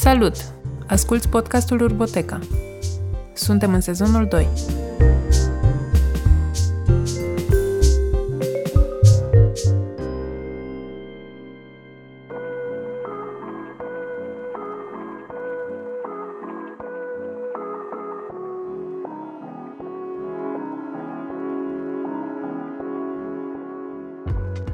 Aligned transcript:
Salut! 0.00 0.34
Asculți 0.86 1.28
podcastul 1.28 1.82
Urboteca. 1.82 2.38
Suntem 3.32 3.74
în 3.74 3.80
sezonul 3.80 4.26
2. 4.26 4.48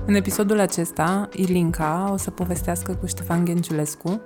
În 0.07 0.15
episodul 0.15 0.59
acesta, 0.59 1.29
Ilinca 1.33 2.09
o 2.13 2.17
să 2.17 2.31
povestească 2.31 2.95
cu 2.95 3.07
Ștefan 3.07 3.45
Ghenciulescu 3.45 4.21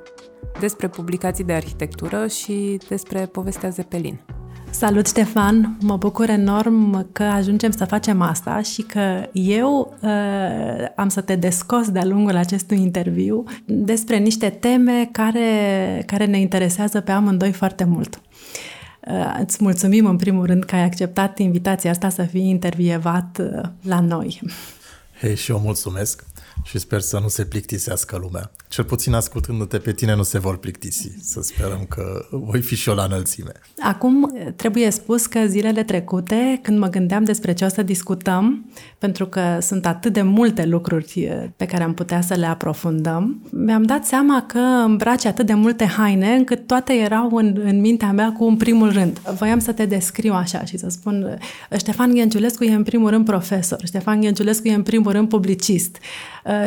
despre 0.60 0.88
publicații 0.88 1.44
de 1.44 1.52
arhitectură 1.52 2.26
și 2.26 2.78
despre 2.88 3.26
povestea 3.26 3.68
Zepelin. 3.68 4.20
Salut, 4.70 5.06
Ștefan! 5.06 5.76
Mă 5.80 5.96
bucur 5.96 6.28
enorm 6.28 7.12
că 7.12 7.22
ajungem 7.22 7.70
să 7.70 7.84
facem 7.84 8.20
asta 8.20 8.62
și 8.62 8.82
că 8.82 9.28
eu 9.32 9.96
uh, 10.02 10.10
am 10.96 11.08
să 11.08 11.20
te 11.20 11.36
descos 11.36 11.90
de-a 11.90 12.04
lungul 12.04 12.36
acestui 12.36 12.80
interviu 12.80 13.44
despre 13.64 14.16
niște 14.16 14.48
teme 14.48 15.08
care, 15.12 16.02
care 16.06 16.24
ne 16.24 16.40
interesează 16.40 17.00
pe 17.00 17.10
amândoi 17.10 17.52
foarte 17.52 17.84
mult. 17.84 18.20
Uh, 19.08 19.38
îți 19.40 19.56
mulțumim 19.60 20.06
în 20.06 20.16
primul 20.16 20.46
rând 20.46 20.64
că 20.64 20.74
ai 20.74 20.84
acceptat 20.84 21.38
invitația 21.38 21.90
asta 21.90 22.08
să 22.08 22.22
fii 22.22 22.48
intervievat 22.48 23.38
uh, 23.40 23.68
la 23.82 24.00
noi. 24.00 24.40
Hei, 25.20 25.36
și 25.36 25.50
eu 25.50 25.58
mulțumesc 25.58 26.24
și 26.62 26.78
sper 26.78 27.00
să 27.00 27.18
nu 27.18 27.28
se 27.28 27.44
plictisească 27.44 28.16
lumea. 28.16 28.50
Cel 28.68 28.84
puțin 28.84 29.14
ascultându-te 29.14 29.78
pe 29.78 29.92
tine 29.92 30.14
nu 30.14 30.22
se 30.22 30.38
vor 30.38 30.56
plictisi. 30.58 31.10
Să 31.22 31.40
sperăm 31.42 31.86
că 31.88 32.26
voi 32.30 32.60
fi 32.60 32.74
și 32.74 32.88
eu 32.88 32.94
la 32.94 33.04
înălțime. 33.04 33.52
Acum 33.78 34.32
trebuie 34.56 34.90
spus 34.90 35.26
că 35.26 35.40
zilele 35.46 35.82
trecute, 35.82 36.58
când 36.62 36.78
mă 36.78 36.86
gândeam 36.86 37.24
despre 37.24 37.52
ce 37.52 37.64
o 37.64 37.68
să 37.68 37.82
discutăm, 37.82 38.70
pentru 38.98 39.26
că 39.26 39.58
sunt 39.60 39.86
atât 39.86 40.12
de 40.12 40.22
multe 40.22 40.66
lucruri 40.66 41.28
pe 41.56 41.66
care 41.66 41.82
am 41.82 41.94
putea 41.94 42.20
să 42.20 42.34
le 42.34 42.46
aprofundăm, 42.46 43.42
mi-am 43.50 43.82
dat 43.82 44.04
seama 44.04 44.44
că 44.46 44.58
îmbrace 44.58 45.28
atât 45.28 45.46
de 45.46 45.54
multe 45.54 45.84
haine 45.84 46.34
încât 46.34 46.66
toate 46.66 46.92
erau 46.92 47.36
în, 47.36 47.60
în 47.64 47.80
mintea 47.80 48.12
mea 48.12 48.32
cu 48.32 48.44
un 48.44 48.56
primul 48.56 48.92
rând. 48.92 49.18
Voiam 49.18 49.58
să 49.58 49.72
te 49.72 49.84
descriu 49.84 50.32
așa 50.32 50.64
și 50.64 50.78
să 50.78 50.88
spun 50.88 51.38
Ștefan 51.76 52.14
Ghenciulescu 52.14 52.64
e 52.64 52.74
în 52.74 52.82
primul 52.82 53.10
rând 53.10 53.24
profesor, 53.24 53.80
Ștefan 53.84 54.20
Ghenciulescu 54.20 54.68
e 54.68 54.74
în 54.74 54.82
primul 54.82 55.12
rând 55.12 55.28
publicist, 55.28 55.96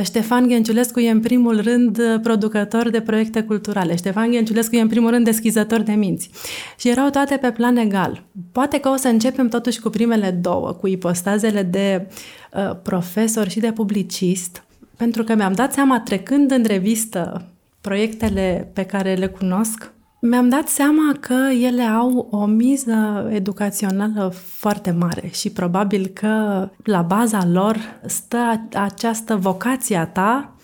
Ștefan 0.03 0.47
Ghenciulescu 0.47 0.99
e 0.99 1.09
în 1.09 1.19
primul 1.19 1.61
rând 1.61 1.90
rând 1.97 2.21
producător 2.21 2.89
de 2.89 3.01
proiecte 3.01 3.41
culturale. 3.41 3.95
Ștefan 3.95 4.29
Ghenciulescu 4.29 4.75
e 4.75 4.81
în 4.81 4.87
primul 4.87 5.09
rând 5.09 5.25
deschizător 5.25 5.79
de 5.79 5.91
minți. 5.91 6.29
Și 6.77 6.89
erau 6.89 7.09
toate 7.09 7.37
pe 7.37 7.51
plan 7.51 7.75
egal. 7.75 8.23
Poate 8.51 8.79
că 8.79 8.89
o 8.89 8.95
să 8.95 9.07
începem 9.07 9.47
totuși 9.47 9.79
cu 9.79 9.89
primele 9.89 10.31
două, 10.31 10.71
cu 10.71 10.87
ipostazele 10.87 11.63
de 11.63 12.07
uh, 12.53 12.75
profesor 12.83 13.47
și 13.47 13.59
de 13.59 13.71
publicist, 13.71 14.63
pentru 14.97 15.23
că 15.23 15.35
mi-am 15.35 15.53
dat 15.53 15.73
seama 15.73 15.99
trecând 15.99 16.51
în 16.51 16.63
revistă 16.63 17.45
proiectele 17.81 18.69
pe 18.73 18.83
care 18.83 19.13
le 19.13 19.27
cunosc, 19.27 19.91
mi-am 20.19 20.49
dat 20.49 20.67
seama 20.67 21.15
că 21.19 21.35
ele 21.61 21.83
au 21.83 22.27
o 22.31 22.45
miză 22.45 23.29
educațională 23.33 24.33
foarte 24.35 24.91
mare 24.91 25.29
și 25.33 25.49
probabil 25.49 26.07
că 26.07 26.69
la 26.83 27.01
baza 27.01 27.45
lor 27.51 27.77
stă 28.05 28.67
această 28.73 29.35
vocație 29.35 29.97
a 29.97 30.05
ta 30.05 30.55
Uh, 30.55 30.60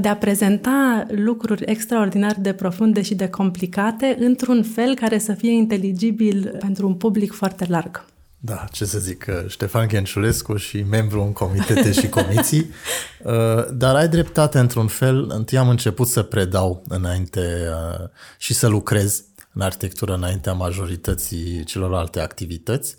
de 0.00 0.08
a 0.08 0.16
prezenta 0.16 1.06
lucruri 1.08 1.62
extraordinar 1.66 2.34
de 2.38 2.52
profunde 2.52 3.02
și 3.02 3.14
de 3.14 3.28
complicate 3.28 4.16
într-un 4.20 4.62
fel 4.62 4.94
care 4.94 5.18
să 5.18 5.32
fie 5.32 5.52
inteligibil 5.52 6.56
pentru 6.60 6.86
un 6.86 6.94
public 6.94 7.32
foarte 7.32 7.66
larg. 7.68 8.04
Da, 8.38 8.64
ce 8.72 8.84
să 8.84 8.98
zic, 8.98 9.26
uh, 9.28 9.48
Ștefan 9.48 9.86
Ghenciulescu 9.86 10.56
și 10.56 10.82
membru 10.82 11.22
în 11.22 11.32
comitete 11.32 11.92
și 11.92 12.08
comisii, 12.08 12.60
uh, 13.22 13.64
dar 13.72 13.94
ai 13.94 14.08
dreptate 14.08 14.58
într-un 14.58 14.86
fel. 14.86 15.30
Întâi 15.30 15.58
am 15.58 15.68
început 15.68 16.08
să 16.08 16.22
predau 16.22 16.82
înainte 16.88 17.68
și 18.38 18.54
să 18.54 18.66
lucrez 18.66 19.24
în 19.52 19.60
arhitectură 19.60 20.14
înaintea 20.14 20.52
majorității 20.52 21.64
celorlalte 21.64 22.20
activități 22.20 22.96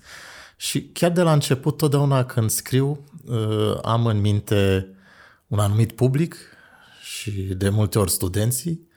și 0.58 0.90
chiar 0.94 1.12
de 1.12 1.22
la 1.22 1.34
început, 1.34 1.78
totdeauna 1.78 2.26
când 2.26 2.50
scriu, 2.50 3.00
am 3.84 4.06
în 4.06 4.22
minte 4.22 4.88
un 5.48 5.60
anumit 5.60 5.92
public 5.92 6.36
și 7.32 7.54
de 7.58 7.70
multe 7.70 8.00
ori 8.00 8.12
studenții 8.12 8.88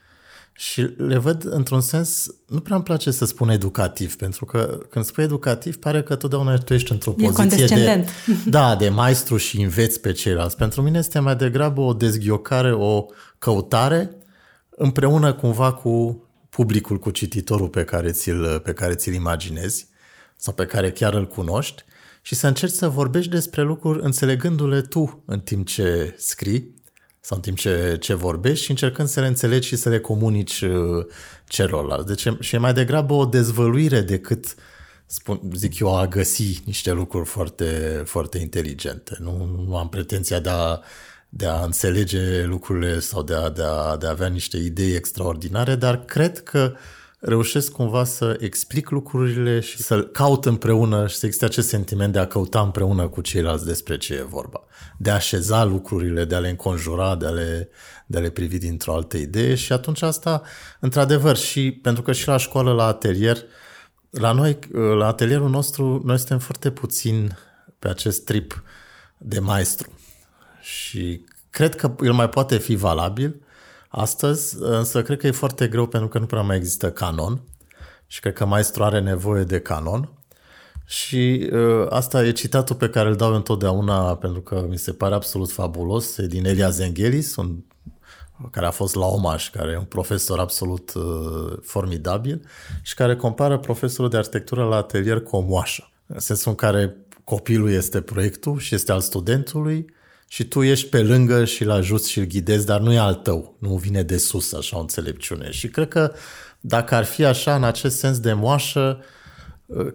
și 0.52 0.80
le 0.96 1.18
văd 1.18 1.44
într-un 1.44 1.80
sens, 1.80 2.26
nu 2.46 2.60
prea 2.60 2.76
îmi 2.76 2.84
place 2.84 3.10
să 3.10 3.24
spun 3.24 3.48
educativ, 3.48 4.16
pentru 4.16 4.44
că 4.44 4.78
când 4.90 5.04
spui 5.04 5.24
educativ 5.24 5.76
pare 5.76 6.02
că 6.02 6.14
totdeauna 6.14 6.58
tu 6.58 6.74
ești 6.74 6.92
într-o 6.92 7.14
e 7.16 7.30
poziție 7.30 7.66
de, 7.66 8.04
da, 8.56 8.76
de 8.76 8.88
maestru 8.88 9.36
și 9.36 9.60
înveți 9.60 10.00
pe 10.00 10.12
ceilalți. 10.12 10.56
Pentru 10.56 10.82
mine 10.82 10.98
este 10.98 11.18
mai 11.18 11.36
degrabă 11.36 11.80
o 11.80 11.92
dezghiocare, 11.92 12.72
o 12.72 13.06
căutare 13.38 14.16
împreună 14.70 15.32
cumva 15.32 15.72
cu 15.72 16.24
publicul, 16.50 16.98
cu 16.98 17.10
cititorul 17.10 17.68
pe 17.68 17.84
care 17.84 18.10
ți-l, 18.10 18.60
pe 18.64 18.72
care 18.72 18.94
ți-l 18.94 19.14
imaginezi 19.14 19.88
sau 20.36 20.54
pe 20.54 20.66
care 20.66 20.90
chiar 20.90 21.14
îl 21.14 21.26
cunoști 21.26 21.84
și 22.22 22.34
să 22.34 22.46
încerci 22.46 22.72
să 22.72 22.88
vorbești 22.88 23.30
despre 23.30 23.62
lucruri 23.62 24.04
înțelegându-le 24.04 24.80
tu 24.80 25.22
în 25.26 25.40
timp 25.40 25.66
ce 25.66 26.14
scrii 26.18 26.74
sau 27.20 27.36
în 27.36 27.42
timp 27.42 27.58
ce, 27.58 27.96
ce 28.00 28.14
vorbești 28.14 28.64
și 28.64 28.70
încercând 28.70 29.08
să 29.08 29.20
le 29.20 29.26
înțelegi 29.26 29.68
și 29.68 29.76
să 29.76 29.88
le 29.88 30.00
comunici 30.00 30.60
uh, 30.60 31.06
celorlalți. 31.48 32.06
Deci 32.06 32.26
și 32.40 32.54
e 32.54 32.58
mai 32.58 32.72
degrabă 32.72 33.14
o 33.14 33.24
dezvăluire 33.24 34.00
decât, 34.00 34.54
spun, 35.06 35.40
zic 35.54 35.78
eu, 35.78 35.96
a 35.96 36.06
găsi 36.06 36.62
niște 36.64 36.92
lucruri 36.92 37.28
foarte, 37.28 38.02
foarte 38.06 38.38
inteligente. 38.38 39.16
Nu, 39.18 39.64
nu 39.66 39.76
am 39.76 39.88
pretenția 39.88 40.40
de 40.40 40.50
a, 40.50 40.80
de 41.28 41.46
a 41.46 41.64
înțelege 41.64 42.44
lucrurile 42.44 42.98
sau 42.98 43.22
de 43.22 43.34
a, 43.34 43.48
de, 43.48 43.62
a, 43.62 43.96
de 43.96 44.06
a 44.06 44.10
avea 44.10 44.28
niște 44.28 44.56
idei 44.56 44.94
extraordinare, 44.94 45.74
dar 45.74 46.04
cred 46.04 46.42
că 46.42 46.72
uh, 46.72 46.78
reușesc 47.20 47.72
cumva 47.72 48.04
să 48.04 48.36
explic 48.40 48.90
lucrurile 48.90 49.60
și 49.60 49.78
să 49.78 50.02
caut 50.02 50.44
împreună 50.44 51.06
și 51.06 51.16
să 51.16 51.26
existe 51.26 51.44
acest 51.44 51.68
sentiment 51.68 52.12
de 52.12 52.18
a 52.18 52.26
căuta 52.26 52.60
împreună 52.60 53.08
cu 53.08 53.20
ceilalți 53.20 53.66
despre 53.66 53.96
ce 53.96 54.14
e 54.14 54.22
vorba. 54.22 54.64
De 54.98 55.10
a 55.10 55.14
așeza 55.14 55.64
lucrurile, 55.64 56.24
de 56.24 56.34
a 56.34 56.38
le 56.38 56.48
înconjura, 56.48 57.16
de 57.16 57.26
a 57.26 57.30
le, 57.30 57.68
de 58.06 58.18
a 58.18 58.20
le 58.20 58.30
privi 58.30 58.58
dintr-o 58.58 58.94
altă 58.94 59.16
idee 59.16 59.54
și 59.54 59.72
atunci 59.72 60.02
asta, 60.02 60.42
într-adevăr, 60.80 61.36
și 61.36 61.70
pentru 61.82 62.02
că 62.02 62.12
și 62.12 62.28
la 62.28 62.36
școală, 62.36 62.72
la 62.72 62.86
atelier, 62.86 63.38
la 64.10 64.32
noi, 64.32 64.58
la 64.98 65.06
atelierul 65.06 65.50
nostru, 65.50 66.02
noi 66.04 66.16
suntem 66.16 66.38
foarte 66.38 66.70
puțin 66.70 67.38
pe 67.78 67.88
acest 67.88 68.24
trip 68.24 68.62
de 69.18 69.38
maestru 69.38 69.90
și 70.60 71.24
cred 71.50 71.74
că 71.74 71.94
el 72.02 72.12
mai 72.12 72.28
poate 72.28 72.58
fi 72.58 72.74
valabil, 72.74 73.42
Astăzi, 73.92 74.56
însă, 74.58 75.02
cred 75.02 75.18
că 75.18 75.26
e 75.26 75.30
foarte 75.30 75.68
greu 75.68 75.86
pentru 75.86 76.08
că 76.08 76.18
nu 76.18 76.26
prea 76.26 76.42
mai 76.42 76.56
există 76.56 76.90
canon 76.90 77.42
și 78.06 78.20
cred 78.20 78.32
că 78.32 78.46
maestru 78.46 78.84
are 78.84 79.00
nevoie 79.00 79.44
de 79.44 79.60
canon. 79.60 80.10
Și 80.84 81.50
uh, 81.52 81.86
asta 81.88 82.24
e 82.24 82.32
citatul 82.32 82.76
pe 82.76 82.88
care 82.88 83.08
îl 83.08 83.16
dau 83.16 83.34
întotdeauna 83.34 84.16
pentru 84.16 84.40
că 84.40 84.66
mi 84.68 84.78
se 84.78 84.92
pare 84.92 85.14
absolut 85.14 85.50
fabulos, 85.50 86.16
e 86.16 86.26
din 86.26 86.46
Elia 86.46 86.70
Zenghelis, 86.70 87.36
un, 87.36 87.56
care 88.50 88.66
a 88.66 88.70
fost 88.70 88.94
la 88.94 89.06
Omaș, 89.06 89.50
care 89.50 89.70
e 89.70 89.76
un 89.76 89.84
profesor 89.84 90.38
absolut 90.38 90.92
uh, 90.94 91.58
formidabil 91.62 92.46
și 92.82 92.94
care 92.94 93.16
compară 93.16 93.58
profesorul 93.58 94.10
de 94.10 94.16
arhitectură 94.16 94.64
la 94.64 94.76
atelier 94.76 95.22
cu 95.22 95.36
o 95.36 95.40
moașă. 95.40 95.90
În 96.06 96.18
sensul 96.18 96.50
în 96.50 96.56
care 96.56 96.96
copilul 97.24 97.70
este 97.70 98.00
proiectul 98.00 98.58
și 98.58 98.74
este 98.74 98.92
al 98.92 99.00
studentului 99.00 99.86
și 100.32 100.44
tu 100.44 100.62
ești 100.62 100.88
pe 100.88 101.02
lângă 101.02 101.44
și 101.44 101.62
îl 101.62 101.70
ajuți 101.70 102.10
și 102.10 102.18
îl 102.18 102.24
ghidezi, 102.24 102.66
dar 102.66 102.80
nu 102.80 102.92
e 102.92 102.98
al 102.98 103.14
tău, 103.14 103.56
nu 103.58 103.76
vine 103.76 104.02
de 104.02 104.16
sus 104.16 104.52
așa 104.52 104.76
o 104.76 104.80
înțelepciune. 104.80 105.50
Și 105.50 105.68
cred 105.68 105.88
că 105.88 106.12
dacă 106.60 106.94
ar 106.94 107.04
fi 107.04 107.24
așa 107.24 107.54
în 107.54 107.64
acest 107.64 107.98
sens 107.98 108.18
de 108.18 108.32
moașă, 108.32 109.04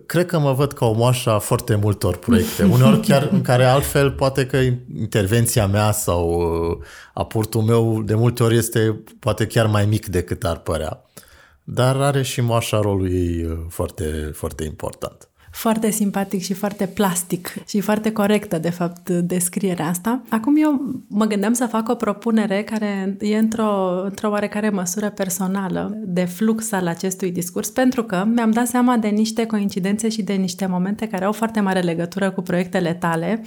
cred 0.05 0.25
că 0.25 0.39
mă 0.39 0.53
văd 0.53 0.73
ca 0.73 0.85
o 0.85 0.93
moașă 0.93 1.29
a 1.29 1.39
foarte 1.39 1.75
multor 1.75 2.17
proiecte. 2.17 2.63
Uneori 2.73 2.99
chiar 2.99 3.29
în 3.31 3.41
care 3.41 3.65
altfel 3.65 4.11
poate 4.11 4.45
că 4.45 4.57
intervenția 4.97 5.67
mea 5.67 5.91
sau 5.91 6.29
uh, 6.29 6.85
aportul 7.13 7.61
meu 7.61 8.01
de 8.03 8.15
multe 8.15 8.43
ori 8.43 8.57
este 8.57 9.03
poate 9.19 9.47
chiar 9.47 9.67
mai 9.67 9.85
mic 9.85 10.05
decât 10.05 10.43
ar 10.43 10.57
părea. 10.57 11.01
Dar 11.63 11.95
are 11.95 12.21
și 12.21 12.41
moașa 12.41 12.79
rolul 12.79 13.11
ei 13.11 13.43
uh, 13.43 13.57
foarte, 13.69 14.31
foarte 14.33 14.63
important 14.63 15.29
foarte 15.55 15.91
simpatic 15.91 16.41
și 16.41 16.53
foarte 16.53 16.85
plastic 16.85 17.53
și 17.67 17.79
foarte 17.79 18.11
corectă, 18.11 18.57
de 18.57 18.69
fapt, 18.69 19.09
descrierea 19.09 19.87
asta. 19.87 20.21
Acum 20.29 20.55
eu 20.57 21.01
mă 21.07 21.25
gândeam 21.25 21.53
să 21.53 21.65
fac 21.65 21.89
o 21.89 21.95
propunere 21.95 22.63
care 22.63 23.17
e 23.19 23.37
într-o, 23.37 24.01
într-o 24.03 24.29
oarecare 24.29 24.69
măsură 24.69 25.09
personală 25.09 25.97
de 26.03 26.25
flux 26.25 26.71
al 26.71 26.87
acestui 26.87 27.31
discurs, 27.31 27.69
pentru 27.69 28.03
că 28.03 28.25
mi-am 28.33 28.51
dat 28.51 28.67
seama 28.67 28.97
de 28.97 29.07
niște 29.07 29.45
coincidențe 29.45 30.09
și 30.09 30.21
de 30.21 30.33
niște 30.33 30.65
momente 30.65 31.07
care 31.07 31.25
au 31.25 31.31
foarte 31.31 31.59
mare 31.59 31.79
legătură 31.79 32.31
cu 32.31 32.41
proiectele 32.41 32.93
tale, 32.93 33.41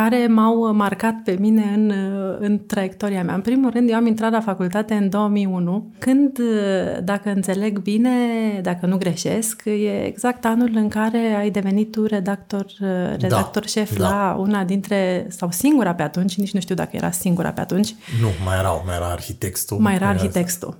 care 0.00 0.26
m-au 0.26 0.72
marcat 0.72 1.14
pe 1.24 1.36
mine 1.40 1.62
în, 1.74 1.92
în 2.38 2.66
traiectoria 2.66 3.22
mea. 3.22 3.34
În 3.34 3.40
primul 3.40 3.70
rând, 3.70 3.90
eu 3.90 3.96
am 3.96 4.06
intrat 4.06 4.32
la 4.32 4.40
facultate 4.40 4.94
în 4.94 5.08
2001, 5.08 5.92
când, 5.98 6.38
dacă 7.02 7.30
înțeleg 7.30 7.78
bine, 7.78 8.10
dacă 8.62 8.86
nu 8.86 8.96
greșesc, 8.96 9.62
e 9.64 10.06
exact 10.06 10.44
anul 10.44 10.70
în 10.74 10.88
care 10.88 11.18
ai 11.38 11.50
devenit 11.50 11.92
tu 11.92 12.06
redactor, 12.06 12.66
redactor 13.18 13.62
da, 13.62 13.68
șef 13.68 13.96
da. 13.96 14.08
la 14.08 14.36
una 14.38 14.64
dintre, 14.64 15.26
sau 15.28 15.50
singura 15.50 15.94
pe 15.94 16.02
atunci, 16.02 16.36
nici 16.36 16.52
nu 16.52 16.60
știu 16.60 16.74
dacă 16.74 16.90
era 16.92 17.10
singura 17.10 17.52
pe 17.52 17.60
atunci. 17.60 17.94
Nu, 18.20 18.28
mai 18.44 18.58
erau, 18.58 18.82
mai 18.86 18.94
era 18.94 19.06
arhitectul. 19.06 19.78
Mai 19.78 19.94
era 19.94 20.08
arhitectul. 20.08 20.76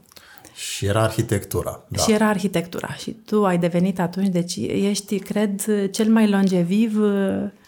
Și 0.55 0.87
era 0.87 1.03
arhitectura. 1.03 1.85
Da. 1.89 2.03
Și 2.03 2.13
era 2.13 2.29
arhitectura. 2.29 2.95
Și 2.99 3.11
tu 3.11 3.45
ai 3.45 3.59
devenit 3.59 4.01
atunci, 4.01 4.29
deci 4.29 4.57
ești, 4.67 5.19
cred, 5.19 5.63
cel 5.91 6.13
mai 6.13 6.29
longeviv 6.29 6.99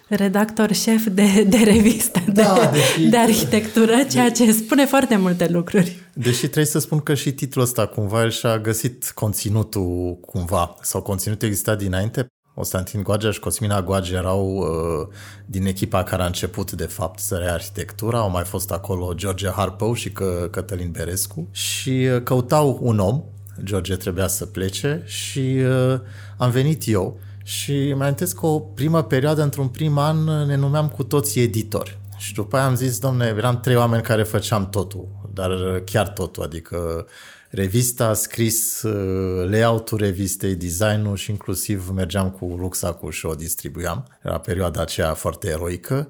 redactor 0.08 0.72
șef 0.72 1.06
de, 1.06 1.42
de 1.48 1.56
revistă 1.64 2.20
de, 2.26 2.42
da, 2.42 2.70
deși, 2.72 3.08
de 3.08 3.16
arhitectură, 3.16 4.02
ceea 4.10 4.30
ce 4.30 4.52
spune 4.52 4.86
foarte 4.86 5.16
multe 5.16 5.48
lucruri. 5.50 5.96
Deși 6.12 6.40
trebuie 6.40 6.64
să 6.64 6.78
spun 6.78 7.00
că 7.00 7.14
și 7.14 7.32
titlul 7.32 7.64
ăsta 7.64 7.86
cumva 7.86 8.22
el 8.22 8.30
și-a 8.30 8.58
găsit 8.58 9.10
conținutul 9.14 10.18
cumva, 10.26 10.74
sau 10.82 11.02
conținutul 11.02 11.48
exista 11.48 11.74
dinainte. 11.74 12.26
Constantin 12.54 13.02
Goagea 13.02 13.30
și 13.30 13.40
Cosmina 13.40 13.82
Goage 13.82 14.14
erau 14.14 14.56
uh, 14.56 15.14
din 15.46 15.66
echipa 15.66 16.02
care 16.02 16.22
a 16.22 16.26
început, 16.26 16.72
de 16.72 16.84
fapt, 16.84 17.18
să 17.18 17.34
rea 17.34 17.52
arhitectura. 17.52 18.18
Au 18.18 18.30
mai 18.30 18.44
fost 18.44 18.70
acolo 18.70 19.12
George 19.14 19.50
Harpău 19.50 19.94
și 19.94 20.10
că, 20.10 20.48
Cătălin 20.50 20.90
Berescu 20.90 21.48
și 21.50 21.90
uh, 22.14 22.22
căutau 22.22 22.78
un 22.82 22.98
om. 22.98 23.22
George 23.62 23.96
trebuia 23.96 24.26
să 24.26 24.46
plece 24.46 25.02
și 25.04 25.56
uh, 25.58 26.00
am 26.36 26.50
venit 26.50 26.82
eu 26.86 27.20
și 27.48 27.94
mai 27.96 28.06
amintesc 28.06 28.38
că 28.38 28.46
o 28.46 28.60
primă 28.60 29.02
perioadă, 29.02 29.42
într-un 29.42 29.68
prim 29.68 29.98
an, 29.98 30.24
ne 30.46 30.56
numeam 30.56 30.88
cu 30.88 31.04
toții 31.04 31.42
editori. 31.42 31.98
Și 32.16 32.34
după 32.34 32.56
aia 32.56 32.66
am 32.66 32.74
zis, 32.74 32.98
domne, 32.98 33.34
eram 33.36 33.60
trei 33.60 33.76
oameni 33.76 34.02
care 34.02 34.22
făceam 34.22 34.70
totul, 34.70 35.08
dar 35.32 35.50
chiar 35.84 36.08
totul, 36.08 36.42
adică 36.42 37.06
revista, 37.50 38.14
scris 38.14 38.82
uh, 38.82 39.48
layout-ul 39.50 39.98
revistei, 39.98 40.54
designul 40.54 41.16
și 41.16 41.30
inclusiv 41.30 41.88
mergeam 41.94 42.30
cu 42.30 42.44
Luxacu 42.44 43.10
și 43.10 43.26
o 43.26 43.34
distribuiam. 43.34 44.06
Era 44.22 44.38
perioada 44.38 44.80
aceea 44.80 45.14
foarte 45.14 45.48
eroică 45.48 46.08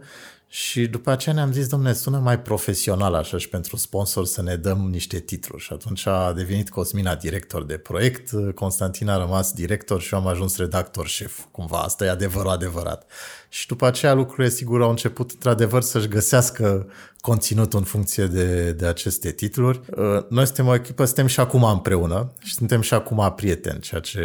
și 0.51 0.87
după 0.87 1.11
aceea 1.11 1.35
ne-am 1.35 1.53
zis, 1.53 1.67
domne, 1.67 1.93
sună 1.93 2.19
mai 2.19 2.41
profesional 2.41 3.15
așa 3.15 3.39
și 3.39 3.49
pentru 3.49 3.77
sponsor 3.77 4.25
să 4.25 4.43
ne 4.43 4.57
dăm 4.57 4.89
niște 4.91 5.19
titluri. 5.19 5.63
Și 5.63 5.73
atunci 5.73 6.07
a 6.07 6.33
devenit 6.33 6.71
Cosmina 6.71 7.15
director 7.15 7.65
de 7.65 7.77
proiect, 7.77 8.31
Constantin 8.55 9.09
a 9.09 9.19
rămas 9.19 9.53
director 9.53 10.01
și 10.01 10.15
eu 10.15 10.21
am 10.21 10.27
ajuns 10.27 10.57
redactor 10.57 11.07
șef. 11.07 11.39
Cumva 11.51 11.79
asta 11.79 12.05
e 12.05 12.11
adevărul 12.11 12.51
adevărat. 12.51 13.11
Și 13.49 13.67
după 13.67 13.87
aceea 13.87 14.13
lucrurile 14.13 14.49
sigur 14.49 14.83
au 14.83 14.91
început 14.91 15.31
într-adevăr 15.31 15.83
să-și 15.83 16.09
găsească 16.09 16.93
conținutul 17.21 17.79
în 17.79 17.85
funcție 17.85 18.27
de, 18.27 18.73
de 18.73 18.87
aceste 18.87 19.31
titluri. 19.31 19.81
Noi 20.29 20.47
suntem 20.47 20.67
o 20.67 20.75
echipă, 20.75 21.05
suntem 21.05 21.27
și 21.27 21.41
acum 21.41 21.65
împreună 21.65 22.33
și 22.39 22.55
suntem 22.55 22.81
și 22.81 22.95
acum 22.95 23.33
prieteni, 23.37 23.81
ceea 23.81 24.01
ce 24.01 24.21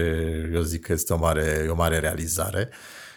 eu 0.54 0.62
zic 0.62 0.86
că 0.86 0.94
este 0.94 1.14
o 1.14 1.18
mare, 1.18 1.68
o 1.70 1.76
mare 1.76 2.00
realizare. 2.00 2.70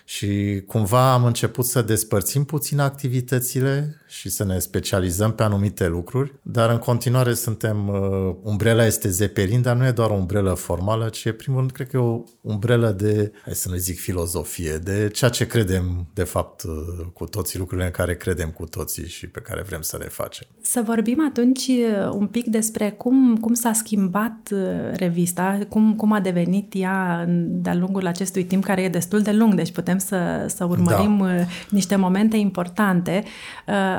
Și 0.09 0.63
cumva 0.67 1.13
am 1.13 1.25
început 1.25 1.65
să 1.65 1.83
despărțim 1.83 2.45
puțin 2.45 2.79
activitățile 2.79 4.01
și 4.07 4.29
să 4.29 4.45
ne 4.45 4.59
specializăm 4.59 5.33
pe 5.33 5.43
anumite 5.43 5.89
lucruri, 5.89 6.35
dar 6.43 6.71
în 6.71 6.79
continuare 6.79 7.35
suntem, 7.35 7.89
uh, 7.89 8.35
umbrela 8.43 8.87
este 8.87 9.09
Zeppelin, 9.09 9.63
dar 9.63 9.77
nu 9.77 9.87
e 9.87 9.91
doar 9.91 10.11
o 10.11 10.15
umbrelă 10.15 10.55
formală, 10.55 11.09
ci 11.09 11.25
e 11.25 11.33
primul 11.33 11.59
rând, 11.59 11.73
cred 11.73 11.89
că 11.89 11.97
e 11.97 12.01
o 12.01 12.23
umbrelă 12.41 12.91
de, 12.91 13.33
hai 13.45 13.55
să 13.55 13.69
nu 13.69 13.77
zic 13.77 13.99
filozofie, 13.99 14.77
de 14.77 15.09
ceea 15.13 15.31
ce 15.31 15.47
credem 15.47 16.07
de 16.15 16.25
fapt 16.25 16.63
uh, 16.63 16.73
cu 17.13 17.25
toții, 17.25 17.59
lucrurile 17.59 17.87
în 17.87 17.93
care 17.93 18.17
credem 18.17 18.51
cu 18.51 18.65
toții 18.65 19.09
și 19.09 19.27
pe 19.27 19.41
care 19.41 19.63
vrem 19.63 19.81
să 19.81 19.97
le 19.97 20.09
facem. 20.09 20.47
Să 20.63 20.83
vorbim 20.85 21.25
atunci 21.29 21.67
uh, 21.67 22.11
un 22.13 22.27
pic 22.27 22.47
despre 22.47 22.91
cum, 22.91 23.37
cum 23.37 23.55
s-a 23.55 23.73
schimbat 23.73 24.51
uh, 24.53 24.59
revista, 24.93 25.59
cum, 25.69 25.95
cum 25.97 26.13
a 26.13 26.21
devenit 26.21 26.73
ea 26.77 27.25
de-a 27.49 27.75
lungul 27.75 28.07
acestui 28.07 28.45
timp 28.45 28.65
care 28.65 28.83
e 28.83 28.89
destul 28.89 29.21
de 29.21 29.33
lung, 29.33 29.55
deci 29.55 29.73
putem 29.73 29.96
să, 29.99 30.45
să 30.47 30.65
urmărim 30.65 31.19
da. 31.19 31.45
niște 31.69 31.97
momente 31.97 32.37
importante. 32.37 33.25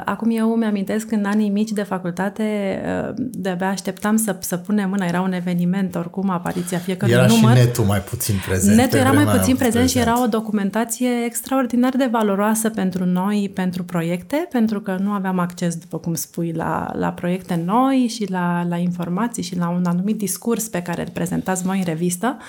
Acum 0.05 0.29
eu 0.31 0.55
mi-amintesc 0.55 1.11
în 1.11 1.25
anii 1.25 1.49
mici 1.49 1.71
de 1.71 1.83
facultate, 1.83 2.79
uh, 3.07 3.13
de-abia 3.15 3.69
așteptam 3.69 4.15
să, 4.15 4.35
să 4.39 4.57
punem 4.57 4.89
mâna, 4.89 5.05
era 5.05 5.21
un 5.21 5.33
eveniment, 5.33 5.95
oricum, 5.95 6.29
apariția 6.29 6.77
fiecărui 6.77 7.13
era 7.13 7.25
număr. 7.25 7.51
Era 7.51 7.59
și 7.59 7.65
netul 7.65 7.83
mai 7.83 7.99
puțin 7.99 8.35
prezent. 8.47 8.77
Netul 8.77 8.99
era 8.99 9.11
mai 9.11 9.23
puțin 9.23 9.55
prezent, 9.55 9.57
prezent 9.57 9.89
și 9.89 9.97
era 9.97 10.23
o 10.23 10.27
documentație 10.27 11.09
extraordinar 11.25 11.95
de 11.95 12.07
valoroasă 12.11 12.69
pentru 12.69 13.05
noi, 13.05 13.51
pentru 13.53 13.83
proiecte, 13.83 14.47
pentru 14.51 14.81
că 14.81 14.97
nu 14.99 15.11
aveam 15.11 15.39
acces, 15.39 15.75
după 15.75 15.97
cum 15.97 16.13
spui, 16.13 16.51
la, 16.51 16.91
la 16.93 17.09
proiecte 17.11 17.61
noi 17.65 18.11
și 18.15 18.31
la, 18.31 18.65
la 18.69 18.77
informații 18.77 19.43
și 19.43 19.57
la 19.57 19.69
un 19.69 19.85
anumit 19.85 20.17
discurs 20.17 20.67
pe 20.67 20.81
care 20.81 21.01
îl 21.01 21.09
prezentați 21.13 21.63
voi 21.63 21.77
în 21.77 21.83
revistă. 21.83 22.37
Uh, 22.39 22.45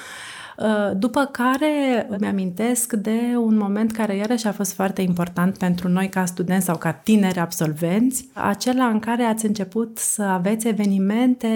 după 0.97 1.25
care 1.25 2.07
îmi 2.09 2.27
amintesc 2.27 2.93
de 2.93 3.21
un 3.37 3.57
moment 3.57 3.93
care 3.93 4.17
iarăși 4.17 4.47
a 4.47 4.53
fost 4.53 4.73
foarte 4.73 5.03
important 5.03 5.59
pentru 5.59 5.89
noi 5.89 6.09
ca 6.09 6.25
studenți 6.25 6.65
sau 6.65 6.77
ca 6.77 6.93
tineri 6.93 7.39
absolvenți, 7.39 8.29
acela 8.33 8.87
în 8.87 8.99
care 8.99 9.23
ați 9.23 9.47
început 9.47 9.99
să 9.99 10.23
aveți 10.23 10.69
evenimente, 10.69 11.49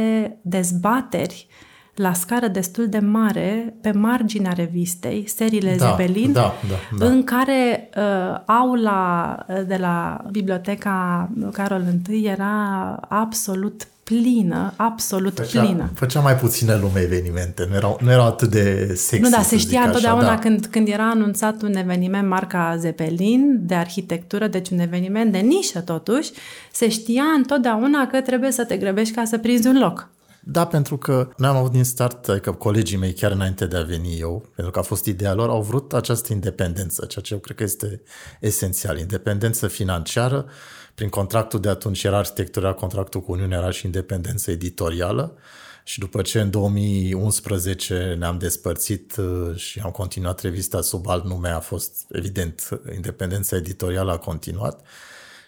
dezbateri 0.43 1.47
la 1.95 2.13
scară 2.13 2.49
destul 2.49 2.89
de 2.89 2.99
mare 2.99 3.75
pe 3.81 3.91
marginea 3.93 4.53
revistei, 4.53 5.29
seriile 5.29 5.77
da, 5.77 5.89
Zebelin, 5.89 6.33
da, 6.33 6.53
da, 6.69 6.97
da. 6.99 7.07
în 7.07 7.25
care 7.25 7.89
uh, 7.97 8.41
aula 8.47 9.37
de 9.67 9.77
la 9.77 10.25
biblioteca 10.31 11.29
Carol 11.53 11.83
I 12.09 12.27
era 12.27 12.91
absolut 13.09 13.87
plină, 14.13 14.73
absolut 14.77 15.37
făcea, 15.37 15.63
plină. 15.63 15.91
Făcea 15.95 16.21
mai 16.21 16.37
puține 16.37 16.77
lume 16.77 17.01
evenimente, 17.01 17.67
nu 17.69 17.75
erau, 17.75 17.99
nu 18.03 18.11
erau 18.11 18.27
atât 18.27 18.51
de 18.51 18.95
sexy. 18.95 19.23
Nu, 19.23 19.37
da, 19.37 19.43
se 19.43 19.57
știa 19.57 19.81
întotdeauna 19.81 20.27
da. 20.27 20.39
când, 20.39 20.67
când 20.67 20.89
era 20.89 21.11
anunțat 21.11 21.63
un 21.63 21.75
eveniment 21.75 22.29
marca 22.29 22.77
Zeppelin 22.79 23.59
de 23.61 23.75
arhitectură, 23.75 24.47
deci 24.47 24.71
un 24.71 24.79
eveniment 24.79 25.33
de 25.33 25.39
nișă 25.39 25.81
totuși, 25.81 26.31
se 26.73 26.89
știa 26.89 27.25
întotdeauna 27.37 28.07
că 28.07 28.21
trebuie 28.21 28.51
să 28.51 28.65
te 28.65 28.77
grăbești 28.77 29.15
ca 29.15 29.25
să 29.25 29.39
prinzi 29.39 29.67
un 29.67 29.79
loc. 29.79 30.09
Da, 30.45 30.67
pentru 30.67 30.97
că 30.97 31.29
noi 31.37 31.49
am 31.49 31.57
avut 31.57 31.71
din 31.71 31.85
start, 31.85 32.29
adică 32.29 32.53
colegii 32.53 32.99
mei 32.99 33.13
chiar 33.13 33.31
înainte 33.31 33.67
de 33.67 33.77
a 33.77 33.83
veni 33.83 34.19
eu, 34.19 34.47
pentru 34.55 34.73
că 34.73 34.79
a 34.79 34.83
fost 34.83 35.07
ideea 35.07 35.35
lor, 35.35 35.49
au 35.49 35.63
vrut 35.63 35.93
această 35.93 36.33
independență, 36.33 37.05
ceea 37.05 37.25
ce 37.25 37.35
eu 37.35 37.41
cred 37.41 37.57
că 37.57 37.63
este 37.63 38.03
esențial. 38.41 38.99
Independență 38.99 39.67
financiară, 39.67 40.47
prin 40.95 41.09
contractul 41.09 41.61
de 41.61 41.69
atunci 41.69 42.05
era 42.05 42.19
arhitectura, 42.19 42.73
contractul 42.73 43.21
cu 43.21 43.33
Uniunea 43.33 43.59
era 43.59 43.71
și 43.71 43.87
independență 43.87 44.51
editorială 44.51 45.37
și 45.85 45.99
după 45.99 46.23
ce 46.23 46.41
în 46.41 46.51
2011 46.51 48.17
ne-am 48.19 48.39
despărțit 48.39 49.17
uh, 49.17 49.57
și 49.57 49.81
am 49.81 49.91
continuat 49.91 50.41
revista 50.41 50.81
sub 50.81 51.09
alt 51.09 51.25
nume, 51.25 51.49
a 51.49 51.61
fost 51.61 52.07
evident, 52.09 52.69
independența 52.95 53.57
editorială 53.57 54.13
a 54.13 54.19
continuat 54.19 54.81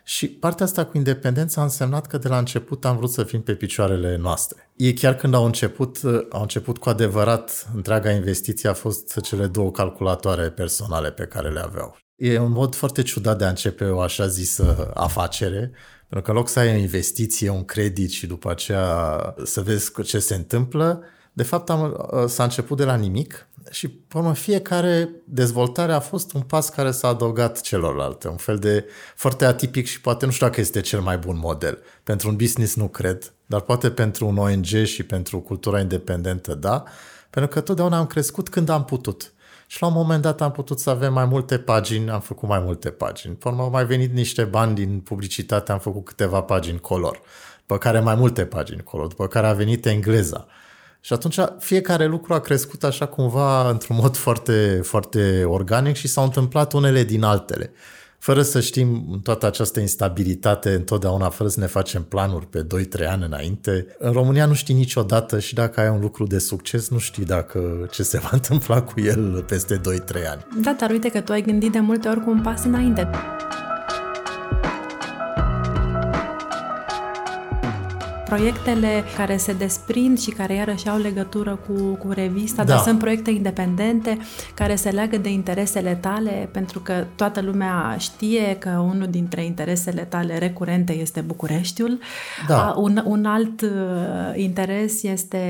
și 0.06 0.28
partea 0.28 0.64
asta 0.64 0.84
cu 0.84 0.96
independența 0.96 1.60
a 1.60 1.64
însemnat 1.64 2.06
că 2.06 2.18
de 2.18 2.28
la 2.28 2.38
început 2.38 2.84
am 2.84 2.96
vrut 2.96 3.10
să 3.10 3.24
fim 3.24 3.42
pe 3.42 3.54
picioarele 3.54 4.16
noastre. 4.16 4.70
Ei 4.76 4.92
chiar 4.92 5.14
când 5.14 5.34
au 5.34 5.44
început, 5.44 6.02
uh, 6.02 6.26
au 6.30 6.40
început 6.40 6.78
cu 6.78 6.88
adevărat, 6.88 7.70
întreaga 7.74 8.10
investiție 8.10 8.68
a 8.68 8.74
fost 8.74 9.20
cele 9.20 9.46
două 9.46 9.70
calculatoare 9.70 10.50
personale 10.50 11.10
pe 11.10 11.24
care 11.24 11.50
le 11.50 11.60
aveau. 11.60 12.03
E 12.16 12.38
un 12.38 12.52
mod 12.52 12.74
foarte 12.74 13.02
ciudat 13.02 13.38
de 13.38 13.44
a 13.44 13.48
începe 13.48 13.84
o 13.84 14.00
așa 14.00 14.26
zisă 14.26 14.90
afacere, 14.94 15.70
pentru 16.08 16.22
că 16.22 16.30
în 16.30 16.36
loc 16.36 16.48
să 16.48 16.58
ai 16.58 16.74
o 16.74 16.78
investiție, 16.78 17.48
un 17.48 17.64
credit 17.64 18.10
și 18.10 18.26
după 18.26 18.50
aceea 18.50 19.34
să 19.44 19.60
vezi 19.60 20.02
ce 20.02 20.18
se 20.18 20.34
întâmplă, 20.34 21.02
de 21.32 21.42
fapt 21.42 21.70
am, 21.70 22.08
s-a 22.26 22.42
început 22.42 22.76
de 22.76 22.84
la 22.84 22.94
nimic 22.94 23.48
și 23.70 23.88
până 23.88 24.32
fiecare 24.32 25.10
dezvoltare 25.24 25.92
a 25.92 26.00
fost 26.00 26.32
un 26.32 26.40
pas 26.40 26.68
care 26.68 26.90
s-a 26.90 27.08
adăugat 27.08 27.60
celorlalte, 27.60 28.28
un 28.28 28.36
fel 28.36 28.58
de 28.58 28.84
foarte 29.16 29.44
atipic 29.44 29.86
și 29.86 30.00
poate 30.00 30.24
nu 30.26 30.32
știu 30.32 30.46
dacă 30.46 30.60
este 30.60 30.80
cel 30.80 31.00
mai 31.00 31.18
bun 31.18 31.38
model. 31.38 31.78
Pentru 32.02 32.28
un 32.28 32.36
business 32.36 32.74
nu 32.74 32.88
cred, 32.88 33.32
dar 33.46 33.60
poate 33.60 33.90
pentru 33.90 34.26
un 34.26 34.36
ONG 34.36 34.84
și 34.84 35.02
pentru 35.02 35.40
cultura 35.40 35.80
independentă 35.80 36.54
da, 36.54 36.84
pentru 37.30 37.50
că 37.50 37.60
totdeauna 37.60 37.98
am 37.98 38.06
crescut 38.06 38.48
când 38.48 38.68
am 38.68 38.84
putut. 38.84 39.33
Și 39.66 39.82
la 39.82 39.86
un 39.86 39.94
moment 39.94 40.22
dat 40.22 40.40
am 40.40 40.50
putut 40.50 40.80
să 40.80 40.90
avem 40.90 41.12
mai 41.12 41.24
multe 41.24 41.58
pagini, 41.58 42.10
am 42.10 42.20
făcut 42.20 42.48
mai 42.48 42.60
multe 42.60 42.90
pagini. 42.90 43.34
Pe 43.34 43.48
urmă 43.48 43.62
au 43.62 43.70
mai 43.70 43.84
venit 43.84 44.12
niște 44.12 44.44
bani 44.44 44.74
din 44.74 45.00
publicitate, 45.00 45.72
am 45.72 45.78
făcut 45.78 46.04
câteva 46.04 46.42
pagini 46.42 46.80
color, 46.80 47.20
după 47.60 47.78
care 47.78 48.00
mai 48.00 48.14
multe 48.14 48.44
pagini 48.44 48.82
color, 48.82 49.06
după 49.06 49.26
care 49.26 49.46
a 49.46 49.52
venit 49.52 49.86
engleza. 49.86 50.46
Și 51.00 51.12
atunci 51.12 51.38
fiecare 51.58 52.06
lucru 52.06 52.34
a 52.34 52.40
crescut 52.40 52.84
așa 52.84 53.06
cumva 53.06 53.70
într-un 53.70 53.96
mod 53.96 54.16
foarte, 54.16 54.80
foarte 54.82 55.44
organic 55.44 55.96
și 55.96 56.08
s-au 56.08 56.24
întâmplat 56.24 56.72
unele 56.72 57.02
din 57.02 57.22
altele 57.22 57.72
fără 58.24 58.42
să 58.42 58.60
știm 58.60 59.20
toată 59.22 59.46
această 59.46 59.80
instabilitate 59.80 60.70
întotdeauna, 60.74 61.28
fără 61.28 61.48
să 61.48 61.60
ne 61.60 61.66
facem 61.66 62.02
planuri 62.02 62.46
pe 62.46 62.66
2-3 63.02 63.08
ani 63.08 63.24
înainte. 63.24 63.86
În 63.98 64.12
România 64.12 64.46
nu 64.46 64.54
știi 64.54 64.74
niciodată 64.74 65.38
și 65.38 65.54
dacă 65.54 65.80
ai 65.80 65.88
un 65.88 66.00
lucru 66.00 66.26
de 66.26 66.38
succes, 66.38 66.88
nu 66.88 66.98
știi 66.98 67.24
dacă 67.24 67.88
ce 67.90 68.02
se 68.02 68.18
va 68.18 68.28
întâmpla 68.38 68.82
cu 68.82 69.00
el 69.00 69.44
peste 69.48 69.76
2-3 69.76 69.80
ani. 70.30 70.46
Da, 70.62 70.76
dar 70.80 70.90
uite 70.90 71.08
că 71.08 71.20
tu 71.20 71.32
ai 71.32 71.42
gândit 71.42 71.72
de 71.72 71.78
multe 71.78 72.08
ori 72.08 72.20
cu 72.20 72.30
un 72.30 72.40
pas 72.40 72.64
înainte. 72.64 73.08
Proiectele 78.34 79.02
care 79.16 79.36
se 79.36 79.52
desprind 79.52 80.18
și 80.18 80.30
care 80.30 80.54
iarăși 80.54 80.88
au 80.88 80.98
legătură 80.98 81.58
cu, 81.66 81.82
cu 81.82 82.12
revista, 82.12 82.64
Da. 82.64 82.72
dar 82.72 82.82
sunt 82.82 82.98
proiecte 82.98 83.30
independente 83.30 84.18
care 84.54 84.74
se 84.74 84.90
leagă 84.90 85.16
de 85.16 85.30
interesele 85.32 85.98
tale, 86.00 86.48
pentru 86.52 86.80
că 86.80 87.04
toată 87.16 87.40
lumea 87.40 87.96
știe 87.98 88.56
că 88.58 88.68
unul 88.68 89.06
dintre 89.10 89.44
interesele 89.44 90.02
tale 90.02 90.38
recurente 90.38 90.92
este 90.92 91.20
Bucureștiul. 91.20 91.98
Da. 92.48 92.68
A, 92.68 92.74
Un, 92.78 93.02
un 93.06 93.24
alt 93.24 93.60
uh, 93.60 93.68
interes 94.34 95.02
este, 95.02 95.40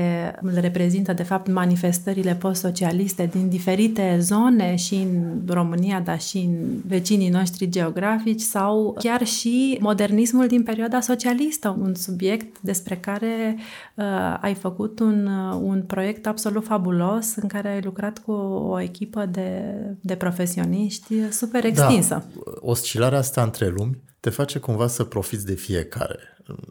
îl 0.41 0.53
reprezintă 0.59 1.13
de 1.13 1.23
fapt 1.23 1.51
manifestările 1.51 2.33
post-socialiste 2.33 3.29
din 3.31 3.49
diferite 3.49 4.17
zone 4.19 4.75
și 4.75 4.95
în 4.95 5.41
România, 5.47 5.99
dar 5.99 6.19
și 6.19 6.37
în 6.37 6.55
vecinii 6.87 7.29
noștri 7.29 7.69
geografici 7.69 8.41
sau 8.41 8.95
chiar 8.99 9.25
și 9.25 9.77
modernismul 9.81 10.47
din 10.47 10.63
perioada 10.63 10.99
socialistă, 10.99 11.77
un 11.81 11.95
subiect 11.95 12.55
despre 12.75 12.97
care 12.97 13.57
uh, 13.95 14.37
ai 14.41 14.53
făcut 14.53 14.99
un, 14.99 15.27
uh, 15.27 15.59
un 15.61 15.83
proiect 15.83 16.27
absolut 16.27 16.65
fabulos 16.65 17.35
în 17.35 17.47
care 17.47 17.69
ai 17.69 17.81
lucrat 17.81 18.19
cu 18.19 18.31
o 18.31 18.79
echipă 18.79 19.25
de, 19.25 19.61
de 20.01 20.15
profesioniști 20.15 21.31
super 21.31 21.65
extinsă. 21.65 22.25
Da, 22.35 22.51
oscilarea 22.59 23.17
asta 23.17 23.43
între 23.43 23.67
lumi 23.67 24.03
te 24.19 24.29
face 24.29 24.59
cumva 24.59 24.87
să 24.87 25.03
profiți 25.03 25.45
de 25.45 25.53
fiecare. 25.53 26.19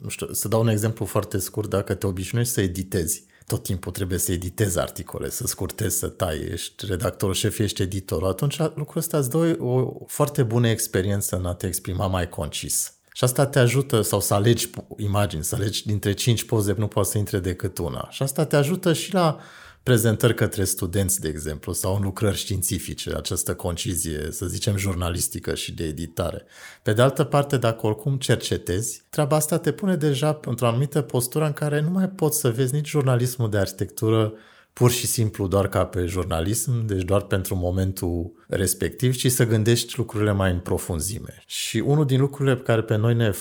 Nu 0.03 0.09
știu, 0.09 0.33
să 0.33 0.49
dau 0.49 0.61
un 0.61 0.69
exemplu 0.69 1.05
foarte 1.05 1.39
scurt, 1.39 1.71
dacă 1.71 1.95
te 1.95 2.07
obișnuiești 2.07 2.53
să 2.53 2.61
editezi, 2.61 3.25
tot 3.47 3.63
timpul 3.63 3.93
trebuie 3.93 4.19
să 4.19 4.33
editezi 4.33 4.79
articole, 4.79 5.31
să 5.31 5.47
scurtezi, 5.47 5.99
să 5.99 6.09
tai, 6.09 6.49
ești 6.53 6.87
redactorul 6.87 7.35
șef, 7.35 7.59
ești 7.59 7.83
editorul, 7.83 8.29
atunci 8.29 8.59
lucrul 8.59 8.97
ăsta 8.97 9.19
îți 9.19 9.31
dă 9.31 9.57
o, 9.61 9.67
o 9.67 10.05
foarte 10.07 10.43
bună 10.43 10.69
experiență 10.69 11.37
în 11.37 11.47
a 11.47 11.55
te 11.55 11.67
exprima 11.67 12.07
mai 12.07 12.29
concis. 12.29 12.95
Și 13.17 13.25
asta 13.25 13.47
te 13.47 13.59
ajută, 13.59 14.01
sau 14.01 14.21
să 14.21 14.35
alegi 14.35 14.71
imagini, 14.97 15.45
să 15.45 15.55
alegi 15.55 15.87
dintre 15.87 16.13
cinci 16.13 16.45
poze, 16.45 16.75
nu 16.79 16.87
poate 16.87 17.09
să 17.09 17.19
intre 17.19 17.39
decât 17.39 17.79
una. 17.79 18.09
Și 18.11 18.23
asta 18.23 18.45
te 18.45 18.57
ajută 18.57 18.93
și 18.93 19.13
la 19.13 19.39
prezentări 19.83 20.35
către 20.35 20.65
studenți, 20.65 21.21
de 21.21 21.29
exemplu, 21.29 21.73
sau 21.73 21.97
în 21.97 22.03
lucrări 22.03 22.37
științifice, 22.37 23.15
această 23.17 23.55
concizie, 23.55 24.29
să 24.31 24.47
zicem, 24.47 24.77
jurnalistică 24.77 25.55
și 25.55 25.73
de 25.73 25.85
editare. 25.85 26.45
Pe 26.83 26.93
de 26.93 27.03
altă 27.03 27.25
parte, 27.25 27.57
dacă 27.57 27.87
oricum 27.87 28.17
cercetezi, 28.17 29.03
treaba 29.11 29.37
asta 29.37 29.59
te 29.59 29.73
pune 29.73 29.97
deja 29.97 30.41
într-o 30.45 30.67
anumită 30.67 31.01
postură 31.01 31.45
în 31.45 31.53
care 31.53 31.81
nu 31.81 31.91
mai 31.91 32.09
poți 32.09 32.39
să 32.39 32.51
vezi 32.51 32.75
nici 32.75 32.89
jurnalismul 32.89 33.51
de 33.51 33.59
arhitectură 33.59 34.33
pur 34.75 34.91
și 34.91 35.07
simplu 35.07 35.47
doar 35.47 35.69
ca 35.69 35.87
pe 35.87 36.05
jurnalism, 36.05 36.87
deci 36.87 37.03
doar 37.03 37.23
pentru 37.23 37.55
momentul 37.55 38.45
respectiv, 38.49 39.17
ci 39.17 39.31
să 39.31 39.47
gândești 39.47 39.95
lucrurile 39.97 40.33
mai 40.33 40.51
în 40.51 40.59
profunzime. 40.59 41.43
Și 41.47 41.79
unul 41.79 42.07
din 42.07 42.21
lucrurile 42.21 42.57
pe 42.57 42.63
care 42.63 42.83
pe 42.83 42.97
noi 42.97 43.15
ne 43.15 43.33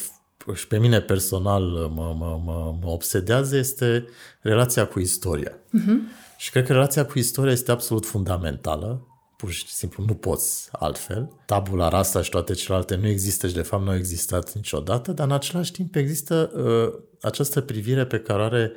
și 0.53 0.67
pe 0.67 0.79
mine 0.79 1.01
personal 1.01 1.63
mă, 1.63 2.15
mă, 2.17 2.41
mă, 2.43 2.75
mă 2.81 2.89
obsedează 2.89 3.57
este 3.57 4.05
relația 4.41 4.87
cu 4.87 4.99
istoria. 4.99 5.51
Uh-huh. 5.51 6.21
Și 6.37 6.51
cred 6.51 6.65
că 6.65 6.73
relația 6.73 7.05
cu 7.05 7.19
istoria 7.19 7.51
este 7.51 7.71
absolut 7.71 8.05
fundamentală. 8.05 9.07
Pur 9.37 9.51
și 9.51 9.67
simplu 9.67 10.03
nu 10.07 10.13
poți 10.13 10.69
altfel. 10.71 11.29
Tabula 11.45 11.87
rasa 11.87 12.21
și 12.21 12.29
toate 12.29 12.53
celelalte 12.53 12.95
nu 12.95 13.07
există 13.07 13.47
și 13.47 13.53
de 13.53 13.61
fapt 13.61 13.83
nu 13.83 13.89
au 13.89 13.95
existat 13.95 14.53
niciodată, 14.53 15.11
dar 15.11 15.25
în 15.25 15.33
același 15.33 15.71
timp 15.71 15.95
există 15.95 16.51
uh, 16.55 17.03
această 17.21 17.61
privire 17.61 18.05
pe 18.05 18.19
care 18.19 18.41
o 18.41 18.45
are 18.45 18.71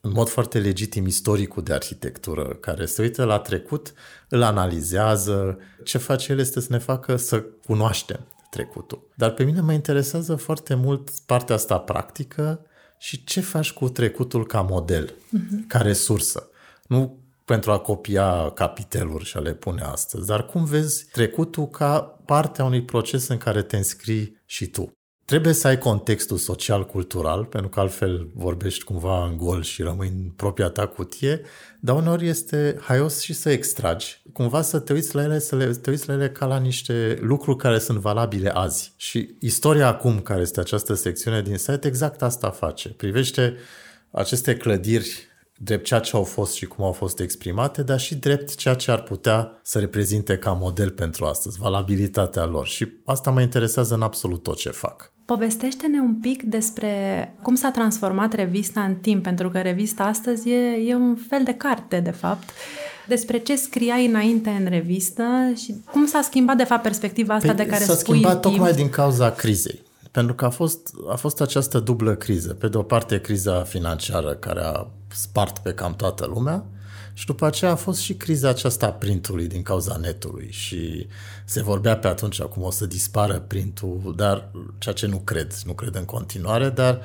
în 0.00 0.10
mod 0.10 0.28
foarte 0.28 0.58
legitim 0.58 1.06
istoricul 1.06 1.62
de 1.62 1.72
arhitectură, 1.72 2.42
care 2.60 2.86
se 2.86 3.02
uită 3.02 3.24
la 3.24 3.38
trecut, 3.38 3.92
îl 4.28 4.42
analizează. 4.42 5.58
Ce 5.84 5.98
face 5.98 6.32
el 6.32 6.38
este 6.38 6.60
să 6.60 6.66
ne 6.70 6.78
facă 6.78 7.16
să 7.16 7.40
cunoaștem 7.66 8.26
trecutul. 8.50 9.08
Dar 9.14 9.30
pe 9.30 9.44
mine 9.44 9.60
mă 9.60 9.72
interesează 9.72 10.36
foarte 10.36 10.74
mult 10.74 11.10
partea 11.26 11.54
asta 11.54 11.78
practică 11.78 12.64
și 12.98 13.24
ce 13.24 13.40
faci 13.40 13.72
cu 13.72 13.88
trecutul 13.88 14.46
ca 14.46 14.60
model, 14.60 15.08
uh-huh. 15.08 15.66
ca 15.66 15.78
resursă. 15.78 16.48
Nu 16.86 17.18
pentru 17.44 17.70
a 17.70 17.78
copia 17.78 18.50
capiteluri 18.50 19.24
și 19.24 19.36
a 19.36 19.40
le 19.40 19.54
pune 19.54 19.82
astăzi, 19.82 20.26
dar 20.26 20.46
cum 20.46 20.64
vezi 20.64 21.06
trecutul 21.12 21.68
ca 21.68 22.00
partea 22.24 22.64
unui 22.64 22.84
proces 22.84 23.28
în 23.28 23.38
care 23.38 23.62
te 23.62 23.76
înscrii 23.76 24.42
și 24.46 24.66
tu. 24.66 24.92
Trebuie 25.30 25.52
să 25.52 25.66
ai 25.66 25.78
contextul 25.78 26.36
social-cultural, 26.36 27.44
pentru 27.44 27.68
că 27.68 27.80
altfel 27.80 28.30
vorbești 28.34 28.84
cumva 28.84 29.24
în 29.24 29.36
gol 29.36 29.62
și 29.62 29.82
rămâi 29.82 30.08
în 30.08 30.30
propria 30.36 30.68
ta 30.68 30.86
cutie, 30.86 31.40
dar 31.80 31.96
uneori 31.96 32.28
este 32.28 32.78
haios 32.80 33.20
și 33.20 33.32
să 33.32 33.50
extragi. 33.50 34.22
Cumva 34.32 34.62
să 34.62 34.78
te 34.78 34.92
uiți 34.92 35.14
la 35.14 35.22
ele, 35.22 35.38
să 35.38 35.56
le, 35.56 35.66
te 35.66 35.90
uiți 35.90 36.08
la 36.08 36.14
ele 36.14 36.30
ca 36.30 36.46
la 36.46 36.58
niște 36.58 37.18
lucruri 37.20 37.56
care 37.56 37.78
sunt 37.78 37.98
valabile 37.98 38.50
azi. 38.50 38.92
Și 38.96 39.34
istoria 39.40 39.86
acum, 39.86 40.20
care 40.20 40.40
este 40.40 40.60
această 40.60 40.94
secțiune 40.94 41.42
din 41.42 41.56
site, 41.56 41.86
exact 41.86 42.22
asta 42.22 42.50
face. 42.50 42.88
Privește 42.88 43.56
aceste 44.10 44.56
clădiri 44.56 45.28
drept 45.62 45.84
ceea 45.84 46.00
ce 46.00 46.16
au 46.16 46.24
fost 46.24 46.54
și 46.54 46.66
cum 46.66 46.84
au 46.84 46.92
fost 46.92 47.20
exprimate, 47.20 47.82
dar 47.82 48.00
și 48.00 48.14
drept 48.14 48.54
ceea 48.54 48.74
ce 48.74 48.90
ar 48.90 49.02
putea 49.02 49.60
să 49.62 49.78
reprezinte 49.78 50.38
ca 50.38 50.52
model 50.52 50.90
pentru 50.90 51.24
astăzi, 51.24 51.58
valabilitatea 51.58 52.44
lor. 52.44 52.66
Și 52.66 52.88
asta 53.04 53.30
mă 53.30 53.40
interesează 53.40 53.94
în 53.94 54.02
absolut 54.02 54.42
tot 54.42 54.56
ce 54.56 54.70
fac. 54.70 55.12
Povestește-ne 55.30 56.00
un 56.00 56.14
pic 56.14 56.42
despre 56.42 56.92
cum 57.42 57.54
s-a 57.54 57.70
transformat 57.70 58.32
revista 58.32 58.80
în 58.80 58.94
timp, 58.94 59.22
pentru 59.22 59.50
că 59.50 59.58
revista 59.60 60.04
astăzi 60.04 60.50
e, 60.50 60.88
e 60.88 60.94
un 60.94 61.16
fel 61.28 61.42
de 61.44 61.52
carte, 61.52 62.00
de 62.00 62.10
fapt, 62.10 62.48
despre 63.08 63.38
ce 63.38 63.56
scriai 63.56 64.06
înainte 64.06 64.50
în 64.50 64.66
revistă 64.68 65.24
și 65.56 65.74
cum 65.92 66.06
s-a 66.06 66.20
schimbat, 66.22 66.56
de 66.56 66.64
fapt, 66.64 66.82
perspectiva 66.82 67.34
asta 67.34 67.54
Păi 67.54 67.64
de 67.64 67.70
care 67.70 67.84
s-a 67.84 67.94
spui 67.94 68.02
schimbat 68.02 68.34
în 68.34 68.40
timp. 68.40 68.54
tocmai 68.54 68.72
din 68.72 68.88
cauza 68.88 69.30
crizei. 69.30 69.82
Pentru 70.10 70.34
că 70.34 70.44
a 70.44 70.50
fost, 70.50 70.90
a 71.12 71.16
fost 71.16 71.40
această 71.40 71.78
dublă 71.78 72.14
criză. 72.14 72.54
Pe 72.54 72.68
de 72.68 72.76
o 72.76 72.82
parte 72.82 73.20
criza 73.20 73.62
financiară 73.62 74.34
care 74.34 74.60
a 74.62 74.86
spart 75.08 75.58
pe 75.58 75.72
cam 75.72 75.94
toată 75.94 76.26
lumea 76.34 76.64
și 77.12 77.26
după 77.26 77.46
aceea 77.46 77.70
a 77.70 77.74
fost 77.74 78.00
și 78.00 78.14
criza 78.14 78.48
aceasta 78.48 78.86
a 78.86 78.92
printului 78.92 79.46
din 79.46 79.62
cauza 79.62 79.96
netului 79.96 80.48
și 80.50 81.06
se 81.44 81.62
vorbea 81.62 81.98
pe 81.98 82.06
atunci 82.06 82.42
cum 82.42 82.62
o 82.62 82.70
să 82.70 82.86
dispară 82.86 83.38
printul, 83.38 84.14
dar 84.16 84.50
ceea 84.78 84.94
ce 84.94 85.06
nu 85.06 85.18
cred, 85.18 85.54
nu 85.64 85.72
cred 85.72 85.94
în 85.94 86.04
continuare, 86.04 86.68
dar 86.68 87.00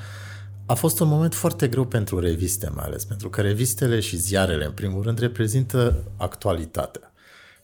a 0.65 0.73
fost 0.73 0.99
un 0.99 1.07
moment 1.07 1.33
foarte 1.33 1.67
greu 1.67 1.85
pentru 1.85 2.19
reviste 2.19 2.71
mai 2.75 2.85
ales, 2.85 3.05
pentru 3.05 3.29
că 3.29 3.41
revistele 3.41 3.99
și 3.99 4.17
ziarele 4.17 4.65
în 4.65 4.71
primul 4.71 5.03
rând 5.03 5.19
reprezintă 5.19 6.03
actualitatea. 6.17 7.13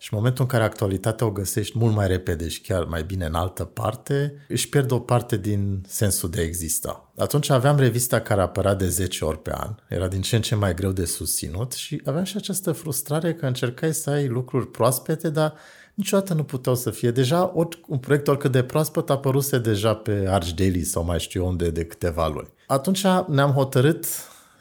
Și 0.02 0.08
în 0.12 0.18
momentul 0.18 0.44
în 0.44 0.50
care 0.50 0.64
actualitatea 0.64 1.26
o 1.28 1.32
găsești 1.32 1.78
mult 1.78 1.96
mai 1.96 2.08
repede 2.08 2.48
și 2.48 2.62
chiar 2.62 2.84
mai 2.84 3.04
bine 3.04 3.26
în 3.26 3.34
altă 3.34 3.64
parte, 3.64 4.46
își 4.48 4.70
pierd 4.70 4.92
o 4.92 5.00
parte 5.00 5.38
din 5.38 5.84
sensul 5.88 6.30
de 6.30 6.40
a 6.40 6.44
exista. 6.44 7.12
Atunci 7.18 7.50
aveam 7.50 7.78
revista 7.78 8.20
care 8.20 8.42
apărea 8.42 8.74
de 8.74 8.88
10 8.88 9.26
ori 9.26 9.42
pe 9.42 9.52
an, 9.54 9.76
era 9.88 10.08
din 10.08 10.22
ce 10.22 10.36
în 10.36 10.42
ce 10.42 10.56
mai 10.56 10.74
greu 10.74 10.92
de 10.92 11.06
susținut 11.06 11.72
și 11.72 12.02
aveam 12.06 12.24
și 12.24 12.38
această 12.38 12.72
frustrare 12.72 13.34
că 13.34 13.46
încercai 13.46 13.94
să 13.94 14.10
ai 14.10 14.28
lucruri 14.28 14.68
proaspete, 14.68 15.30
dar 15.30 15.54
niciodată 15.94 16.34
nu 16.34 16.44
puteau 16.44 16.76
să 16.76 16.90
fie. 16.90 17.12
Deja 17.12 17.52
ori, 17.56 17.82
un 17.88 17.98
proiect 17.98 18.28
oricât 18.28 18.52
de 18.52 18.64
proaspăt 18.64 19.10
apăruse 19.10 19.60
deja 19.60 19.96
pe 19.96 20.26
Arch 20.28 20.50
Daily 20.50 20.84
sau 20.84 21.04
mai 21.04 21.20
știu 21.20 21.48
unde 21.48 21.70
de 21.70 21.86
câteva 21.86 22.28
luni. 22.28 22.50
Atunci 22.68 23.06
ne-am 23.28 23.52
hotărât 23.52 24.06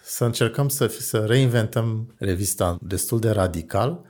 să 0.03 0.25
încercăm 0.25 0.69
să, 0.69 0.87
să 0.87 1.19
reinventăm 1.19 2.15
revista 2.19 2.79
destul 2.83 3.21
de 3.21 3.31
radical 3.31 4.09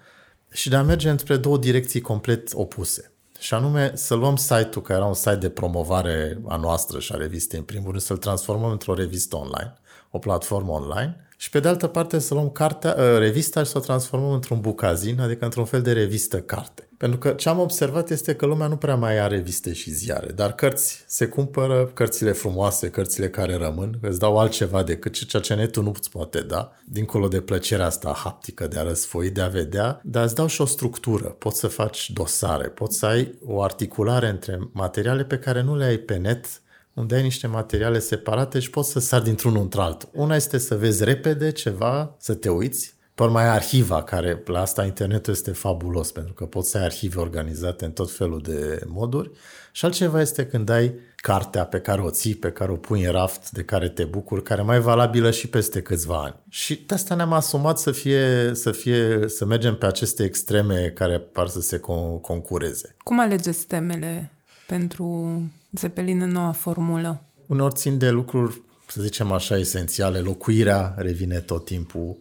și 0.52 0.68
de 0.68 0.76
a 0.76 0.82
merge 0.82 1.10
între 1.10 1.36
două 1.36 1.58
direcții 1.58 2.00
complet 2.00 2.50
opuse. 2.54 3.12
Și 3.38 3.54
anume 3.54 3.92
să 3.94 4.14
luăm 4.14 4.36
site-ul, 4.36 4.82
care 4.82 4.98
era 4.98 5.08
un 5.08 5.14
site 5.14 5.36
de 5.36 5.50
promovare 5.50 6.40
a 6.48 6.56
noastră 6.56 6.98
și 6.98 7.12
a 7.12 7.16
revistei, 7.16 7.58
în 7.58 7.64
primul 7.64 7.90
rând, 7.90 8.02
să-l 8.02 8.16
transformăm 8.16 8.70
într-o 8.70 8.94
revistă 8.94 9.36
online, 9.36 9.74
o 10.10 10.18
platformă 10.18 10.72
online, 10.72 11.28
și 11.40 11.50
pe 11.50 11.60
de 11.60 11.68
altă 11.68 11.86
parte 11.86 12.18
să 12.18 12.34
luăm 12.34 12.50
cartea, 12.50 12.92
revista 13.18 13.62
și 13.62 13.70
să 13.70 13.78
o 13.78 13.80
transformăm 13.80 14.32
într-un 14.32 14.60
bucazin, 14.60 15.20
adică 15.20 15.44
într-un 15.44 15.64
fel 15.64 15.82
de 15.82 15.92
revistă 15.92 16.40
carte. 16.40 16.88
Pentru 16.96 17.18
că 17.18 17.30
ce 17.30 17.48
am 17.48 17.58
observat 17.58 18.10
este 18.10 18.34
că 18.34 18.46
lumea 18.46 18.66
nu 18.66 18.76
prea 18.76 18.94
mai 18.94 19.18
are 19.18 19.36
reviste 19.36 19.72
și 19.72 19.90
ziare, 19.90 20.32
dar 20.32 20.52
cărți 20.52 21.04
se 21.06 21.26
cumpără, 21.26 21.90
cărțile 21.94 22.32
frumoase, 22.32 22.90
cărțile 22.90 23.30
care 23.30 23.56
rămân, 23.56 23.98
îți 24.02 24.18
dau 24.18 24.38
altceva 24.38 24.82
decât 24.82 25.26
ceea 25.26 25.42
ce 25.42 25.54
netul 25.54 25.82
nu 25.82 25.92
îți 25.96 26.10
poate 26.10 26.40
da, 26.40 26.72
dincolo 26.84 27.28
de 27.28 27.40
plăcerea 27.40 27.86
asta 27.86 28.12
haptică 28.24 28.66
de 28.66 28.78
a 28.78 28.82
răsfoi, 28.82 29.30
de 29.30 29.40
a 29.40 29.48
vedea, 29.48 30.00
dar 30.04 30.24
îți 30.24 30.34
dau 30.34 30.46
și 30.46 30.60
o 30.60 30.64
structură, 30.64 31.28
poți 31.28 31.58
să 31.58 31.66
faci 31.66 32.10
dosare, 32.10 32.68
poți 32.68 32.98
să 32.98 33.06
ai 33.06 33.38
o 33.44 33.62
articulare 33.62 34.28
între 34.28 34.58
materiale 34.72 35.24
pe 35.24 35.38
care 35.38 35.62
nu 35.62 35.76
le 35.76 35.84
ai 35.84 35.96
pe 35.96 36.16
net, 36.16 36.46
unde 36.94 37.14
ai 37.14 37.22
niște 37.22 37.46
materiale 37.46 37.98
separate 37.98 38.58
și 38.58 38.70
poți 38.70 38.90
să 38.90 38.98
sari 38.98 39.24
dintr-unul 39.24 39.62
într-altul. 39.62 40.08
Una 40.12 40.36
este 40.36 40.58
să 40.58 40.76
vezi 40.76 41.04
repede 41.04 41.52
ceva, 41.52 42.14
să 42.18 42.34
te 42.34 42.48
uiți, 42.48 42.94
pe 43.14 43.26
urmă 43.26 43.38
ai 43.38 43.48
arhiva, 43.48 44.02
care 44.02 44.42
la 44.46 44.60
asta 44.60 44.84
internetul 44.84 45.32
este 45.32 45.50
fabulos, 45.50 46.12
pentru 46.12 46.32
că 46.32 46.44
poți 46.44 46.70
să 46.70 46.78
ai 46.78 46.84
arhive 46.84 47.20
organizate 47.20 47.84
în 47.84 47.90
tot 47.90 48.10
felul 48.10 48.40
de 48.42 48.80
moduri. 48.86 49.30
Și 49.72 49.84
altceva 49.84 50.20
este 50.20 50.46
când 50.46 50.68
ai 50.68 50.94
cartea 51.16 51.64
pe 51.64 51.80
care 51.80 52.00
o 52.00 52.10
ții, 52.10 52.34
pe 52.34 52.50
care 52.50 52.72
o 52.72 52.76
pui 52.76 53.04
în 53.04 53.12
raft, 53.12 53.50
de 53.50 53.62
care 53.62 53.88
te 53.88 54.04
bucuri, 54.04 54.42
care 54.42 54.62
mai 54.62 54.76
e 54.76 54.80
valabilă 54.80 55.30
și 55.30 55.48
peste 55.48 55.82
câțiva 55.82 56.22
ani. 56.22 56.34
Și 56.48 56.84
de 56.86 56.94
asta 56.94 57.14
ne-am 57.14 57.32
asumat 57.32 57.78
să 57.78 57.92
fie, 57.92 58.50
să 58.54 58.70
fie, 58.70 59.28
să 59.28 59.44
mergem 59.44 59.76
pe 59.76 59.86
aceste 59.86 60.24
extreme 60.24 60.92
care 60.94 61.18
par 61.18 61.48
să 61.48 61.60
se 61.60 61.78
con- 61.78 62.20
concureze. 62.20 62.94
Cum 63.04 63.20
alegeți 63.20 63.66
temele 63.66 64.32
pentru 64.66 65.42
Zeppelin 65.72 66.20
în 66.20 66.30
noua 66.30 66.52
formulă? 66.52 67.22
Uneori 67.46 67.74
țin 67.74 67.98
de 67.98 68.10
lucruri 68.10 68.62
să 68.86 69.02
zicem 69.02 69.32
așa, 69.32 69.58
esențiale, 69.58 70.18
locuirea 70.18 70.94
revine 70.96 71.40
tot 71.40 71.64
timpul. 71.64 72.16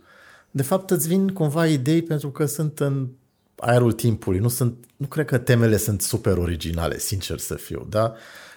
De 0.51 0.63
fapt, 0.63 0.89
îți 0.89 1.07
vin 1.07 1.27
cumva 1.27 1.67
idei 1.67 2.01
pentru 2.01 2.31
că 2.31 2.45
sunt 2.45 2.79
în 2.79 3.07
aerul 3.55 3.91
timpului. 3.91 4.39
Nu, 4.39 4.47
sunt, 4.47 4.85
nu 4.97 5.05
cred 5.05 5.25
că 5.25 5.37
temele 5.37 5.77
sunt 5.77 6.01
super 6.01 6.37
originale, 6.37 6.97
sincer 6.97 7.37
să 7.37 7.55
fiu, 7.55 7.87
da? 7.89 8.13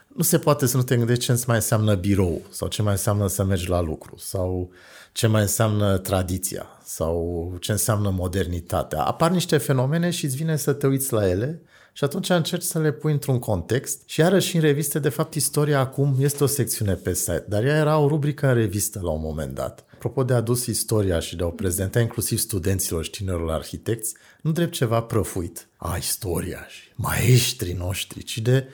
Nu 0.06 0.22
se 0.22 0.38
poate 0.38 0.66
să 0.66 0.76
nu 0.76 0.82
te 0.82 0.96
gândești 0.96 1.24
ce 1.24 1.42
mai 1.46 1.56
înseamnă 1.56 1.94
birou 1.94 2.42
sau 2.50 2.68
ce 2.68 2.82
mai 2.82 2.92
înseamnă 2.92 3.26
să 3.26 3.44
mergi 3.44 3.68
la 3.68 3.80
lucru 3.80 4.16
sau 4.18 4.70
ce 5.12 5.26
mai 5.26 5.42
înseamnă 5.42 5.98
tradiția 5.98 6.66
sau 6.84 7.56
ce 7.60 7.72
înseamnă 7.72 8.10
modernitatea. 8.10 9.02
Apar 9.02 9.30
niște 9.30 9.58
fenomene 9.58 10.10
și 10.10 10.24
îți 10.24 10.36
vine 10.36 10.56
să 10.56 10.72
te 10.72 10.86
uiți 10.86 11.12
la 11.12 11.28
ele 11.28 11.62
și 11.92 12.04
atunci 12.04 12.28
încerci 12.28 12.62
să 12.62 12.78
le 12.78 12.92
pui 12.92 13.12
într-un 13.12 13.38
context 13.38 14.02
și 14.06 14.20
iarăși 14.20 14.56
în 14.56 14.62
reviste, 14.62 14.98
de 14.98 15.08
fapt, 15.08 15.34
istoria 15.34 15.78
acum 15.78 16.16
este 16.18 16.44
o 16.44 16.46
secțiune 16.46 16.94
pe 16.94 17.14
site, 17.14 17.44
dar 17.48 17.64
ea 17.64 17.76
era 17.76 17.98
o 17.98 18.08
rubrică 18.08 18.46
în 18.46 18.54
revistă 18.54 19.00
la 19.02 19.10
un 19.10 19.20
moment 19.20 19.54
dat. 19.54 19.84
Apropo 19.94 20.24
de 20.24 20.34
adus 20.34 20.66
istoria 20.66 21.18
și 21.18 21.36
de 21.36 21.42
a 21.42 21.46
o 21.46 21.50
prezenta 21.50 22.00
inclusiv 22.00 22.38
studenților 22.38 23.04
și 23.04 23.10
tinerilor 23.10 23.50
arhitecți, 23.50 24.14
nu 24.40 24.52
drept 24.52 24.72
ceva 24.72 25.02
prăfuit. 25.02 25.68
A, 25.76 25.96
istoria 25.96 26.66
și 26.68 26.82
maestrii 26.94 27.72
noștri, 27.72 28.22
ci 28.22 28.38
de 28.38 28.68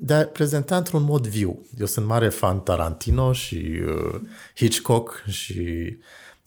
de 0.00 0.14
a 0.14 0.26
prezenta 0.26 0.76
într-un 0.76 1.02
mod 1.02 1.26
viu. 1.26 1.66
Eu 1.78 1.86
sunt 1.86 2.06
mare 2.06 2.28
fan 2.28 2.60
Tarantino 2.60 3.32
și 3.32 3.80
uh, 3.86 4.20
Hitchcock 4.56 5.24
și 5.28 5.96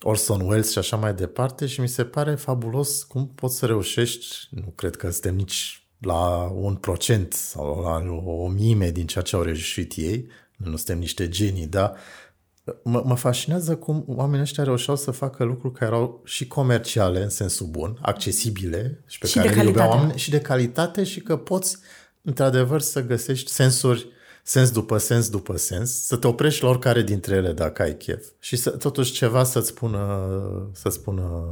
Orson 0.01 0.41
Welles 0.41 0.71
și 0.71 0.77
așa 0.77 0.95
mai 0.95 1.13
departe 1.13 1.65
și 1.65 1.81
mi 1.81 1.87
se 1.87 2.03
pare 2.03 2.35
fabulos 2.35 3.03
cum 3.03 3.31
poți 3.35 3.57
să 3.57 3.65
reușești, 3.65 4.27
nu 4.49 4.73
cred 4.75 4.95
că 4.95 5.09
suntem 5.09 5.35
nici 5.35 5.80
la 6.01 6.51
un 6.53 6.75
procent 6.75 7.33
sau 7.33 7.81
la 7.81 8.21
o 8.25 8.47
mime 8.47 8.89
din 8.91 9.07
ceea 9.07 9.23
ce 9.23 9.35
au 9.35 9.41
reușit 9.41 9.93
ei, 9.95 10.27
nu 10.57 10.75
suntem 10.75 10.99
niște 10.99 11.29
genii, 11.29 11.67
dar 11.67 11.95
mă, 12.83 13.01
mă 13.05 13.15
fascinează 13.15 13.75
cum 13.75 14.03
oamenii 14.07 14.41
ăștia 14.41 14.63
reușeau 14.63 14.95
să 14.95 15.11
facă 15.11 15.43
lucruri 15.43 15.73
care 15.73 15.91
erau 15.91 16.21
și 16.25 16.47
comerciale 16.47 17.23
în 17.23 17.29
sensul 17.29 17.67
bun, 17.67 17.97
accesibile 18.01 19.03
și 19.07 19.17
pe 19.17 19.27
și 19.27 19.35
care 19.35 19.47
de 19.47 19.53
le 19.53 19.61
iubeau 19.61 19.75
calitate. 19.75 20.01
oameni 20.01 20.19
și 20.19 20.29
de 20.29 20.39
calitate 20.39 21.03
și 21.03 21.21
că 21.21 21.37
poți 21.37 21.77
într-adevăr 22.21 22.81
să 22.81 23.03
găsești 23.03 23.51
sensuri 23.51 24.07
sens 24.43 24.71
după 24.71 24.97
sens 24.97 25.29
după 25.29 25.57
sens, 25.57 26.05
să 26.05 26.15
te 26.15 26.27
oprești 26.27 26.63
la 26.63 26.69
oricare 26.69 27.01
dintre 27.01 27.35
ele 27.35 27.51
dacă 27.51 27.81
ai 27.81 27.97
chef 27.97 28.25
și 28.39 28.55
să, 28.55 28.69
totuși 28.69 29.11
ceva 29.11 29.43
să-ți 29.43 29.67
spună, 29.67 30.29
să 30.73 30.89
spună 30.89 31.43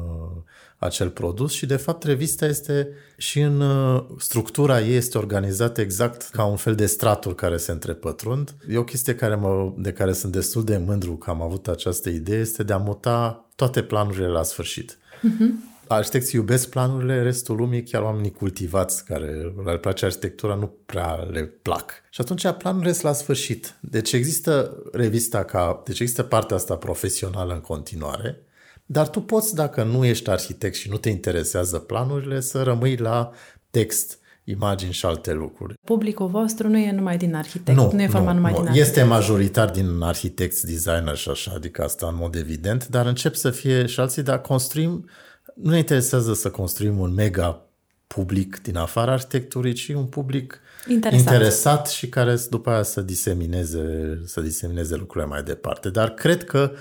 acel 0.80 1.10
produs 1.10 1.52
și 1.52 1.66
de 1.66 1.76
fapt 1.76 2.04
revista 2.04 2.46
este 2.46 2.90
și 3.18 3.40
în 3.40 3.62
uh, 3.62 4.04
structura 4.18 4.82
ei 4.82 4.96
este 4.96 5.18
organizată 5.18 5.82
exact 5.82 6.30
ca 6.32 6.46
un 6.46 6.56
fel 6.56 6.76
de 6.76 6.86
straturi 6.86 7.36
care 7.36 7.58
se 7.58 7.72
întrepătrund. 7.72 8.56
E 8.70 8.78
o 8.78 8.84
chestie 8.84 9.16
care 9.16 9.36
mă, 9.36 9.74
de 9.78 9.92
care 9.92 10.14
sunt 10.14 10.32
destul 10.32 10.64
de 10.64 10.78
mândru 10.78 11.16
că 11.16 11.30
am 11.30 11.42
avut 11.42 11.68
această 11.68 12.10
idee, 12.10 12.40
este 12.40 12.64
de 12.64 12.74
a 12.74 12.78
muta 12.78 13.50
toate 13.56 13.84
planurile 13.84 14.28
la 14.28 14.44
sfârșit. 14.44 14.98
Uh-huh. 14.98 15.78
Arhitecții 15.88 16.40
iubesc 16.40 16.70
planurile, 16.70 17.22
restul 17.22 17.56
lumii, 17.56 17.84
chiar 17.84 18.02
oamenii 18.02 18.32
cultivați 18.32 19.06
care 19.06 19.54
le 19.66 19.78
place 19.78 20.06
arhitectura, 20.06 20.56
nu 20.56 20.74
prea 20.86 21.14
le 21.32 21.42
plac. 21.42 21.92
Și 22.10 22.22
atunci 22.22 22.48
planurile 22.58 22.92
sunt 22.92 23.04
la 23.04 23.14
sfârșit. 23.14 23.76
Deci 23.80 24.12
există 24.12 24.82
revista 24.92 25.44
ca, 25.44 25.82
deci 25.86 26.00
există 26.00 26.24
partea 26.24 26.56
asta 26.56 26.76
profesională 26.76 27.54
în 27.54 27.62
continuare, 27.62 28.44
dar 28.92 29.10
tu 29.10 29.22
poți, 29.22 29.56
dacă 29.56 29.84
nu 29.84 30.06
ești 30.06 30.30
arhitect 30.30 30.76
și 30.76 30.90
nu 30.90 30.98
te 30.98 31.10
interesează 31.10 31.78
planurile, 31.78 32.40
să 32.40 32.64
rămâi 32.64 32.96
la 32.96 33.32
text, 33.70 34.20
imagini 34.44 34.92
și 34.92 35.06
alte 35.06 35.34
lucruri. 35.34 35.74
Publicul 35.86 36.28
vostru 36.28 36.68
nu 36.68 36.78
e 36.78 36.92
numai 36.92 37.18
din 37.18 37.36
arhitect, 37.36 37.78
nu, 37.78 37.92
nu 37.94 38.02
e 38.02 38.08
format 38.08 38.36
numai 38.36 38.52
nu. 38.52 38.58
din 38.58 38.68
arhitect. 38.68 38.88
Este 38.88 39.04
majoritar 39.04 39.70
din 39.70 40.02
arhitecți, 40.02 40.66
designer 40.66 41.16
și 41.16 41.30
așa, 41.30 41.52
adică 41.56 41.84
asta 41.84 42.08
în 42.08 42.16
mod 42.16 42.36
evident, 42.36 42.88
dar 42.88 43.06
încep 43.06 43.36
să 43.36 43.50
fie 43.50 43.86
și 43.86 44.00
alții, 44.00 44.24
dar 44.24 44.42
construim, 44.42 45.10
nu 45.56 45.70
ne 45.70 45.78
interesează 45.78 46.34
să 46.34 46.50
construim 46.50 47.00
un 47.00 47.14
mega 47.14 47.66
public 48.08 48.62
din 48.62 48.78
afara 48.78 49.12
arhitecturii, 49.12 49.74
ci 49.74 49.88
un 49.88 50.06
public 50.06 50.62
interesat, 50.88 51.34
interesat 51.34 51.88
și 51.88 52.10
care 52.10 52.38
după 52.50 52.70
aia 52.70 52.84
să 52.84 53.02
disemineze, 53.02 54.20
să 54.26 54.42
disemineze 54.42 54.96
lucrurile 54.96 55.30
mai 55.30 55.44
departe. 55.44 55.90
Dar 55.90 56.14
cred 56.14 56.44
că 56.44 56.72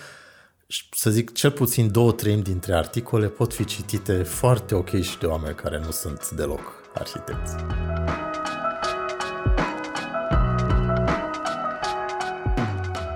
să 0.91 1.11
zic, 1.11 1.33
cel 1.33 1.51
puțin 1.51 1.93
două 1.93 2.13
treimi 2.13 2.43
dintre 2.43 2.75
articole 2.75 3.27
pot 3.27 3.55
fi 3.55 3.65
citite 3.65 4.23
foarte 4.23 4.75
ok 4.75 5.01
și 5.01 5.19
de 5.19 5.27
oameni 5.27 5.55
care 5.55 5.79
nu 5.85 5.91
sunt 5.91 6.31
deloc 6.31 6.61
arhitecți. 6.95 7.55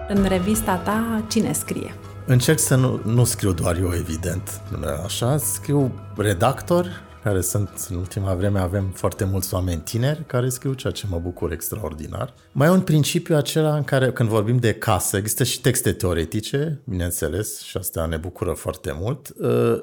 În 0.08 0.24
revista 0.28 0.76
ta, 0.76 1.24
cine 1.28 1.52
scrie? 1.52 1.94
Încerc 2.26 2.58
să 2.58 2.74
nu, 2.74 3.00
nu 3.04 3.24
scriu 3.24 3.52
doar 3.52 3.76
eu, 3.76 3.94
evident, 3.94 4.60
așa, 5.04 5.36
scriu 5.36 5.92
redactor, 6.16 7.02
care 7.22 7.40
sunt, 7.40 7.86
în 7.90 7.96
ultima 7.96 8.34
vreme 8.34 8.58
avem 8.58 8.90
foarte 8.94 9.24
mulți 9.24 9.54
oameni 9.54 9.80
tineri 9.80 10.26
care 10.26 10.48
scriu, 10.48 10.72
ceea 10.72 10.92
ce 10.92 11.06
mă 11.10 11.18
bucur 11.18 11.52
extraordinar. 11.52 12.34
Mai 12.52 12.68
e 12.68 12.70
un 12.70 12.80
principiu 12.80 13.36
acela 13.36 13.76
în 13.76 13.82
care, 13.82 14.12
când 14.12 14.28
vorbim 14.28 14.56
de 14.56 14.74
casă, 14.74 15.16
există 15.16 15.44
și 15.44 15.60
texte 15.60 15.92
teoretice, 15.92 16.80
bineînțeles, 16.84 17.60
și 17.60 17.76
asta 17.76 18.06
ne 18.06 18.16
bucură 18.16 18.52
foarte 18.52 18.96
mult, 19.00 19.34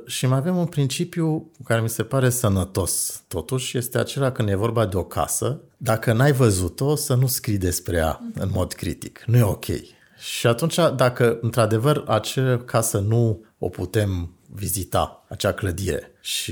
și 0.05 0.25
mai 0.25 0.37
avem 0.37 0.57
un 0.57 0.65
principiu 0.65 1.51
care 1.63 1.81
mi 1.81 1.89
se 1.89 2.03
pare 2.03 2.29
sănătos, 2.29 3.23
totuși, 3.27 3.77
este 3.77 3.97
acela 3.97 4.31
când 4.31 4.49
e 4.49 4.55
vorba 4.55 4.85
de 4.85 4.97
o 4.97 5.03
casă, 5.03 5.61
dacă 5.77 6.13
n-ai 6.13 6.31
văzut-o, 6.31 6.95
să 6.95 7.13
nu 7.13 7.27
scrii 7.27 7.57
despre 7.57 7.97
ea 7.97 8.21
în 8.33 8.49
mod 8.53 8.73
critic. 8.73 9.23
Nu 9.25 9.37
e 9.37 9.43
ok. 9.43 9.65
Și 10.17 10.47
atunci, 10.47 10.75
dacă 10.95 11.37
într-adevăr 11.41 12.03
acea 12.07 12.57
casă 12.57 12.99
nu 12.99 13.43
o 13.57 13.69
putem 13.69 14.33
vizita, 14.53 15.25
acea 15.29 15.51
clădire, 15.51 16.11
și 16.21 16.51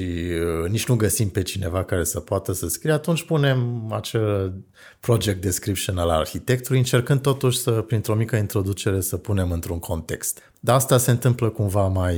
uh, 0.63 0.69
nici 0.69 0.87
nu 0.87 0.95
găsim 0.95 1.29
pe 1.29 1.41
cineva 1.41 1.83
care 1.83 2.03
să 2.03 2.19
poată 2.19 2.53
să 2.53 2.67
scrie, 2.67 2.91
atunci 2.91 3.23
punem 3.25 3.91
acel 3.93 4.53
project 4.99 5.41
description 5.41 5.97
al 5.97 6.09
arhitectului, 6.09 6.79
încercând 6.79 7.21
totuși 7.21 7.57
să, 7.57 7.71
printr-o 7.71 8.15
mică 8.15 8.35
introducere, 8.35 9.01
să 9.01 9.17
punem 9.17 9.51
într-un 9.51 9.79
context. 9.79 10.51
Dar 10.59 10.75
asta 10.75 10.97
se 10.97 11.11
întâmplă 11.11 11.49
cumva 11.49 11.87
mai 11.87 12.15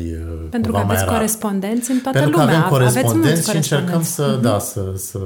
Pentru 0.50 0.72
cumva 0.72 0.86
că 0.86 0.92
aveți 0.92 1.06
mai 1.06 1.14
corespondenți 1.14 1.92
în 1.92 2.00
toată 2.00 2.20
Pentru 2.20 2.40
lumea. 2.40 2.54
că 2.54 2.58
avem 2.58 2.70
corespondenți 2.70 3.50
și 3.50 3.56
încercăm 3.56 3.86
corespondenți. 3.88 4.14
să, 4.14 4.38
mm-hmm. 4.38 4.42
da, 4.42 4.60
să, 4.60 4.94
să 4.96 5.20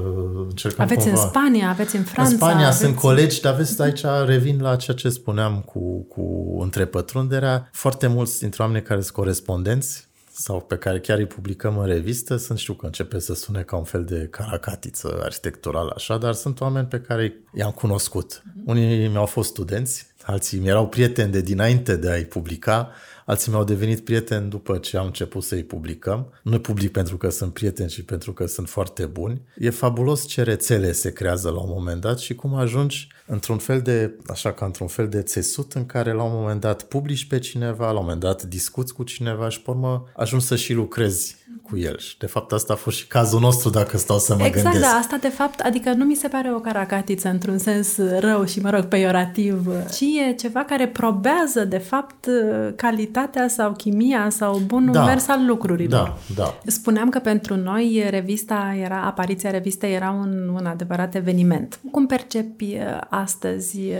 încercăm 0.47 0.83
Aveți 0.83 1.05
cumva. 1.05 1.21
în 1.21 1.27
Spania, 1.27 1.69
aveți 1.69 1.95
în 1.95 2.03
Franța. 2.03 2.31
În 2.31 2.37
Spania 2.37 2.65
aveți... 2.65 2.77
sunt 2.77 2.95
colegi, 2.95 3.41
dar 3.41 3.55
vezi, 3.55 3.81
aici 3.81 4.03
revin 4.25 4.61
la 4.61 4.75
ceea 4.75 4.97
ce 4.97 5.09
spuneam 5.09 5.61
cu, 5.65 6.01
cu 6.01 6.57
întrepătrunderea. 6.61 7.69
Foarte 7.71 8.07
mulți 8.07 8.39
dintre 8.39 8.63
oameni 8.63 8.83
care 8.83 9.01
sunt 9.01 9.13
corespondenți 9.13 10.11
sau 10.35 10.61
pe 10.61 10.77
care 10.77 10.99
chiar 10.99 11.17
îi 11.17 11.25
publicăm 11.25 11.77
în 11.77 11.85
revistă, 11.85 12.35
sunt 12.35 12.57
știu 12.57 12.73
că 12.73 12.85
începe 12.85 13.19
să 13.19 13.33
sune 13.33 13.61
ca 13.61 13.75
un 13.75 13.83
fel 13.83 14.03
de 14.03 14.27
caracatiță 14.31 15.19
arhitecturală 15.23 15.93
așa, 15.95 16.17
dar 16.17 16.33
sunt 16.33 16.61
oameni 16.61 16.87
pe 16.87 16.99
care 16.99 17.35
i-am 17.53 17.71
cunoscut. 17.71 18.43
Unii 18.65 19.07
mi-au 19.07 19.25
fost 19.25 19.49
studenți, 19.49 20.07
alții 20.23 20.59
mi 20.59 20.67
erau 20.67 20.87
prieteni 20.87 21.31
de 21.31 21.41
dinainte 21.41 21.95
de 21.95 22.09
a-i 22.09 22.25
publica, 22.25 22.91
alții 23.25 23.51
mi-au 23.51 23.63
devenit 23.63 23.99
prieteni 23.99 24.49
după 24.49 24.77
ce 24.77 24.97
am 24.97 25.05
început 25.05 25.43
să-i 25.43 25.63
publicăm. 25.63 26.33
Nu 26.43 26.59
public 26.59 26.91
pentru 26.91 27.17
că 27.17 27.29
sunt 27.29 27.53
prieteni, 27.53 27.89
ci 27.89 28.01
pentru 28.01 28.33
că 28.33 28.45
sunt 28.45 28.69
foarte 28.69 29.05
buni. 29.05 29.41
E 29.57 29.69
fabulos 29.69 30.25
ce 30.25 30.41
rețele 30.41 30.91
se 30.91 31.13
creează 31.13 31.49
la 31.49 31.59
un 31.59 31.69
moment 31.69 32.01
dat 32.01 32.19
și 32.19 32.35
cum 32.35 32.55
ajungi 32.55 33.07
într-un 33.25 33.57
fel 33.57 33.81
de, 33.81 34.17
așa 34.27 34.53
ca 34.53 34.65
într-un 34.65 34.87
fel 34.87 35.07
de 35.07 35.21
țesut 35.21 35.73
în 35.73 35.85
care 35.85 36.11
la 36.11 36.23
un 36.23 36.33
moment 36.33 36.61
dat 36.61 36.83
publici 36.83 37.27
pe 37.27 37.39
cineva, 37.39 37.85
la 37.85 37.99
un 37.99 38.03
moment 38.05 38.19
dat 38.19 38.43
discuți 38.43 38.93
cu 38.93 39.03
cineva 39.03 39.49
și 39.49 39.61
pe 39.61 39.69
urmă 39.69 40.03
ajungi 40.15 40.45
să 40.45 40.55
și 40.55 40.73
lucrezi 40.73 41.42
cu 41.69 41.77
el. 41.77 41.97
Și 41.97 42.17
de 42.17 42.25
fapt 42.25 42.51
asta 42.51 42.73
a 42.73 42.75
fost 42.75 42.97
și 42.97 43.07
cazul 43.07 43.39
nostru 43.39 43.69
dacă 43.69 43.97
stau 43.97 44.17
să 44.17 44.35
mă 44.35 44.45
exact, 44.45 44.63
gândesc. 44.63 44.91
da, 44.91 44.97
asta 44.99 45.17
de 45.17 45.27
fapt, 45.27 45.59
adică 45.59 45.93
nu 45.93 46.05
mi 46.05 46.15
se 46.15 46.27
pare 46.27 46.53
o 46.53 46.59
caracatiță 46.59 47.29
într-un 47.29 47.57
sens 47.57 47.97
rău 48.19 48.45
și, 48.45 48.59
mă 48.59 48.69
rog, 48.69 48.83
peiorativ, 48.83 49.67
ci 49.91 50.01
e 50.01 50.33
ceva 50.33 50.63
care 50.63 50.87
probează 50.87 51.65
de 51.65 51.77
fapt 51.77 52.27
calitatea 52.75 53.47
sau 53.47 53.71
chimia 53.71 54.29
sau 54.29 54.57
bunul 54.57 54.93
Da. 54.93 55.05
mers 55.05 55.27
al 55.27 55.45
lucrurilor. 55.45 56.17
Da, 56.35 56.43
da. 56.43 56.57
Spuneam 56.65 57.09
că 57.09 57.19
pentru 57.19 57.55
noi 57.55 58.05
revista 58.09 58.75
era, 58.83 59.01
apariția 59.01 59.51
revistei 59.51 59.93
era 59.93 60.11
un, 60.11 60.51
un 60.53 60.65
adevărat 60.65 61.15
eveniment. 61.15 61.79
Cum 61.91 62.05
percepi 62.05 62.63
uh, 62.63 63.01
astăzi 63.09 63.77
uh, 63.77 63.95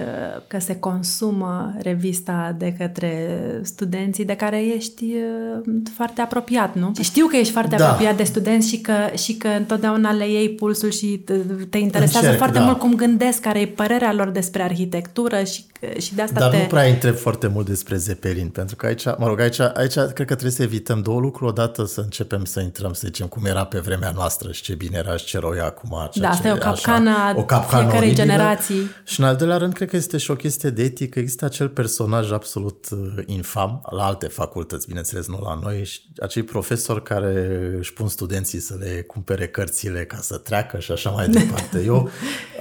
că 0.47 0.60
se 0.60 0.76
consumă 0.80 1.73
revista 1.78 2.56
de 2.58 2.76
către 2.78 3.39
studenții 3.63 4.26
de 4.26 4.36
care 4.36 4.65
ești 4.65 5.04
uh, 5.04 5.82
foarte 5.95 6.21
apropiat, 6.21 6.76
nu? 6.76 6.91
Știu 7.02 7.26
că 7.26 7.36
ești 7.36 7.53
foarte 7.54 7.74
foarte 7.74 7.84
da. 7.84 7.92
apropiat 7.92 8.18
de 8.18 8.24
studenți 8.24 8.68
și 8.68 8.78
că, 8.78 8.94
și 9.16 9.34
că 9.34 9.48
întotdeauna 9.48 10.12
le 10.12 10.30
iei 10.30 10.50
pulsul 10.50 10.92
și 10.92 11.06
te, 11.06 11.34
te 11.70 11.78
interesează 11.78 12.26
Încerc, 12.26 12.38
foarte 12.38 12.58
da. 12.58 12.63
mult 12.63 12.78
cum 12.78 12.96
gândesc, 12.96 13.39
care 13.39 13.60
e 13.60 13.68
părerea 13.68 14.13
lor 14.13 14.30
despre 14.30 14.63
arhitectură 14.63 15.44
și, 15.44 15.66
și 15.98 16.16
de 16.16 16.22
asta 16.22 16.39
Dar 16.39 16.50
te... 16.50 16.58
nu 16.58 16.63
prea 16.63 16.84
întreb 16.84 17.16
foarte 17.16 17.48
mult 17.48 17.66
despre 17.66 17.96
Zeppelin, 17.96 18.48
pentru 18.48 18.76
că 18.76 18.86
aici, 18.86 19.06
mă 19.06 19.28
rog, 19.28 19.39
aici, 19.39 19.60
aici 19.60 19.94
cred 19.94 20.16
că 20.16 20.24
trebuie 20.24 20.52
să 20.52 20.63
evităm 20.63 21.02
două 21.02 21.20
lucruri. 21.20 21.50
Odată 21.50 21.86
să 21.86 22.02
începem 22.02 22.46
să 22.46 22.60
intrăm, 22.60 22.94
să 22.94 23.02
zicem, 23.06 23.28
cum 23.28 23.46
era 23.46 23.66
pe 23.66 23.80
vremea 23.80 24.12
noastră 24.16 24.52
și 24.52 24.62
ce 24.62 24.74
bine 24.74 24.98
era 24.98 25.18
și 25.18 25.26
ce 25.26 25.39
rău 25.39 25.54
e 25.54 25.62
acum. 25.62 26.10
Da, 26.16 26.30
asta 26.30 26.48
e 26.48 26.52
o 26.52 26.56
capcană 26.56 27.10
așa, 27.10 27.34
o 27.38 27.44
capcană 27.44 27.89
fiecare 27.89 28.13
generații. 28.13 28.89
Și 29.04 29.20
în 29.20 29.26
al 29.26 29.36
doilea 29.36 29.58
rând, 29.58 29.74
cred 29.74 29.89
că 29.89 29.96
este 29.96 30.18
și 30.18 30.32
o 30.32 30.36
chestie 30.36 30.70
de 30.70 30.84
etică. 30.84 31.20
Există 31.20 31.46
acel 31.46 31.70
personaj 31.70 32.32
absolut 32.32 32.88
uh, 32.92 33.24
infam, 33.26 33.82
la 33.89 34.06
alte 34.06 34.28
facultăți, 34.28 34.88
bineînțeles, 34.88 35.28
nu 35.28 35.39
la 35.44 35.60
noi, 35.63 35.86
și 35.86 36.02
acei 36.18 36.44
profesori 36.44 37.04
care 37.04 37.42
își 37.77 37.93
pun 37.93 38.08
studenții 38.08 38.60
să 38.60 38.75
le 38.79 39.01
cumpere 39.01 39.47
cărțile 39.47 40.06
ca 40.06 40.17
să 40.17 40.38
treacă 40.38 40.79
și 40.79 40.91
așa 40.91 41.10
mai 41.10 41.29
departe. 41.29 41.84
Eu 41.84 42.10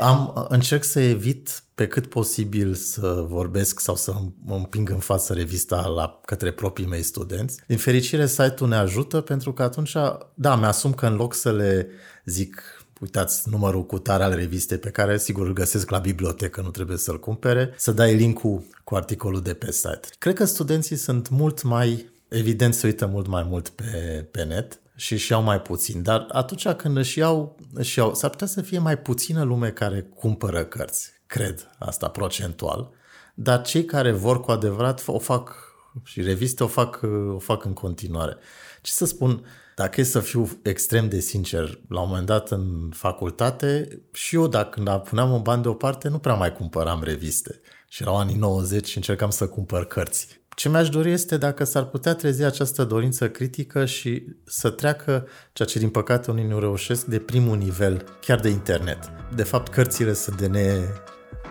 am, 0.00 0.46
încerc 0.48 0.84
să 0.84 1.00
evit 1.00 1.62
pe 1.74 1.86
cât 1.86 2.06
posibil 2.06 2.74
să 2.74 3.24
vorbesc 3.28 3.80
sau 3.80 3.96
să 3.96 4.14
mă 4.44 4.54
împing 4.54 4.90
în 4.90 4.98
față 4.98 5.32
revista 5.32 5.86
la, 5.86 6.20
către 6.24 6.50
proprii 6.50 6.86
mei 6.86 7.02
studenți. 7.02 7.58
Din 7.66 7.76
fericire, 7.78 8.26
site-ul 8.26 8.68
ne 8.68 8.76
ajută 8.76 9.20
pentru 9.20 9.52
că 9.52 9.62
atunci, 9.62 9.92
da, 10.34 10.56
mi-asum 10.56 10.92
că 10.92 11.06
în 11.06 11.14
loc 11.14 11.34
să 11.34 11.52
le 11.52 11.88
zic 12.24 12.62
uitați 13.02 13.48
numărul 13.50 13.86
cu 13.86 13.98
tare 13.98 14.22
al 14.22 14.34
revistei 14.34 14.78
pe 14.78 14.90
care 14.90 15.18
sigur 15.18 15.46
îl 15.46 15.52
găsesc 15.52 15.90
la 15.90 15.98
bibliotecă, 15.98 16.60
nu 16.60 16.70
trebuie 16.70 16.96
să-l 16.96 17.20
cumpere, 17.20 17.74
să 17.76 17.92
dai 17.92 18.14
linkul 18.14 18.64
cu 18.84 18.94
articolul 18.94 19.42
de 19.42 19.54
pe 19.54 19.72
site. 19.72 20.08
Cred 20.18 20.34
că 20.34 20.44
studenții 20.44 20.96
sunt 20.96 21.28
mult 21.28 21.62
mai, 21.62 22.11
evident 22.32 22.74
se 22.74 22.86
uită 22.86 23.06
mult 23.06 23.26
mai 23.26 23.42
mult 23.42 23.68
pe, 23.68 24.28
pe 24.30 24.44
net 24.44 24.80
și 24.96 25.12
își 25.12 25.30
iau 25.30 25.42
mai 25.42 25.60
puțin, 25.60 26.02
dar 26.02 26.26
atunci 26.28 26.68
când 26.68 26.96
își 26.96 27.18
iau, 27.18 27.56
își 27.72 27.98
iau, 27.98 28.14
s-ar 28.14 28.30
putea 28.30 28.46
să 28.46 28.62
fie 28.62 28.78
mai 28.78 28.98
puțină 28.98 29.42
lume 29.42 29.70
care 29.70 30.00
cumpără 30.14 30.64
cărți, 30.64 31.10
cred 31.26 31.70
asta 31.78 32.08
procentual, 32.08 32.90
dar 33.34 33.62
cei 33.62 33.84
care 33.84 34.12
vor 34.12 34.40
cu 34.40 34.50
adevărat 34.50 35.02
o 35.06 35.18
fac 35.18 35.72
și 36.04 36.22
reviste 36.22 36.64
o 36.64 36.66
fac, 36.66 37.00
o 37.34 37.38
fac 37.38 37.64
în 37.64 37.72
continuare. 37.72 38.36
Ce 38.82 38.90
să 38.92 39.04
spun, 39.04 39.44
dacă 39.76 40.00
e 40.00 40.04
să 40.04 40.20
fiu 40.20 40.48
extrem 40.62 41.08
de 41.08 41.20
sincer, 41.20 41.80
la 41.88 42.00
un 42.00 42.08
moment 42.08 42.26
dat 42.26 42.50
în 42.50 42.90
facultate, 42.92 43.88
și 44.12 44.34
eu 44.34 44.46
dacă 44.46 44.68
când 44.68 45.02
puneam 45.02 45.32
un 45.32 45.42
bani 45.42 45.62
deoparte, 45.62 46.08
nu 46.08 46.18
prea 46.18 46.34
mai 46.34 46.52
cumpăram 46.52 47.02
reviste. 47.02 47.60
Și 47.88 48.02
erau 48.02 48.16
anii 48.16 48.36
90 48.36 48.86
și 48.86 48.96
încercam 48.96 49.30
să 49.30 49.48
cumpăr 49.48 49.84
cărți. 49.84 50.41
Ce 50.54 50.68
mi-aș 50.68 50.88
dori 50.88 51.10
este 51.10 51.36
dacă 51.36 51.64
s-ar 51.64 51.84
putea 51.84 52.14
trezi 52.14 52.42
această 52.42 52.84
dorință 52.84 53.28
critică 53.30 53.84
și 53.84 54.26
să 54.44 54.70
treacă, 54.70 55.26
ceea 55.52 55.68
ce 55.68 55.78
din 55.78 55.88
păcate 55.88 56.30
unii 56.30 56.46
nu 56.46 56.58
reușesc, 56.58 57.04
de 57.04 57.18
primul 57.18 57.56
nivel, 57.56 58.04
chiar 58.20 58.40
de 58.40 58.48
internet. 58.48 58.98
De 59.34 59.42
fapt, 59.42 59.72
cărțile 59.72 60.12
sunt 60.12 60.36
de, 60.36 60.46
ne, 60.46 60.74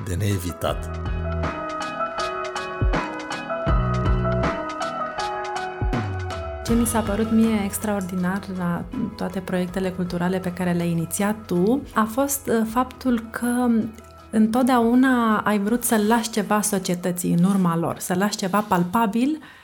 de 0.07 0.15
neevitat. 0.15 0.89
Ce 6.65 6.73
mi 6.73 6.85
s-a 6.85 6.99
părut 6.99 7.31
mie 7.31 7.61
extraordinar 7.65 8.41
la 8.57 8.85
toate 9.17 9.39
proiectele 9.39 9.89
culturale 9.89 10.39
pe 10.39 10.53
care 10.53 10.71
le-ai 10.71 10.91
inițiat 10.91 11.45
tu 11.45 11.83
a 11.93 12.03
fost 12.11 12.47
uh, 12.47 12.67
faptul 12.69 13.27
că 13.31 13.67
întotdeauna 14.31 15.37
ai 15.37 15.59
vrut 15.59 15.83
să 15.83 16.01
lași 16.07 16.29
ceva 16.29 16.61
societății 16.61 17.33
în 17.33 17.43
urma 17.43 17.77
lor, 17.77 17.99
să 17.99 18.13
lași 18.17 18.37
ceva 18.37 18.59
palpabil 18.59 19.37
Uh, 19.41 19.60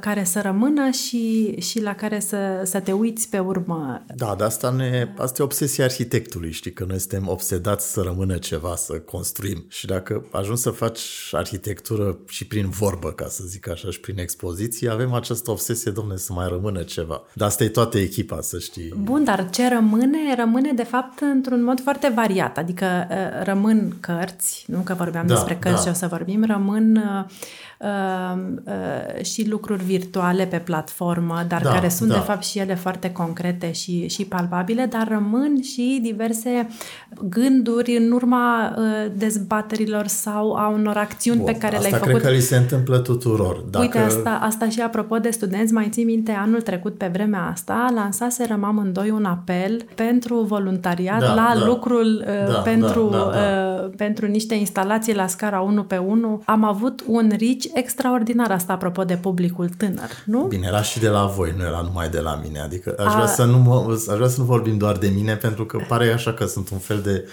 care 0.00 0.24
să 0.24 0.40
rămână 0.40 0.90
și, 0.90 1.54
și 1.60 1.82
la 1.82 1.94
care 1.94 2.20
să, 2.20 2.60
să 2.64 2.80
te 2.80 2.92
uiți 2.92 3.28
pe 3.28 3.38
urmă. 3.38 4.04
Da, 4.14 4.34
dar 4.38 4.46
asta, 4.46 4.70
ne, 4.70 5.08
asta 5.18 5.42
e 5.42 5.44
obsesia 5.44 5.84
arhitectului, 5.84 6.52
știi, 6.52 6.72
că 6.72 6.84
noi 6.88 6.98
suntem 6.98 7.28
obsedați 7.28 7.92
să 7.92 8.00
rămână 8.00 8.36
ceva, 8.36 8.76
să 8.76 8.92
construim. 8.92 9.64
Și 9.68 9.86
dacă 9.86 10.26
ajungi 10.30 10.60
să 10.60 10.70
faci 10.70 11.00
arhitectură 11.32 12.18
și 12.28 12.46
prin 12.46 12.68
vorbă, 12.68 13.12
ca 13.12 13.26
să 13.28 13.42
zic 13.46 13.68
așa, 13.68 13.90
și 13.90 14.00
prin 14.00 14.18
expoziție, 14.18 14.88
avem 14.88 15.12
această 15.12 15.50
obsesie, 15.50 15.90
domne, 15.90 16.16
să 16.16 16.32
mai 16.32 16.48
rămână 16.48 16.82
ceva. 16.82 17.22
Dar 17.34 17.48
asta 17.48 17.64
e 17.64 17.68
toată 17.68 17.98
echipa, 17.98 18.40
să 18.40 18.58
știi. 18.58 18.92
Bun, 18.96 19.24
dar 19.24 19.50
ce 19.50 19.68
rămâne, 19.68 20.34
rămâne 20.36 20.72
de 20.72 20.84
fapt 20.84 21.20
într-un 21.20 21.62
mod 21.62 21.80
foarte 21.80 22.12
variat. 22.14 22.58
Adică 22.58 22.86
uh, 23.10 23.44
rămân 23.44 23.96
cărți, 24.00 24.64
nu 24.68 24.78
că 24.78 24.94
vorbeam 24.94 25.26
da, 25.26 25.34
despre 25.34 25.56
cărți 25.56 25.84
da. 25.84 25.90
și 25.90 25.96
o 25.96 25.98
să 25.98 26.06
vorbim, 26.06 26.44
rămân 26.44 26.96
uh, 26.96 27.24
uh, 27.78 28.38
uh, 28.64 29.24
și 29.24 29.48
lucruri 29.54 29.84
virtuale 29.84 30.46
pe 30.46 30.56
platformă, 30.56 31.44
dar 31.48 31.62
da, 31.62 31.70
care 31.70 31.88
sunt 31.88 32.08
da. 32.08 32.14
de 32.14 32.20
fapt 32.20 32.44
și 32.44 32.58
ele 32.58 32.74
foarte 32.74 33.12
concrete 33.12 33.72
și, 33.72 34.08
și 34.08 34.24
palpabile, 34.24 34.86
dar 34.90 35.08
rămân 35.08 35.62
și 35.62 35.98
diverse 36.02 36.68
gânduri 37.28 37.96
în 37.96 38.10
urma 38.10 38.74
uh, 38.78 39.12
dezbaterilor 39.16 40.06
sau 40.06 40.54
a 40.54 40.68
unor 40.68 40.96
acțiuni 40.96 41.38
Bun, 41.38 41.52
pe 41.52 41.58
care 41.58 41.78
le-ai 41.78 41.90
făcut. 41.90 42.06
Asta 42.06 42.18
cred 42.18 42.22
că 42.22 42.30
li 42.30 42.40
se 42.40 42.56
întâmplă 42.56 42.98
tuturor. 42.98 43.64
Dacă... 43.70 43.84
Uite, 43.84 43.98
asta, 43.98 44.38
asta 44.42 44.68
și 44.68 44.80
apropo 44.80 45.18
de 45.18 45.30
studenți, 45.30 45.72
mai 45.72 45.88
ții 45.90 46.04
minte, 46.04 46.30
anul 46.30 46.60
trecut 46.60 46.98
pe 46.98 47.10
vremea 47.12 47.48
asta, 47.52 47.90
lansaserăm 47.94 48.64
amândoi 48.64 49.10
un 49.10 49.24
apel 49.24 49.84
pentru 49.94 50.40
voluntariat 50.40 51.20
da, 51.20 51.34
la 51.34 51.52
da, 51.54 51.66
lucrul 51.66 52.24
uh, 52.26 52.52
da, 52.52 52.58
pentru, 52.58 53.08
da, 53.12 53.18
da, 53.18 53.30
da. 53.30 53.82
Uh, 53.82 53.90
pentru 53.96 54.26
niște 54.26 54.54
instalații 54.54 55.14
la 55.14 55.26
scara 55.26 55.60
1 55.60 55.82
pe 55.82 55.96
1. 55.96 56.42
Am 56.44 56.64
avut 56.64 57.04
un 57.06 57.32
rici 57.36 57.68
extraordinar 57.74 58.50
asta 58.50 58.72
apropo 58.72 59.04
de 59.04 59.18
publicul 59.52 59.68
tânăr, 59.76 60.10
nu? 60.24 60.46
Bine, 60.46 60.66
era 60.66 60.82
și 60.82 60.98
de 60.98 61.08
la 61.08 61.24
voi, 61.24 61.54
nu 61.56 61.62
era 61.64 61.80
numai 61.80 62.08
de 62.08 62.20
la 62.20 62.40
mine. 62.42 62.60
Adică 62.60 62.94
aș, 62.98 63.12
A... 63.12 63.14
vrea, 63.14 63.26
să 63.26 63.44
nu 63.44 63.58
mă, 63.58 63.98
aș 64.10 64.16
vrea 64.16 64.28
să 64.28 64.40
nu 64.40 64.44
vorbim 64.44 64.78
doar 64.78 64.96
de 64.96 65.08
mine, 65.08 65.36
pentru 65.36 65.66
că 65.66 65.78
pare 65.88 66.12
așa 66.12 66.32
că 66.32 66.46
sunt 66.46 66.70
un 66.70 66.78
fel 66.78 67.00
de 67.00 67.28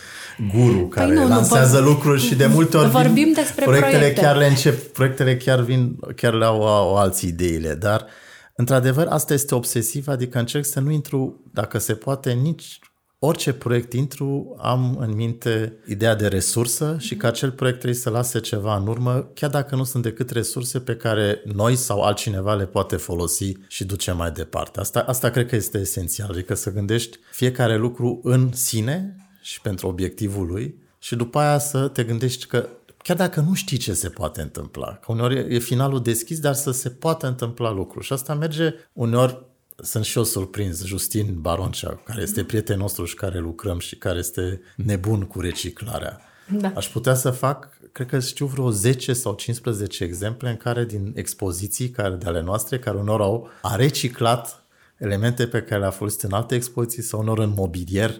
guru 0.53 0.77
păi 0.77 0.87
care 0.89 1.13
păi 1.13 1.15
nu, 1.15 1.27
lansează 1.27 1.79
nu, 1.79 1.87
lucruri 1.87 2.21
și 2.21 2.35
de 2.35 2.45
multe 2.45 2.77
ori 2.77 2.89
vorbim 2.89 3.13
vin, 3.13 3.33
despre 3.33 3.63
proiectele 3.63 3.97
proiecte. 3.97 4.21
chiar 4.21 4.37
le 4.37 4.45
încep, 4.45 4.93
proiectele 4.93 5.37
chiar 5.37 5.59
vin, 5.59 5.99
chiar 6.15 6.33
le 6.33 6.45
au, 6.45 6.67
au 6.67 6.95
alții 6.95 7.29
ideile, 7.29 7.73
dar 7.73 8.05
într-adevăr 8.55 9.07
asta 9.07 9.33
este 9.33 9.55
obsesiv, 9.55 10.07
adică 10.07 10.39
încerc 10.39 10.65
să 10.65 10.79
nu 10.79 10.91
intru, 10.91 11.43
dacă 11.53 11.77
se 11.77 11.93
poate, 11.93 12.31
nici 12.31 12.79
orice 13.23 13.53
proiect 13.53 13.93
intru, 13.93 14.55
am 14.57 14.97
în 14.99 15.15
minte 15.15 15.73
ideea 15.87 16.15
de 16.15 16.27
resursă 16.27 16.95
și 16.99 17.15
că 17.15 17.27
acel 17.27 17.51
proiect 17.51 17.79
trebuie 17.79 17.99
să 17.99 18.09
lase 18.09 18.39
ceva 18.39 18.77
în 18.77 18.87
urmă, 18.87 19.29
chiar 19.33 19.49
dacă 19.49 19.75
nu 19.75 19.83
sunt 19.83 20.03
decât 20.03 20.29
resurse 20.29 20.79
pe 20.79 20.95
care 20.95 21.41
noi 21.53 21.75
sau 21.75 22.01
altcineva 22.01 22.53
le 22.53 22.65
poate 22.65 22.95
folosi 22.95 23.53
și 23.67 23.85
duce 23.85 24.11
mai 24.11 24.31
departe. 24.31 24.79
Asta, 24.79 24.99
asta 24.99 25.29
cred 25.29 25.47
că 25.47 25.55
este 25.55 25.77
esențial, 25.77 26.29
adică 26.29 26.53
să 26.53 26.71
gândești 26.71 27.17
fiecare 27.31 27.77
lucru 27.77 28.19
în 28.23 28.49
sine 28.53 29.15
și 29.41 29.61
pentru 29.61 29.87
obiectivul 29.87 30.47
lui 30.47 30.75
și 30.99 31.15
după 31.15 31.39
aia 31.39 31.57
să 31.57 31.87
te 31.87 32.03
gândești 32.03 32.45
că 32.45 32.67
chiar 33.03 33.17
dacă 33.17 33.41
nu 33.41 33.53
știi 33.53 33.77
ce 33.77 33.93
se 33.93 34.09
poate 34.09 34.41
întâmpla, 34.41 34.87
că 34.87 35.11
uneori 35.11 35.55
e 35.55 35.59
finalul 35.59 36.01
deschis, 36.01 36.39
dar 36.39 36.53
să 36.53 36.71
se 36.71 36.89
poată 36.89 37.27
întâmpla 37.27 37.71
lucruri. 37.71 38.05
Și 38.05 38.13
asta 38.13 38.33
merge 38.33 38.73
uneori 38.93 39.49
sunt 39.81 40.05
și 40.05 40.17
eu 40.17 40.23
surprins, 40.23 40.85
Justin 40.85 41.37
Baroncea, 41.41 42.01
care 42.03 42.21
este 42.21 42.43
prietenul 42.43 42.81
nostru 42.81 43.05
și 43.05 43.15
care 43.15 43.39
lucrăm 43.39 43.79
și 43.79 43.95
care 43.95 44.19
este 44.19 44.61
nebun 44.75 45.21
cu 45.21 45.39
reciclarea. 45.39 46.21
Da. 46.49 46.71
Aș 46.75 46.87
putea 46.87 47.13
să 47.13 47.31
fac, 47.31 47.69
cred 47.91 48.07
că 48.07 48.19
știu 48.19 48.45
vreo 48.45 48.69
10 48.69 49.13
sau 49.13 49.33
15 49.33 50.03
exemple 50.03 50.49
în 50.49 50.57
care 50.57 50.85
din 50.85 51.11
expoziții 51.15 51.89
care 51.89 52.15
de 52.15 52.25
ale 52.25 52.41
noastre, 52.41 52.79
care 52.79 52.97
unor 52.97 53.21
au 53.21 53.49
a 53.61 53.75
reciclat 53.75 54.63
elemente 54.97 55.47
pe 55.47 55.61
care 55.61 55.79
le-a 55.79 55.89
folosit 55.89 56.21
în 56.21 56.31
alte 56.31 56.55
expoziții 56.55 57.03
sau 57.03 57.19
unor 57.19 57.39
în 57.39 57.53
mobilier, 57.55 58.11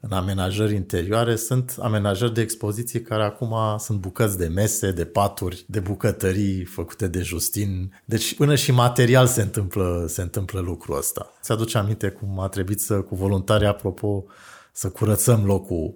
în 0.00 0.12
amenajări 0.12 0.74
interioare, 0.74 1.36
sunt 1.36 1.76
amenajări 1.80 2.34
de 2.34 2.40
expoziție 2.40 3.02
care 3.02 3.22
acum 3.22 3.54
sunt 3.78 3.98
bucăți 3.98 4.38
de 4.38 4.46
mese, 4.46 4.92
de 4.92 5.04
paturi, 5.04 5.64
de 5.68 5.80
bucătării 5.80 6.64
făcute 6.64 7.08
de 7.08 7.20
Justin. 7.22 7.92
Deci 8.04 8.34
până 8.34 8.54
și 8.54 8.72
material 8.72 9.26
se 9.26 9.42
întâmplă, 9.42 10.04
se 10.08 10.22
întâmplă 10.22 10.60
lucrul 10.60 10.96
ăsta. 10.96 11.32
Ți-aduce 11.42 11.78
aminte 11.78 12.08
cum 12.08 12.40
a 12.40 12.48
trebuit 12.48 12.80
să, 12.80 13.00
cu 13.00 13.14
voluntari, 13.14 13.66
apropo, 13.66 14.24
să 14.72 14.88
curățăm 14.88 15.44
locul 15.44 15.94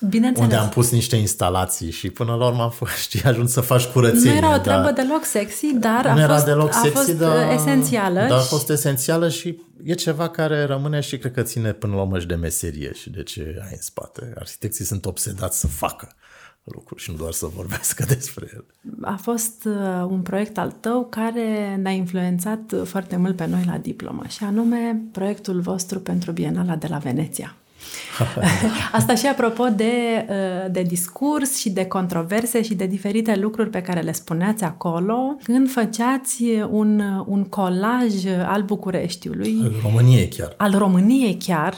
Bineînțeles. 0.00 0.48
Unde 0.48 0.60
am 0.60 0.68
pus 0.68 0.90
niște 0.90 1.16
instalații 1.16 1.90
și 1.90 2.10
până 2.10 2.34
la 2.34 2.46
urmă 2.46 2.62
am 2.62 2.70
fost, 2.70 2.92
știi, 3.06 3.22
ajuns 3.22 3.52
să 3.52 3.60
faci 3.60 3.84
curățenie. 3.84 4.30
Nu 4.30 4.36
era 4.36 4.54
o 4.54 4.58
treabă 4.58 4.82
dar... 4.82 4.92
deloc 4.92 5.24
sexy, 5.24 5.74
dar 5.74 6.04
nu 6.04 6.10
a 6.10 6.22
era 6.22 6.32
fost, 6.32 6.44
deloc 6.44 6.72
sexy, 6.72 6.88
a 6.88 7.00
fost 7.00 7.12
dar, 7.12 7.52
esențială. 7.52 8.20
Dar 8.20 8.38
a 8.38 8.40
fost 8.40 8.70
esențială 8.70 9.28
și 9.28 9.60
e 9.84 9.94
ceva 9.94 10.28
care 10.28 10.64
rămâne 10.64 11.00
și 11.00 11.18
cred 11.18 11.32
că 11.32 11.42
ține 11.42 11.72
până 11.72 11.94
la 11.94 12.00
urmă 12.00 12.18
și 12.18 12.26
de 12.26 12.34
meserie 12.34 12.92
și 12.92 13.10
de 13.10 13.22
ce 13.22 13.56
ai 13.62 13.72
în 13.72 13.80
spate. 13.80 14.32
Arhitecții 14.38 14.84
sunt 14.84 15.06
obsedați 15.06 15.58
să 15.58 15.66
facă 15.66 16.08
lucruri 16.64 17.02
și 17.02 17.10
nu 17.10 17.16
doar 17.16 17.32
să 17.32 17.46
vorbească 17.46 18.04
despre 18.14 18.50
el. 18.54 18.64
A 19.00 19.18
fost 19.22 19.64
uh, 19.64 20.06
un 20.08 20.20
proiect 20.20 20.58
al 20.58 20.70
tău 20.80 21.06
care 21.10 21.78
ne-a 21.82 21.92
influențat 21.92 22.74
foarte 22.84 23.16
mult 23.16 23.36
pe 23.36 23.46
noi 23.46 23.62
la 23.66 23.78
diplomă 23.78 24.22
și 24.28 24.44
anume 24.44 25.02
proiectul 25.12 25.60
vostru 25.60 26.00
pentru 26.00 26.32
Bienala 26.32 26.76
de 26.76 26.86
la 26.86 26.98
Veneția. 26.98 27.56
Asta 28.92 29.14
și 29.14 29.26
apropo 29.26 29.64
de, 29.64 30.26
uh, 30.28 30.70
de 30.70 30.82
discurs 30.82 31.56
și 31.56 31.70
de 31.70 31.86
controverse 31.86 32.62
și 32.62 32.74
de 32.74 32.86
diferite 32.86 33.36
lucruri 33.36 33.70
pe 33.70 33.82
care 33.82 34.00
le 34.00 34.12
spuneați 34.12 34.64
acolo, 34.64 35.36
când 35.42 35.70
făceați 35.70 36.44
un, 36.70 37.02
un 37.26 37.44
colaj 37.44 38.26
al 38.46 38.62
Bucureștiului. 38.62 39.58
Al 39.62 39.72
României 39.82 40.28
chiar. 40.28 40.54
Al 40.56 40.74
României 40.78 41.36
chiar, 41.44 41.74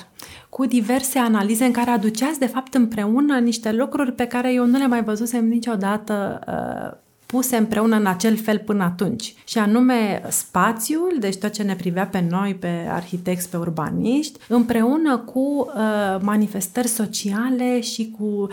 cu 0.48 0.66
diverse 0.66 1.18
analize 1.18 1.64
în 1.64 1.72
care 1.72 1.90
aduceați, 1.90 2.38
de 2.38 2.46
fapt, 2.46 2.74
împreună 2.74 3.38
niște 3.38 3.72
lucruri 3.72 4.12
pe 4.12 4.24
care 4.24 4.52
eu 4.52 4.66
nu 4.66 4.78
le 4.78 4.86
mai 4.86 5.02
văzusem 5.02 5.48
niciodată 5.48 6.40
uh, 6.46 7.07
puse 7.32 7.56
împreună 7.56 7.96
în 7.96 8.06
acel 8.06 8.36
fel 8.36 8.58
până 8.58 8.84
atunci. 8.84 9.34
Și 9.44 9.58
anume 9.58 10.22
spațiul, 10.28 11.16
deci 11.20 11.36
tot 11.36 11.52
ce 11.52 11.62
ne 11.62 11.74
privea 11.74 12.06
pe 12.06 12.24
noi, 12.30 12.54
pe 12.54 12.86
arhitecți, 12.90 13.50
pe 13.50 13.56
urbaniști, 13.56 14.38
împreună 14.48 15.18
cu 15.18 15.40
uh, 15.40 16.20
manifestări 16.20 16.88
sociale 16.88 17.80
și 17.80 18.14
cu 18.18 18.24
uh, 18.24 18.48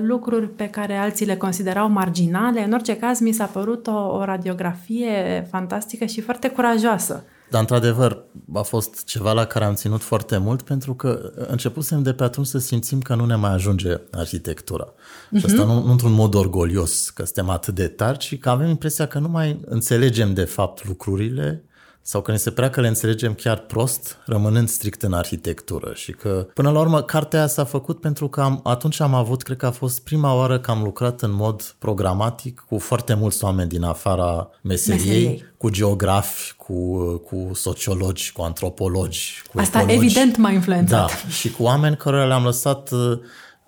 lucruri 0.00 0.48
pe 0.48 0.68
care 0.68 0.96
alții 0.96 1.26
le 1.26 1.36
considerau 1.36 1.90
marginale. 1.90 2.64
În 2.64 2.72
orice 2.72 2.96
caz, 2.96 3.20
mi 3.20 3.32
s-a 3.32 3.44
părut 3.44 3.86
o, 3.86 4.16
o 4.16 4.24
radiografie 4.24 5.46
fantastică 5.50 6.04
și 6.04 6.20
foarte 6.20 6.48
curajoasă. 6.48 7.24
Dar, 7.50 7.60
într-adevăr, 7.60 8.24
a 8.54 8.62
fost 8.62 9.04
ceva 9.04 9.32
la 9.32 9.44
care 9.44 9.64
am 9.64 9.74
ținut 9.74 10.02
foarte 10.02 10.36
mult 10.36 10.62
pentru 10.62 10.94
că 10.94 11.32
începusem 11.34 12.02
de 12.02 12.12
pe 12.12 12.22
atunci 12.24 12.46
să 12.46 12.58
simțim 12.58 13.00
că 13.00 13.14
nu 13.14 13.26
ne 13.26 13.34
mai 13.34 13.50
ajunge 13.50 14.00
arhitectura. 14.10 14.92
Uh-huh. 14.92 15.38
Și 15.38 15.44
asta 15.44 15.64
mhm. 15.64 15.72
nu, 15.72 15.84
nu 15.84 15.90
într-un 15.90 16.12
mod 16.12 16.34
orgolios 16.34 17.10
că 17.10 17.24
suntem 17.24 17.48
atât 17.48 17.74
de 17.74 17.88
tari, 17.88 18.18
ci 18.18 18.38
că 18.38 18.48
avem 18.48 18.68
impresia 18.68 19.06
că 19.06 19.18
nu 19.18 19.28
mai 19.28 19.60
înțelegem 19.64 20.34
de 20.34 20.44
fapt 20.44 20.86
lucrurile 20.86 21.67
sau 22.10 22.20
că 22.22 22.30
ne 22.30 22.36
se 22.36 22.50
prea 22.50 22.70
că 22.70 22.80
le 22.80 22.88
înțelegem 22.88 23.34
chiar 23.34 23.58
prost, 23.58 24.18
rămânând 24.26 24.68
strict 24.68 25.02
în 25.02 25.12
arhitectură. 25.12 25.92
Și 25.94 26.12
că, 26.12 26.46
până 26.54 26.70
la 26.70 26.80
urmă, 26.80 27.02
cartea 27.02 27.46
s-a 27.46 27.64
făcut 27.64 28.00
pentru 28.00 28.28
că 28.28 28.40
am, 28.40 28.60
atunci 28.64 29.00
am 29.00 29.14
avut, 29.14 29.42
cred 29.42 29.56
că 29.56 29.66
a 29.66 29.70
fost 29.70 30.00
prima 30.00 30.34
oară 30.34 30.60
că 30.60 30.70
am 30.70 30.82
lucrat 30.82 31.22
în 31.22 31.32
mod 31.32 31.74
programatic 31.78 32.64
cu 32.68 32.78
foarte 32.78 33.14
mulți 33.14 33.44
oameni 33.44 33.68
din 33.68 33.82
afara 33.82 34.50
meseriei, 34.62 35.04
meseriei. 35.06 35.44
cu 35.56 35.68
geografi, 35.70 36.54
cu, 36.56 36.98
cu 37.16 37.50
sociologi, 37.54 38.32
cu 38.32 38.42
antropologi, 38.42 39.42
cu 39.52 39.58
Asta 39.58 39.80
ecologi. 39.80 40.04
evident 40.04 40.36
m-a 40.36 40.50
influențat. 40.50 41.22
Da, 41.22 41.28
și 41.28 41.50
cu 41.50 41.62
oameni 41.62 41.96
care 41.96 42.26
le-am 42.26 42.44
lăsat, 42.44 42.90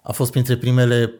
a 0.03 0.12
fost 0.12 0.31
printre 0.31 0.57
primele 0.57 1.14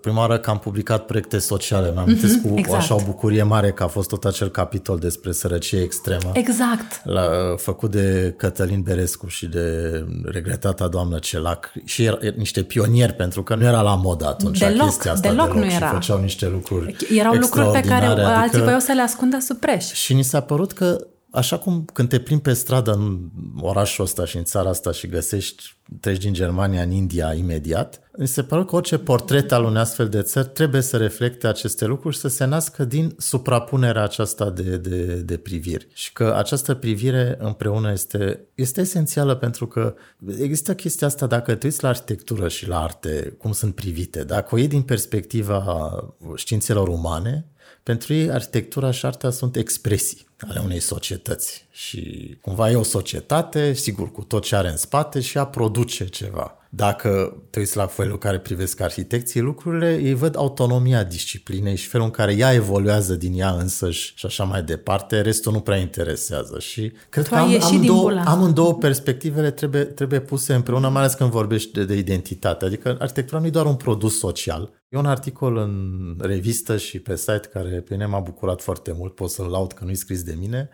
prima 0.00 0.18
oară 0.18 0.38
că 0.38 0.50
am 0.50 0.58
publicat 0.58 1.06
proiecte 1.06 1.38
sociale, 1.38 1.92
mi-am 1.92 2.16
mm-hmm, 2.16 2.48
cu 2.48 2.58
exact. 2.58 2.78
așa 2.78 2.94
o 2.94 3.00
bucurie 3.04 3.42
mare 3.42 3.72
că 3.72 3.82
a 3.82 3.86
fost 3.86 4.08
tot 4.08 4.24
acel 4.24 4.48
capitol 4.48 4.98
despre 4.98 5.32
sărăcie 5.32 5.80
extremă. 5.80 6.30
Exact. 6.32 7.04
La, 7.04 7.22
făcut 7.56 7.90
de 7.90 8.34
Cătălin 8.36 8.82
Berescu 8.82 9.26
și 9.26 9.46
de 9.46 10.06
regretata 10.24 10.88
doamnă 10.88 11.18
Celac 11.18 11.72
și 11.84 12.04
era, 12.04 12.18
niște 12.36 12.62
pionieri 12.62 13.12
pentru 13.12 13.42
că 13.42 13.54
nu 13.54 13.64
era 13.64 13.80
la 13.80 13.94
modă 13.94 14.26
atunci 14.26 14.58
deloc, 14.58 14.86
chestia 14.86 15.12
asta. 15.12 15.28
Deloc, 15.28 15.46
deloc 15.46 15.64
nu 15.64 15.70
era. 15.72 15.86
Și 15.86 15.92
făceau 15.92 16.20
niște 16.20 16.48
lucruri 16.48 16.96
Erau 17.14 17.34
lucruri 17.34 17.70
pe 17.70 17.80
care 17.80 18.06
adică, 18.06 18.26
alții 18.26 18.62
voiau 18.62 18.80
să 18.80 18.92
le 18.92 19.02
ascundă 19.02 19.38
sub 19.38 19.56
preș. 19.56 19.92
Și 19.92 20.14
ni 20.14 20.22
s-a 20.22 20.40
părut 20.40 20.72
că 20.72 21.06
Așa 21.34 21.58
cum 21.58 21.84
când 21.92 22.08
te 22.08 22.18
plimbi 22.18 22.42
pe 22.42 22.52
stradă 22.52 22.92
în 22.92 23.18
orașul 23.60 24.04
ăsta 24.04 24.24
și 24.24 24.36
în 24.36 24.44
țara 24.44 24.68
asta 24.68 24.92
și 24.92 25.06
găsești, 25.06 25.76
treci 26.00 26.22
din 26.22 26.32
Germania 26.32 26.82
în 26.82 26.90
India 26.90 27.34
imediat, 27.34 28.00
mi 28.18 28.26
se 28.26 28.42
pare 28.42 28.64
că 28.64 28.76
orice 28.76 28.98
portret 28.98 29.52
al 29.52 29.64
unei 29.64 29.80
astfel 29.80 30.08
de 30.08 30.22
țări 30.22 30.48
trebuie 30.48 30.80
să 30.80 30.96
reflecte 30.96 31.46
aceste 31.46 31.84
lucruri 31.84 32.14
și 32.14 32.20
să 32.20 32.28
se 32.28 32.44
nască 32.44 32.84
din 32.84 33.14
suprapunerea 33.18 34.02
aceasta 34.02 34.50
de, 34.50 34.76
de, 34.76 35.14
de 35.14 35.36
priviri. 35.36 35.86
Și 35.92 36.12
că 36.12 36.34
această 36.36 36.74
privire 36.74 37.36
împreună 37.38 37.92
este, 37.92 38.40
este 38.54 38.80
esențială 38.80 39.34
pentru 39.34 39.66
că 39.66 39.94
există 40.38 40.74
chestia 40.74 41.06
asta, 41.06 41.26
dacă 41.26 41.54
te 41.54 41.66
uiți 41.66 41.82
la 41.82 41.88
arhitectură 41.88 42.48
și 42.48 42.68
la 42.68 42.82
arte, 42.82 43.34
cum 43.38 43.52
sunt 43.52 43.74
privite, 43.74 44.24
dacă 44.24 44.54
o 44.54 44.58
iei 44.58 44.68
din 44.68 44.82
perspectiva 44.82 45.90
științelor 46.34 46.88
umane, 46.88 47.46
pentru 47.82 48.12
ei, 48.12 48.30
arhitectura 48.30 48.90
și 48.90 49.06
arta 49.06 49.30
sunt 49.30 49.56
expresii 49.56 50.30
ale 50.48 50.60
unei 50.64 50.80
societăți 50.80 51.66
și 51.70 52.36
cumva 52.40 52.70
e 52.70 52.74
o 52.74 52.82
societate, 52.82 53.72
sigur, 53.72 54.10
cu 54.12 54.22
tot 54.22 54.42
ce 54.42 54.56
are 54.56 54.68
în 54.68 54.76
spate 54.76 55.20
și 55.20 55.38
a 55.38 55.46
produce 55.46 56.04
ceva. 56.06 56.56
Dacă 56.74 57.42
te 57.50 57.58
uiți 57.58 57.76
la 57.76 57.86
felul 57.86 58.12
în 58.12 58.18
care 58.18 58.38
privesc 58.38 58.80
arhitecții 58.80 59.40
lucrurile, 59.40 60.00
ei 60.02 60.14
văd 60.14 60.36
autonomia 60.36 61.04
disciplinei 61.04 61.76
și 61.76 61.88
felul 61.88 62.06
în 62.06 62.12
care 62.12 62.34
ea 62.34 62.52
evoluează 62.52 63.14
din 63.14 63.38
ea 63.38 63.50
însăși 63.50 64.12
și 64.16 64.26
așa 64.26 64.44
mai 64.44 64.62
departe, 64.62 65.20
restul 65.20 65.52
nu 65.52 65.60
prea 65.60 65.76
interesează. 65.76 66.58
Și 66.58 66.92
cred 67.08 67.24
tu 67.24 67.30
că 67.30 67.36
am, 67.36 67.58
am, 67.62 67.82
două, 67.84 68.22
am 68.24 68.42
în 68.42 68.54
două 68.54 68.74
perspectivele 68.74 69.50
trebuie, 69.50 69.84
trebuie 69.84 70.20
puse 70.20 70.54
împreună, 70.54 70.88
mai 70.88 71.02
ales 71.02 71.14
când 71.14 71.30
vorbești 71.30 71.72
de, 71.72 71.84
de 71.84 71.96
identitate. 71.96 72.64
Adică 72.64 72.96
arhitectura 72.98 73.40
nu 73.40 73.46
e 73.46 73.50
doar 73.50 73.66
un 73.66 73.76
produs 73.76 74.18
social, 74.18 74.70
E 74.92 74.98
un 74.98 75.06
articol 75.06 75.56
în 75.56 76.16
revistă 76.20 76.76
și 76.76 76.98
pe 76.98 77.16
site 77.16 77.48
care 77.52 77.68
pe 77.68 77.94
mine 77.94 78.06
m-a 78.06 78.20
bucurat 78.20 78.62
foarte 78.62 78.92
mult, 78.96 79.14
pot 79.14 79.30
să-l 79.30 79.46
laud 79.46 79.72
că 79.72 79.84
nu-i 79.84 79.94
scris 79.94 80.22
de 80.22 80.31
mine. 80.38 80.68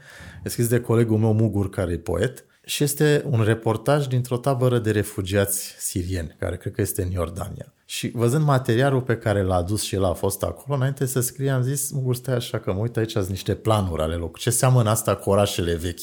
E 0.45 0.49
scris 0.49 0.69
de 0.69 0.81
colegul 0.81 1.19
meu 1.19 1.33
Mugur, 1.33 1.71
care 1.71 1.93
e 1.93 1.99
poet 1.99 2.45
și 2.69 2.83
este 2.83 3.25
un 3.31 3.43
reportaj 3.43 4.07
dintr-o 4.07 4.37
tabără 4.37 4.79
de 4.79 4.91
refugiați 4.91 5.75
sirieni, 5.79 6.37
care 6.39 6.57
cred 6.57 6.73
că 6.73 6.81
este 6.81 7.03
în 7.03 7.11
Iordania. 7.11 7.73
Și 7.85 8.11
văzând 8.15 8.45
materialul 8.45 9.01
pe 9.01 9.17
care 9.17 9.43
l-a 9.43 9.55
adus 9.55 9.83
și 9.83 9.95
el 9.95 10.05
a 10.05 10.13
fost 10.13 10.43
acolo, 10.43 10.77
înainte 10.77 11.07
să 11.07 11.21
scrie, 11.21 11.51
am 11.51 11.63
zis, 11.63 11.91
Mugur, 11.91 12.15
stai 12.15 12.35
așa 12.35 12.59
că 12.59 12.73
mă 12.73 12.79
uit 12.79 12.97
aici, 12.97 13.11
sunt 13.11 13.29
niște 13.29 13.55
planuri 13.55 14.03
ale 14.03 14.15
locului. 14.15 14.41
Ce 14.41 14.51
seamănă 14.51 14.91
asta 14.91 15.17
cu 15.17 15.31
orașele 15.31 15.75
vechi? 15.75 16.01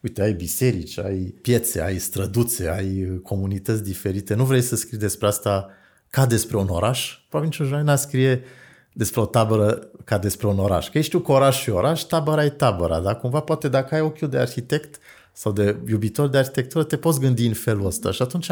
Uite, 0.00 0.22
ai 0.22 0.32
biserici, 0.32 0.98
ai 0.98 1.34
piețe, 1.42 1.82
ai 1.82 1.98
străduțe, 1.98 2.68
ai 2.68 3.20
comunități 3.22 3.82
diferite. 3.82 4.34
Nu 4.34 4.44
vrei 4.44 4.60
să 4.60 4.76
scrii 4.76 4.98
despre 4.98 5.26
asta 5.26 5.68
ca 6.10 6.26
despre 6.26 6.56
un 6.56 6.68
oraș, 6.68 7.18
probabil 7.28 7.50
niciun 7.50 7.66
jurnalist 7.66 8.02
scrie 8.02 8.42
despre 8.96 9.20
o 9.20 9.26
tabără 9.26 9.90
ca 10.04 10.18
despre 10.18 10.46
un 10.46 10.58
oraș. 10.58 10.90
Că 10.90 10.98
ești 10.98 11.10
tu 11.10 11.20
cu 11.20 11.32
oraș 11.32 11.60
și 11.60 11.70
oraș, 11.70 12.00
tabăra 12.00 12.44
e 12.44 12.48
tabăra, 12.48 13.00
dar 13.00 13.18
cumva 13.18 13.40
poate 13.40 13.68
dacă 13.68 13.94
ai 13.94 14.00
ochiul 14.00 14.28
de 14.28 14.38
arhitect 14.38 14.98
sau 15.32 15.52
de 15.52 15.76
iubitor 15.88 16.28
de 16.28 16.38
arhitectură, 16.38 16.84
te 16.84 16.96
poți 16.96 17.20
gândi 17.20 17.46
în 17.46 17.52
felul 17.52 17.86
ăsta 17.86 18.10
și 18.10 18.22
atunci 18.22 18.50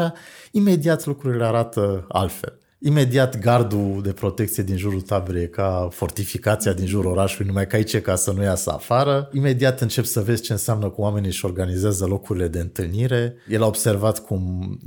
imediat 0.51 1.05
lucrurile 1.05 1.45
arată 1.45 2.05
altfel. 2.09 2.57
Imediat 2.85 3.39
gardul 3.39 4.01
de 4.03 4.11
protecție 4.11 4.63
din 4.63 4.77
jurul 4.77 5.01
taberei 5.01 5.43
e 5.43 5.45
ca 5.45 5.87
fortificația 5.91 6.73
din 6.73 6.85
jurul 6.85 7.11
orașului, 7.11 7.47
numai 7.47 7.67
că 7.67 7.75
aici 7.75 7.97
ca 7.97 8.15
să 8.15 8.31
nu 8.31 8.43
iasă 8.43 8.71
afară. 8.71 9.29
Imediat 9.33 9.81
încep 9.81 10.05
să 10.05 10.21
vezi 10.21 10.41
ce 10.41 10.51
înseamnă 10.51 10.89
cu 10.89 11.01
oamenii 11.01 11.31
și 11.31 11.45
organizează 11.45 12.05
locurile 12.05 12.47
de 12.47 12.59
întâlnire. 12.59 13.35
El 13.47 13.63
a 13.63 13.65
observat 13.65 14.25
cum, 14.25 14.77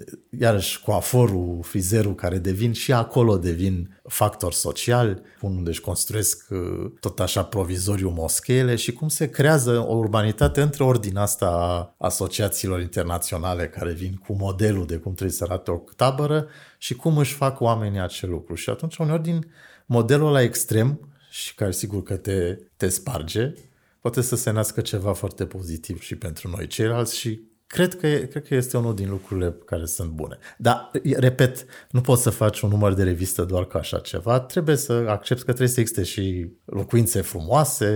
iarăși, 0.40 0.80
coaforul, 0.80 1.58
frizerul 1.62 2.14
care 2.14 2.38
devin 2.38 2.72
și 2.72 2.92
acolo 2.92 3.36
devin 3.36 3.95
factor 4.08 4.52
social, 4.52 5.22
unde 5.40 5.70
își 5.70 5.80
construiesc 5.80 6.46
uh, 6.50 6.90
tot 7.00 7.20
așa 7.20 7.44
provizoriu 7.44 8.10
moscheele 8.10 8.76
și 8.76 8.92
cum 8.92 9.08
se 9.08 9.30
creează 9.30 9.78
o 9.86 9.94
urbanitate 9.94 10.60
între 10.60 10.84
ordinea 10.84 11.22
asta 11.22 11.46
a 11.46 11.94
asociațiilor 12.06 12.80
internaționale 12.80 13.68
care 13.68 13.92
vin 13.92 14.14
cu 14.26 14.32
modelul 14.32 14.86
de 14.86 14.96
cum 14.96 15.12
trebuie 15.12 15.36
să 15.36 15.44
arate 15.44 15.70
o 15.70 15.82
tabără 15.96 16.48
și 16.78 16.94
cum 16.94 17.18
își 17.18 17.34
fac 17.34 17.60
oamenii 17.60 18.00
acel 18.00 18.30
lucru. 18.30 18.54
Și 18.54 18.70
atunci, 18.70 18.96
uneori, 18.96 19.22
din 19.22 19.50
modelul 19.86 20.32
la 20.32 20.42
extrem, 20.42 21.00
și 21.30 21.54
care 21.54 21.72
sigur 21.72 22.02
că 22.02 22.16
te, 22.16 22.58
te 22.76 22.88
sparge, 22.88 23.52
poate 24.00 24.20
să 24.20 24.36
se 24.36 24.50
nască 24.50 24.80
ceva 24.80 25.12
foarte 25.12 25.46
pozitiv 25.46 26.00
și 26.00 26.16
pentru 26.16 26.48
noi 26.48 26.66
ceilalți 26.66 27.16
și 27.16 27.40
Cred 27.66 27.94
că, 27.94 28.06
cred 28.06 28.46
că 28.48 28.54
este 28.54 28.76
unul 28.76 28.94
din 28.94 29.08
lucrurile 29.08 29.56
care 29.64 29.84
sunt 29.84 30.10
bune. 30.10 30.38
Dar, 30.58 30.90
repet, 31.16 31.64
nu 31.90 32.00
poți 32.00 32.22
să 32.22 32.30
faci 32.30 32.60
un 32.60 32.70
număr 32.70 32.94
de 32.94 33.02
revistă 33.02 33.42
doar 33.42 33.64
ca 33.64 33.78
așa 33.78 33.98
ceva. 33.98 34.40
Trebuie 34.40 34.76
să 34.76 35.04
accepti 35.08 35.44
că 35.44 35.50
trebuie 35.52 35.74
să 35.74 35.80
existe 35.80 36.02
și 36.02 36.50
locuințe 36.64 37.20
frumoase, 37.20 37.86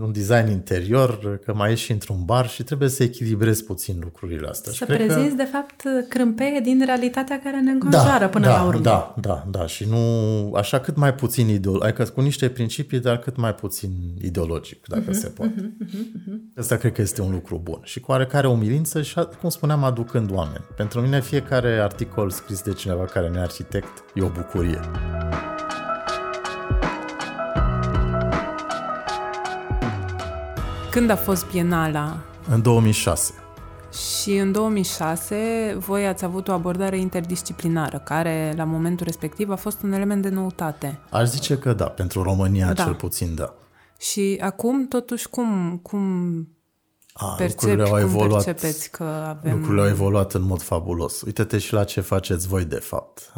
un 0.00 0.12
design 0.12 0.50
interior, 0.50 1.40
că 1.44 1.54
mai 1.54 1.72
ești 1.72 1.84
și 1.84 1.92
într-un 1.92 2.24
bar 2.24 2.48
și 2.48 2.62
trebuie 2.62 2.88
să 2.88 3.02
echilibrezi 3.02 3.64
puțin 3.64 3.98
lucrurile 4.02 4.48
astea. 4.48 4.72
Să 4.72 4.84
prezinți, 4.84 5.36
că... 5.36 5.42
de 5.42 5.48
fapt, 5.52 5.82
crâmpeie 6.08 6.60
din 6.62 6.82
realitatea 6.84 7.40
care 7.44 7.60
ne 7.60 7.70
înconjoară 7.70 8.24
da, 8.24 8.28
până 8.28 8.46
da, 8.46 8.56
la 8.56 8.66
urmă. 8.66 8.80
Da, 8.80 9.14
da, 9.20 9.46
da. 9.50 9.66
Și 9.66 9.88
nu 9.88 9.98
așa 10.54 10.80
cât 10.80 10.96
mai 10.96 11.14
puțin 11.14 11.48
ideologic, 11.48 11.84
adică 11.84 12.04
cu 12.04 12.20
niște 12.20 12.48
principii, 12.48 13.00
dar 13.00 13.18
cât 13.18 13.36
mai 13.36 13.54
puțin 13.54 13.90
ideologic, 14.22 14.86
dacă 14.88 15.10
uh-huh, 15.10 15.20
se 15.20 15.28
poate. 15.28 15.54
Uh-huh, 15.56 15.86
uh-huh. 15.86 16.58
Asta 16.58 16.76
cred 16.76 16.92
că 16.92 17.00
este 17.00 17.22
un 17.22 17.30
lucru 17.30 17.60
bun. 17.62 17.80
Și 17.82 18.00
cu 18.00 18.10
oarecare 18.10 18.48
umilință 18.48 19.02
și 19.02 19.11
și, 19.12 19.26
cum 19.40 19.48
spuneam, 19.48 19.84
aducând 19.84 20.30
oameni. 20.30 20.64
Pentru 20.76 21.00
mine 21.00 21.20
fiecare 21.20 21.80
articol 21.80 22.30
scris 22.30 22.62
de 22.62 22.72
cineva 22.72 23.04
care 23.04 23.28
nu 23.28 23.36
e 23.36 23.40
arhitect 23.40 24.04
e 24.14 24.22
o 24.22 24.28
bucurie. 24.28 24.80
Când 30.90 31.10
a 31.10 31.16
fost 31.16 31.46
Bienala? 31.50 32.18
În 32.48 32.62
2006. 32.62 33.32
Și 34.20 34.36
în 34.36 34.52
2006 34.52 35.76
voi 35.78 36.06
ați 36.06 36.24
avut 36.24 36.48
o 36.48 36.52
abordare 36.52 36.98
interdisciplinară, 36.98 37.98
care 37.98 38.52
la 38.56 38.64
momentul 38.64 39.06
respectiv 39.06 39.50
a 39.50 39.56
fost 39.56 39.82
un 39.82 39.92
element 39.92 40.22
de 40.22 40.28
noutate. 40.28 40.98
Aș 41.10 41.28
zice 41.28 41.58
că 41.58 41.72
da, 41.72 41.86
pentru 41.86 42.22
România 42.22 42.72
da. 42.72 42.84
cel 42.84 42.94
puțin 42.94 43.34
da. 43.34 43.54
Și 43.98 44.38
acum, 44.40 44.88
totuși, 44.88 45.28
cum, 45.28 45.80
cum 45.82 46.08
A, 47.12 47.34
Percepi, 47.34 47.64
lucrurile 47.64 47.88
au 47.88 48.00
evoluat, 48.00 48.44
percepeți 48.44 48.90
că 48.90 49.04
avem... 49.04 49.52
Lucrurile 49.52 49.82
au 49.82 49.88
evoluat 49.88 50.34
în 50.34 50.42
mod 50.42 50.62
fabulos. 50.62 51.22
Uite-te 51.22 51.58
și 51.58 51.72
la 51.72 51.84
ce 51.84 52.00
faceți 52.00 52.46
voi, 52.46 52.64
de 52.64 52.76
fapt. 52.76 53.32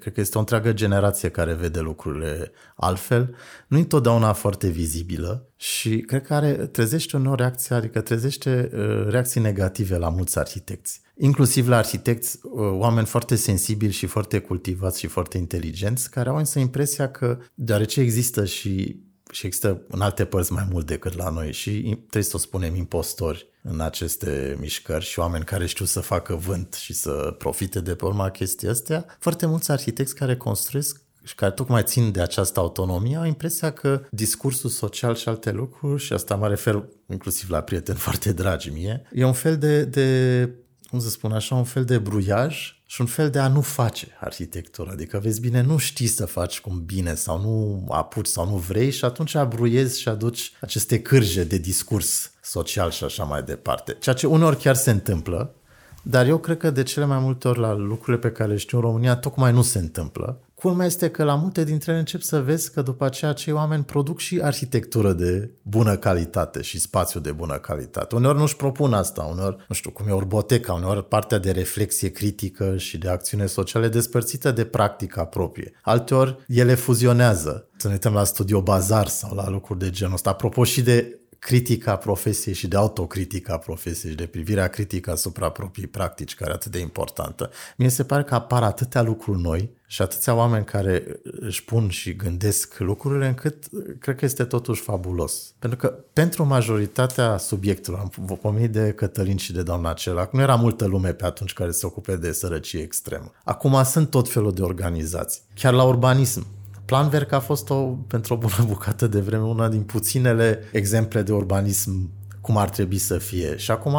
Cred 0.00 0.12
că 0.12 0.20
este 0.20 0.36
o 0.36 0.40
întreagă 0.40 0.72
generație 0.72 1.28
care 1.28 1.52
vede 1.52 1.80
lucrurile 1.80 2.52
altfel. 2.76 3.34
Nu 3.68 3.78
întotdeauna 3.78 4.32
foarte 4.32 4.68
vizibilă 4.68 5.48
și 5.56 5.98
cred 5.98 6.22
că 6.22 6.34
are, 6.34 6.52
trezește 6.52 7.16
o 7.16 7.34
reacție, 7.34 7.74
adică 7.74 8.00
trezește 8.00 8.70
uh, 8.74 9.06
reacții 9.08 9.40
negative 9.40 9.96
la 9.96 10.08
mulți 10.08 10.38
arhitecți. 10.38 11.00
Inclusiv 11.16 11.68
la 11.68 11.76
arhitecți, 11.76 12.38
uh, 12.42 12.70
oameni 12.72 13.06
foarte 13.06 13.34
sensibili 13.34 13.92
și 13.92 14.06
foarte 14.06 14.38
cultivați 14.38 14.98
și 14.98 15.06
foarte 15.06 15.38
inteligenți, 15.38 16.10
care 16.10 16.28
au 16.28 16.36
însă 16.36 16.58
impresia 16.58 17.10
că, 17.10 17.38
deoarece 17.54 18.00
există 18.00 18.44
și 18.44 19.00
și 19.32 19.46
există 19.46 19.82
în 19.88 20.00
alte 20.00 20.24
părți 20.24 20.52
mai 20.52 20.66
mult 20.70 20.86
decât 20.86 21.16
la 21.16 21.30
noi 21.30 21.52
și 21.52 21.96
trebuie 21.98 22.22
să 22.22 22.36
o 22.36 22.38
spunem 22.38 22.74
impostori 22.74 23.46
în 23.62 23.80
aceste 23.80 24.56
mișcări 24.60 25.04
și 25.04 25.18
oameni 25.18 25.44
care 25.44 25.66
știu 25.66 25.84
să 25.84 26.00
facă 26.00 26.34
vânt 26.34 26.74
și 26.74 26.92
să 26.92 27.34
profite 27.38 27.80
de 27.80 27.94
pe 27.94 28.04
urma 28.04 28.30
chestii 28.30 28.68
astea. 28.68 29.16
Foarte 29.18 29.46
mulți 29.46 29.70
arhitecți 29.70 30.14
care 30.14 30.36
construiesc 30.36 31.00
și 31.24 31.34
care 31.34 31.52
tocmai 31.52 31.82
țin 31.82 32.12
de 32.12 32.20
această 32.20 32.60
autonomie 32.60 33.16
au 33.16 33.24
impresia 33.24 33.72
că 33.72 34.02
discursul 34.10 34.70
social 34.70 35.14
și 35.14 35.28
alte 35.28 35.50
lucruri, 35.50 36.02
și 36.02 36.12
asta 36.12 36.34
mă 36.34 36.48
refer 36.48 36.84
inclusiv 37.10 37.50
la 37.50 37.60
prieteni 37.60 37.98
foarte 38.06 38.32
dragi 38.32 38.70
mie, 38.70 39.02
e 39.12 39.24
un 39.24 39.32
fel 39.32 39.58
de, 39.58 39.84
de 39.84 40.48
cum 40.90 40.98
să 40.98 41.08
spun 41.08 41.32
așa, 41.32 41.54
un 41.54 41.64
fel 41.64 41.84
de 41.84 41.98
bruiaj 41.98 42.79
și 42.90 43.00
un 43.00 43.06
fel 43.06 43.30
de 43.30 43.38
a 43.38 43.48
nu 43.48 43.60
face 43.60 44.16
arhitectură. 44.20 44.90
Adică, 44.90 45.18
vezi 45.18 45.40
bine, 45.40 45.60
nu 45.60 45.76
știi 45.76 46.06
să 46.06 46.26
faci 46.26 46.60
cum 46.60 46.82
bine 46.84 47.14
sau 47.14 47.40
nu 47.40 47.86
apuci 47.90 48.26
sau 48.26 48.48
nu 48.48 48.56
vrei 48.56 48.90
și 48.90 49.04
atunci 49.04 49.34
abruiezi 49.34 50.00
și 50.00 50.08
aduci 50.08 50.52
aceste 50.60 51.00
cârje 51.00 51.44
de 51.44 51.58
discurs 51.58 52.32
social 52.42 52.90
și 52.90 53.04
așa 53.04 53.24
mai 53.24 53.42
departe. 53.42 53.96
Ceea 54.00 54.14
ce 54.14 54.26
uneori 54.26 54.56
chiar 54.56 54.74
se 54.74 54.90
întâmplă, 54.90 55.54
dar 56.02 56.26
eu 56.26 56.38
cred 56.38 56.56
că 56.56 56.70
de 56.70 56.82
cele 56.82 57.04
mai 57.04 57.18
multe 57.18 57.48
ori 57.48 57.58
la 57.58 57.74
lucrurile 57.74 58.18
pe 58.18 58.30
care 58.30 58.50
le 58.50 58.56
știu 58.56 58.78
în 58.78 58.84
România 58.84 59.16
tocmai 59.16 59.52
nu 59.52 59.62
se 59.62 59.78
întâmplă. 59.78 60.40
Culmea 60.54 60.86
este 60.86 61.10
că 61.10 61.24
la 61.24 61.34
multe 61.34 61.64
dintre 61.64 61.90
ele 61.90 62.00
încep 62.00 62.20
să 62.20 62.40
vezi 62.40 62.72
că 62.72 62.82
după 62.82 63.04
aceea 63.04 63.32
cei 63.32 63.52
oameni 63.52 63.84
produc 63.84 64.18
și 64.18 64.40
arhitectură 64.42 65.12
de 65.12 65.50
bună 65.62 65.96
calitate 65.96 66.62
și 66.62 66.80
spațiu 66.80 67.20
de 67.20 67.32
bună 67.32 67.54
calitate. 67.54 68.14
Uneori 68.14 68.38
nu-și 68.38 68.56
propun 68.56 68.92
asta, 68.92 69.22
uneori, 69.22 69.56
nu 69.68 69.74
știu, 69.74 69.90
cum 69.90 70.08
e 70.08 70.12
urboteca, 70.12 70.72
uneori 70.72 71.04
partea 71.04 71.38
de 71.38 71.50
reflexie 71.50 72.08
critică 72.08 72.76
și 72.76 72.98
de 72.98 73.08
acțiune 73.08 73.46
sociale 73.46 73.88
despărțită 73.88 74.50
de 74.50 74.64
practica 74.64 75.24
proprie. 75.24 75.72
Alteori 75.82 76.36
ele 76.48 76.74
fuzionează. 76.74 77.68
Să 77.76 77.86
ne 77.86 77.92
uităm 77.92 78.12
la 78.12 78.24
Studio 78.24 78.62
Bazar 78.62 79.06
sau 79.06 79.34
la 79.34 79.48
lucruri 79.48 79.78
de 79.78 79.90
genul 79.90 80.14
ăsta. 80.14 80.30
Apropo 80.30 80.64
și 80.64 80.82
de 80.82 81.19
critica 81.40 81.96
profesiei 81.96 82.54
și 82.54 82.68
de 82.68 82.76
autocritica 82.76 83.56
profesiei 83.58 84.10
și 84.10 84.16
de 84.16 84.26
privirea 84.26 84.68
critică 84.68 85.10
asupra 85.10 85.50
proprii 85.50 85.86
practici, 85.86 86.34
care 86.34 86.50
e 86.50 86.54
atât 86.54 86.72
de 86.72 86.78
importantă. 86.78 87.50
Mie 87.76 87.88
se 87.88 88.04
pare 88.04 88.22
că 88.22 88.34
apar 88.34 88.62
atâtea 88.62 89.02
lucruri 89.02 89.40
noi 89.40 89.70
și 89.86 90.02
atâția 90.02 90.34
oameni 90.34 90.64
care 90.64 91.20
își 91.22 91.64
pun 91.64 91.88
și 91.88 92.16
gândesc 92.16 92.78
lucrurile 92.78 93.26
încât 93.26 93.64
cred 93.98 94.16
că 94.16 94.24
este 94.24 94.44
totuși 94.44 94.82
fabulos. 94.82 95.54
Pentru 95.58 95.78
că 95.78 96.04
pentru 96.12 96.44
majoritatea 96.44 97.36
subiectelor, 97.36 97.98
am 97.98 98.38
pomenit 98.40 98.70
de 98.70 98.92
Cătălin 98.92 99.36
și 99.36 99.52
de 99.52 99.62
doamna 99.62 99.92
Celac, 99.92 100.32
nu 100.32 100.40
era 100.40 100.54
multă 100.54 100.86
lume 100.86 101.12
pe 101.12 101.24
atunci 101.24 101.52
care 101.52 101.70
se 101.70 101.86
ocupe 101.86 102.16
de 102.16 102.32
sărăcie 102.32 102.80
extremă. 102.80 103.32
Acum 103.44 103.82
sunt 103.84 104.10
tot 104.10 104.28
felul 104.28 104.52
de 104.52 104.62
organizații. 104.62 105.42
Chiar 105.54 105.72
la 105.72 105.84
urbanism 105.84 106.46
Planwerk 106.90 107.32
a 107.32 107.40
fost 107.40 107.70
o, 107.70 107.74
pentru 108.06 108.34
o 108.34 108.36
bună 108.36 108.64
bucată 108.66 109.06
de 109.06 109.20
vreme 109.20 109.44
una 109.44 109.68
din 109.68 109.82
puținele 109.82 110.68
exemple 110.72 111.22
de 111.22 111.32
urbanism 111.32 112.10
cum 112.40 112.56
ar 112.56 112.70
trebui 112.70 112.98
să 112.98 113.18
fie. 113.18 113.56
Și 113.56 113.70
acum 113.70 113.96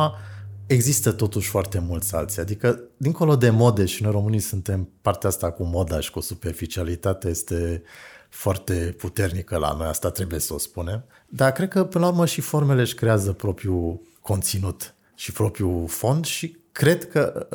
există 0.66 1.12
totuși 1.12 1.50
foarte 1.50 1.80
mulți 1.80 2.16
alții. 2.16 2.42
Adică, 2.42 2.80
dincolo 2.98 3.36
de 3.36 3.50
mode, 3.50 3.86
și 3.86 4.04
noi 4.04 4.12
românii 4.12 4.40
suntem 4.40 4.90
partea 5.02 5.30
asta 5.30 5.52
cu 5.52 5.64
moda 5.64 6.00
și 6.00 6.12
cu 6.12 6.20
superficialitate, 6.20 7.30
este 7.30 7.84
foarte 8.30 8.96
puternică 8.98 9.58
la 9.58 9.76
noi, 9.78 9.88
asta 9.88 10.10
trebuie 10.10 10.40
să 10.40 10.54
o 10.54 10.58
spunem. 10.58 11.06
Dar 11.28 11.52
cred 11.52 11.70
că, 11.70 11.84
până 11.84 12.06
la 12.06 12.12
urmă, 12.12 12.26
și 12.26 12.42
formele 12.42 12.82
își 12.82 12.96
creează 12.96 13.32
propriul 13.32 14.02
conținut 14.22 14.96
și 15.16 15.32
propriul 15.32 15.88
fond 15.88 16.26
și 16.26 16.58
cred 16.72 17.10
că 17.10 17.48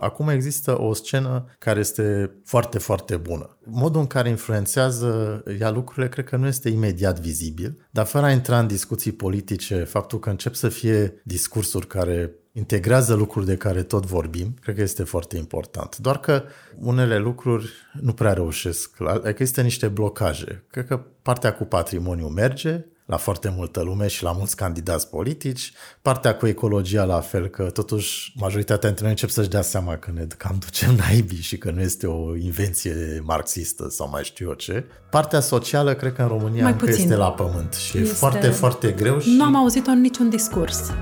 acum 0.00 0.28
există 0.28 0.80
o 0.80 0.94
scenă 0.94 1.46
care 1.58 1.80
este 1.80 2.30
foarte, 2.44 2.78
foarte 2.78 3.16
bună. 3.16 3.56
Modul 3.64 4.00
în 4.00 4.06
care 4.06 4.28
influențează 4.28 5.42
ea 5.60 5.70
lucrurile 5.70 6.08
cred 6.08 6.24
că 6.24 6.36
nu 6.36 6.46
este 6.46 6.68
imediat 6.68 7.20
vizibil, 7.20 7.86
dar 7.90 8.06
fără 8.06 8.26
a 8.26 8.30
intra 8.30 8.58
în 8.58 8.66
discuții 8.66 9.12
politice, 9.12 9.84
faptul 9.84 10.18
că 10.18 10.30
încep 10.30 10.54
să 10.54 10.68
fie 10.68 11.20
discursuri 11.24 11.86
care 11.86 12.32
integrează 12.52 13.14
lucruri 13.14 13.46
de 13.46 13.56
care 13.56 13.82
tot 13.82 14.06
vorbim, 14.06 14.56
cred 14.60 14.74
că 14.74 14.82
este 14.82 15.02
foarte 15.02 15.36
important. 15.36 15.96
Doar 15.96 16.20
că 16.20 16.42
unele 16.78 17.18
lucruri 17.18 17.70
nu 18.00 18.12
prea 18.12 18.32
reușesc, 18.32 19.00
adică 19.00 19.28
există 19.28 19.60
niște 19.60 19.88
blocaje. 19.88 20.64
Cred 20.70 20.86
că 20.86 21.00
partea 21.22 21.54
cu 21.54 21.64
patrimoniu 21.64 22.26
merge, 22.26 22.84
la 23.06 23.16
foarte 23.16 23.52
multă 23.56 23.82
lume 23.82 24.06
și 24.06 24.22
la 24.22 24.32
mulți 24.32 24.56
candidați 24.56 25.08
politici. 25.08 25.72
Partea 26.02 26.36
cu 26.36 26.46
ecologia 26.46 27.04
la 27.04 27.20
fel, 27.20 27.48
că 27.48 27.62
totuși 27.62 28.32
majoritatea 28.36 28.88
dintre 28.88 29.02
noi 29.02 29.12
încep 29.12 29.28
să-și 29.28 29.48
dea 29.48 29.62
seama 29.62 29.96
că 29.96 30.10
ne 30.14 30.26
cam 30.36 30.56
ducem 30.58 30.94
naibii 31.06 31.40
și 31.40 31.58
că 31.58 31.70
nu 31.70 31.80
este 31.80 32.06
o 32.06 32.36
invenție 32.36 33.22
marxistă 33.24 33.88
sau 33.90 34.08
mai 34.08 34.24
știu 34.24 34.46
eu 34.46 34.54
ce. 34.54 34.84
Partea 35.10 35.40
socială 35.40 35.94
cred 35.94 36.12
că 36.12 36.22
în 36.22 36.28
România 36.28 36.62
mai 36.62 36.72
încă 36.72 36.84
puțin. 36.84 37.02
este 37.02 37.16
la 37.16 37.32
pământ 37.32 37.74
și 37.74 37.98
este... 37.98 38.10
e 38.10 38.12
foarte, 38.12 38.48
foarte 38.48 38.90
greu. 38.90 39.20
Și... 39.20 39.30
Nu 39.30 39.44
am 39.44 39.56
auzit-o 39.56 39.90
în 39.90 40.00
niciun 40.00 40.28
discurs. 40.28 40.92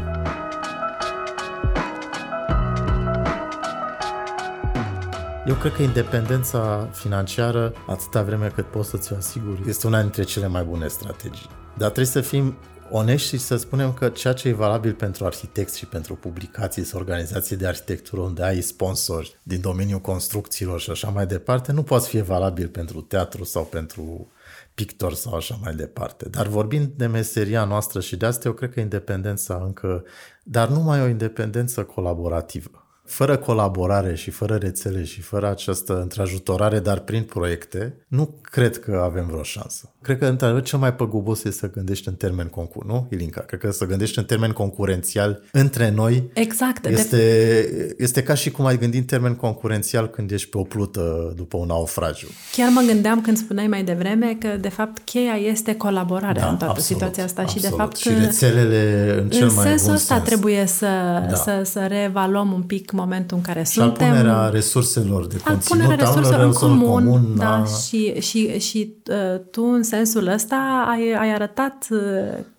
Eu 5.46 5.54
cred 5.54 5.72
că 5.72 5.82
independența 5.82 6.88
financiară, 6.92 7.72
atâta 7.86 8.22
vreme 8.22 8.52
cât 8.54 8.66
poți 8.66 8.88
să 8.88 8.96
ți-o 8.96 9.16
asiguri, 9.16 9.62
este 9.68 9.86
una 9.86 10.00
dintre 10.00 10.22
cele 10.22 10.46
mai 10.46 10.62
bune 10.62 10.88
strategii. 10.88 11.63
Dar 11.76 11.90
trebuie 11.90 12.12
să 12.12 12.20
fim 12.20 12.56
onești 12.90 13.28
și 13.28 13.38
să 13.38 13.56
spunem 13.56 13.92
că 13.92 14.08
ceea 14.08 14.32
ce 14.32 14.48
e 14.48 14.52
valabil 14.52 14.92
pentru 14.92 15.24
arhitecți 15.24 15.78
și 15.78 15.86
pentru 15.86 16.14
publicații 16.14 16.84
sau 16.84 17.00
organizații 17.00 17.56
de 17.56 17.66
arhitectură 17.66 18.20
unde 18.20 18.42
ai 18.42 18.60
sponsori 18.60 19.38
din 19.42 19.60
domeniul 19.60 20.00
construcțiilor 20.00 20.80
și 20.80 20.90
așa 20.90 21.08
mai 21.08 21.26
departe, 21.26 21.72
nu 21.72 21.82
poate 21.82 22.08
fi 22.08 22.20
valabil 22.20 22.68
pentru 22.68 23.00
teatru 23.00 23.44
sau 23.44 23.64
pentru 23.64 24.30
pictor 24.74 25.14
sau 25.14 25.34
așa 25.34 25.58
mai 25.62 25.74
departe. 25.74 26.28
Dar 26.28 26.46
vorbind 26.46 26.90
de 26.96 27.06
meseria 27.06 27.64
noastră 27.64 28.00
și 28.00 28.16
de 28.16 28.26
asta, 28.26 28.48
eu 28.48 28.54
cred 28.54 28.72
că 28.72 28.80
independența 28.80 29.62
încă, 29.64 30.04
dar 30.42 30.68
nu 30.68 30.80
mai 30.80 31.02
o 31.02 31.06
independență 31.06 31.82
colaborativă 31.82 32.84
fără 33.04 33.36
colaborare 33.36 34.14
și 34.14 34.30
fără 34.30 34.56
rețele 34.56 35.04
și 35.04 35.20
fără 35.20 35.48
această 35.48 36.00
întrajutorare, 36.00 36.78
dar 36.78 36.98
prin 36.98 37.22
proiecte, 37.22 38.04
nu 38.08 38.38
cred 38.54 38.78
că 38.78 39.00
avem 39.04 39.26
vreo 39.26 39.42
șansă. 39.42 39.92
Cred 40.02 40.18
că, 40.18 40.26
într-adevăr, 40.26 40.62
cel 40.62 40.78
mai 40.78 40.94
păgubos 40.94 41.44
este 41.44 41.58
să 41.58 41.70
gândești 41.70 42.08
în 42.08 42.14
termen 42.14 42.46
concur, 42.46 42.84
nu, 42.84 43.06
Ilinca? 43.10 43.40
Cred 43.40 43.60
că 43.60 43.70
să 43.70 43.86
gândești 43.86 44.18
în 44.18 44.24
termen 44.24 44.50
concurențial 44.50 45.42
între 45.52 45.90
noi 45.90 46.30
exact, 46.32 46.86
este, 46.86 47.16
de... 47.16 47.94
este 47.98 48.22
ca 48.22 48.34
și 48.34 48.50
cum 48.50 48.66
ai 48.66 48.78
gândi 48.78 48.98
în 48.98 49.04
termen 49.04 49.34
concurențial 49.34 50.08
când 50.08 50.30
ești 50.30 50.48
pe 50.48 50.58
o 50.58 50.62
plută 50.62 51.32
după 51.36 51.56
un 51.56 51.66
naufragiu. 51.66 52.26
Chiar 52.52 52.70
mă 52.70 52.82
gândeam 52.86 53.20
când 53.20 53.36
spuneai 53.36 53.66
mai 53.66 53.84
devreme 53.84 54.36
că, 54.40 54.48
de 54.60 54.68
fapt, 54.68 54.98
cheia 55.04 55.34
este 55.34 55.74
colaborarea 55.74 56.42
da, 56.42 56.48
în 56.48 56.56
toată 56.56 56.72
absolut, 56.78 56.84
situația 56.84 57.24
asta 57.24 57.40
absolut. 57.40 57.64
și, 57.64 57.70
de 57.70 57.76
fapt, 57.76 57.96
și 57.96 58.08
rețelele 58.08 59.14
în 59.22 59.28
cel 59.28 59.48
în 59.48 59.54
mai 59.54 59.64
sensul 59.64 59.86
bun 59.86 59.94
ăsta 59.94 60.14
sens. 60.14 60.26
trebuie 60.26 60.66
să, 60.66 60.86
da. 61.28 61.34
să, 61.34 61.60
să 61.64 61.86
reevaluăm 61.88 62.52
un 62.52 62.62
pic 62.62 62.90
momentul 62.90 63.36
în 63.36 63.42
care 63.42 63.62
și 63.62 63.70
suntem. 63.70 64.06
al 64.06 64.16
punerea 64.16 64.48
resurselor 64.48 65.26
de 65.26 65.36
conținut, 65.44 65.90
al 65.90 65.96
resurselor 65.96 66.44
în 66.44 66.52
comun, 66.52 67.04
comun 67.04 67.34
da, 67.36 67.62
a... 67.62 67.64
și, 67.64 68.20
și, 68.20 68.43
și 68.58 68.96
uh, 69.10 69.40
tu 69.50 69.62
în 69.62 69.82
sensul 69.82 70.26
ăsta 70.26 70.86
ai, 70.88 71.12
ai 71.12 71.34
arătat 71.34 71.86
uh, 71.90 71.98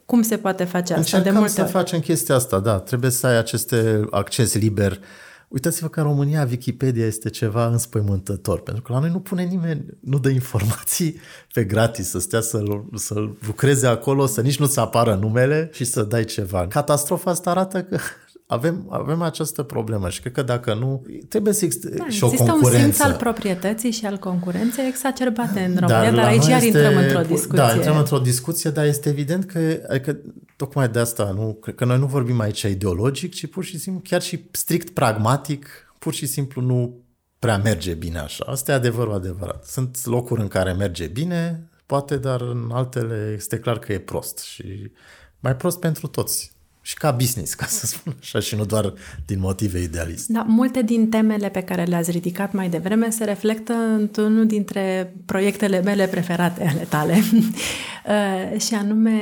cum 0.05 0.21
se 0.21 0.37
poate 0.37 0.63
face 0.63 0.93
asta 0.93 0.95
Încercăm 1.17 1.33
de 1.33 1.37
multe 1.39 1.53
să 1.53 1.61
ori. 1.61 1.71
facem 1.71 1.99
chestia 1.99 2.35
asta, 2.35 2.59
da. 2.59 2.79
Trebuie 2.79 3.11
să 3.11 3.27
ai 3.27 3.37
aceste 3.37 4.07
acces 4.09 4.53
liber. 4.53 4.99
Uitați-vă 5.47 5.87
că 5.87 5.99
în 5.99 6.05
România 6.05 6.47
Wikipedia 6.49 7.05
este 7.05 7.29
ceva 7.29 7.67
înspăimântător, 7.67 8.61
pentru 8.61 8.83
că 8.83 8.93
la 8.93 8.99
noi 8.99 9.09
nu 9.09 9.19
pune 9.19 9.43
nimeni, 9.43 9.85
nu 9.99 10.19
dă 10.19 10.29
informații 10.29 11.19
pe 11.53 11.63
gratis, 11.63 12.09
să 12.09 12.19
stea 12.19 12.41
să, 12.41 12.63
să 12.95 13.13
lucreze 13.45 13.87
acolo, 13.87 14.25
să 14.25 14.41
nici 14.41 14.59
nu-ți 14.59 14.79
apară 14.79 15.15
numele 15.15 15.69
și 15.73 15.83
să 15.83 16.03
dai 16.03 16.23
ceva. 16.23 16.67
Catastrofa 16.67 17.31
asta 17.31 17.49
arată 17.49 17.83
că 17.83 17.97
avem, 18.47 18.87
avem 18.89 19.21
această 19.21 19.63
problemă 19.63 20.09
și 20.09 20.19
cred 20.19 20.33
că 20.33 20.41
dacă 20.41 20.73
nu, 20.73 21.05
trebuie 21.29 21.53
să 21.53 21.65
existe 21.65 21.89
da, 21.89 22.07
și 22.09 22.23
o 22.23 22.27
concurență. 22.29 22.77
un 22.77 22.81
simț 22.81 22.99
al 22.99 23.13
proprietății 23.13 23.91
și 23.91 24.05
al 24.05 24.17
concurenței 24.17 24.87
exacerbate 24.87 25.59
în 25.59 25.75
România, 25.75 26.01
dar, 26.01 26.13
dar 26.13 26.25
aici 26.25 26.45
iar 26.45 26.63
este, 26.63 26.77
intrăm 26.77 26.97
într-o 26.97 27.21
discuție. 27.21 27.57
Da, 27.57 27.75
intrăm 27.75 27.97
într-o 27.97 28.19
discuție, 28.19 28.69
dar 28.69 28.85
este 28.85 29.09
evident 29.09 29.45
că, 29.45 29.59
adică, 29.89 30.19
tocmai 30.55 30.89
de 30.89 30.99
asta, 30.99 31.31
nu, 31.35 31.57
cred 31.61 31.75
că 31.75 31.85
noi 31.85 31.97
nu 31.97 32.05
vorbim 32.05 32.39
aici 32.39 32.61
ideologic, 32.61 33.33
ci 33.33 33.47
pur 33.47 33.63
și 33.63 33.79
simplu, 33.79 34.01
chiar 34.03 34.21
și 34.21 34.49
strict 34.51 34.89
pragmatic, 34.89 35.67
pur 35.99 36.13
și 36.13 36.25
simplu 36.25 36.61
nu 36.61 37.03
prea 37.39 37.57
merge 37.57 37.93
bine 37.93 38.19
așa. 38.19 38.45
Asta 38.47 38.71
e 38.71 38.75
adevărul 38.75 39.13
adevărat. 39.13 39.65
Sunt 39.65 40.05
locuri 40.05 40.41
în 40.41 40.47
care 40.47 40.71
merge 40.71 41.07
bine, 41.07 41.69
poate, 41.85 42.17
dar 42.17 42.41
în 42.41 42.69
altele 42.73 43.33
este 43.35 43.59
clar 43.59 43.79
că 43.79 43.93
e 43.93 43.99
prost 43.99 44.39
și 44.39 44.91
mai 45.39 45.55
prost 45.55 45.79
pentru 45.79 46.07
toți 46.07 46.54
și 46.85 46.95
ca 46.95 47.11
business, 47.11 47.53
ca 47.53 47.65
să 47.65 47.85
spun 47.85 48.15
așa, 48.21 48.39
și 48.39 48.55
nu 48.55 48.65
doar 48.65 48.93
din 49.25 49.39
motive 49.39 49.81
idealiste. 49.81 50.33
Da, 50.33 50.45
multe 50.47 50.81
din 50.81 51.09
temele 51.09 51.49
pe 51.49 51.61
care 51.61 51.83
le-ați 51.83 52.11
ridicat 52.11 52.53
mai 52.53 52.69
devreme 52.69 53.09
se 53.09 53.23
reflectă 53.23 53.73
într-unul 53.73 54.45
dintre 54.45 55.13
proiectele 55.25 55.81
mele 55.81 56.05
preferate 56.05 56.67
ale 56.67 56.85
tale, 56.89 57.13
uh, 57.23 58.59
și 58.59 58.73
anume 58.73 59.19